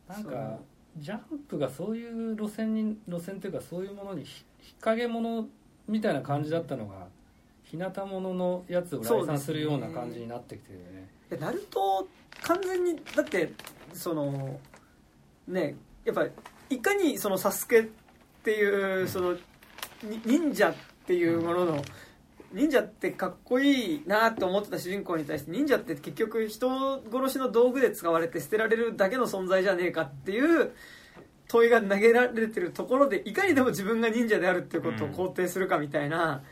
[0.09, 0.59] なんか
[0.97, 5.47] ジャンプがそういう路線に路線というかそういうものにひ日陰者
[5.87, 7.07] みたいな感じだったのが
[7.71, 11.09] 日向物のやつを来賛するような感じになってきてるよね。
[11.31, 12.09] いやナルト
[12.43, 13.53] 完全にだって
[13.93, 14.59] その
[15.47, 16.27] ねやっぱ
[16.71, 17.85] いかにそのサスケっ
[18.43, 19.33] ていうその
[20.03, 20.75] に忍者っ
[21.07, 21.83] ていうものの
[22.53, 30.73] 忍者ってかっこいいなと思ってた主人公に対して忍者って結局人殺しの道具で使われて捨てられるだけの存在じゃねえかっていう
[31.49, 36.43] 問いが投げられてるところでいかにでも自分が忍者であるっていうことを肯定するかみたいな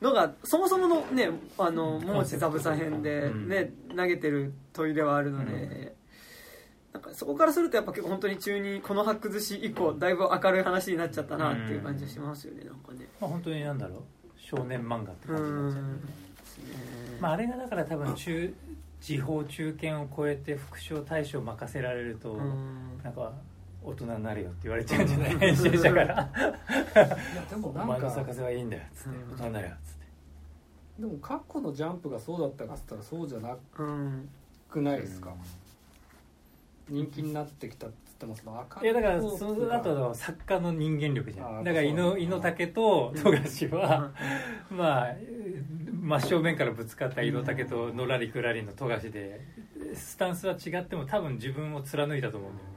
[0.00, 5.94] のがそもそものねあの桃地ザブサ編でね投げてる問いではあるので、
[6.92, 13.08] なんかそこからするとやっぱ結構本当に中にこの葉崩し以降だいぶ明るい話になっちゃったなっていう感じがしますよねなんかね。
[13.20, 14.02] まあ本当になんだろう。
[14.36, 16.00] 少年漫画ってう感じになっちゃう、ん。
[17.20, 18.54] まあ、あれがだから多分中
[19.00, 23.00] 時報中堅を超えて副賞大賞任せられると、うん。
[23.02, 23.32] なんか
[23.84, 25.38] 大人になるよって言われちゃうんじゃない？
[25.38, 26.04] 編集者から。
[26.04, 26.30] いや
[27.50, 29.18] でもおなんか前の咲かせはいいんだよっつって。
[29.18, 29.32] うん。
[29.32, 30.04] 大人になるよっつって。
[31.00, 34.28] でも過去のジャンプがそうだったかっつったらそうじゃなうん
[34.70, 35.34] くないですか、
[36.88, 42.20] 人気になってきたっつってもその赤いやだからその後の作家の人間力じゃあーんだから井野そう。
[42.20, 44.12] 井野武と富樫は、
[44.70, 45.16] まあ
[46.00, 49.40] 真正面からぶつかった井野武とのらりくらりの富樫で
[49.94, 52.73] スタンスは違っても多分自分を貫いたと思うんだよね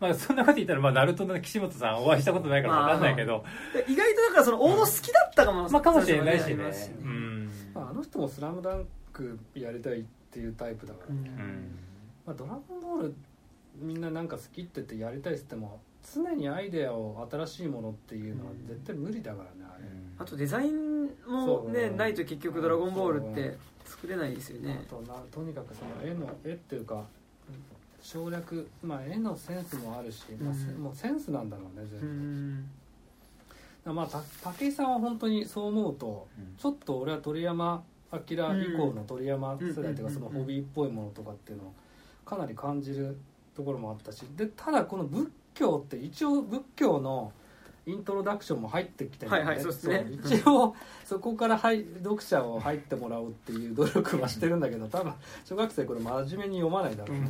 [0.00, 6.64] まあそんなこと言ったら、まあ、ナルトの岸本さんお会いしたことないから分かんないけど、で意外とだからその大野好きだったかもまあかもしれないしね。
[7.02, 11.78] うん、まあ、あの人も「スラムダンクやりたいっていうタイプだから、うんうん。
[12.26, 13.14] まあ、ドラゴンボール
[13.78, 15.80] みんななんか好きって言ってやりたいっつっても
[16.14, 19.84] 常にアイデアを新しいものっていうのは絶対無理だからねあれ、
[20.18, 24.80] あとデザインもねないと結局「ドラゴンボール」って作れないですよね。
[24.86, 27.04] あとなとにかくその絵の絵っていうか
[28.06, 30.82] 省略まあ絵のセンスもあるし、まあせうん。
[30.82, 33.96] もうセンスなんだろうね全う部、ん。
[33.96, 38.36] まあた武井さんは本当にそう思うとちょっと俺は鳥山明以
[38.76, 40.14] 降の鳥山世代というかうん。
[40.14, 41.72] そのホビーっぽいものとかっていうのを
[42.24, 43.18] かなり感じる
[43.56, 47.32] ところもあったしでただこの仏教って一応仏教の
[47.86, 50.74] イントロダクションも入ってきてるんだよはいはいそうで一応
[51.06, 55.12] そこからはい読者を入ってもらおうっていう努力はしてるんだけど多分
[55.44, 57.26] 小学生これ真面目に読まないだろうな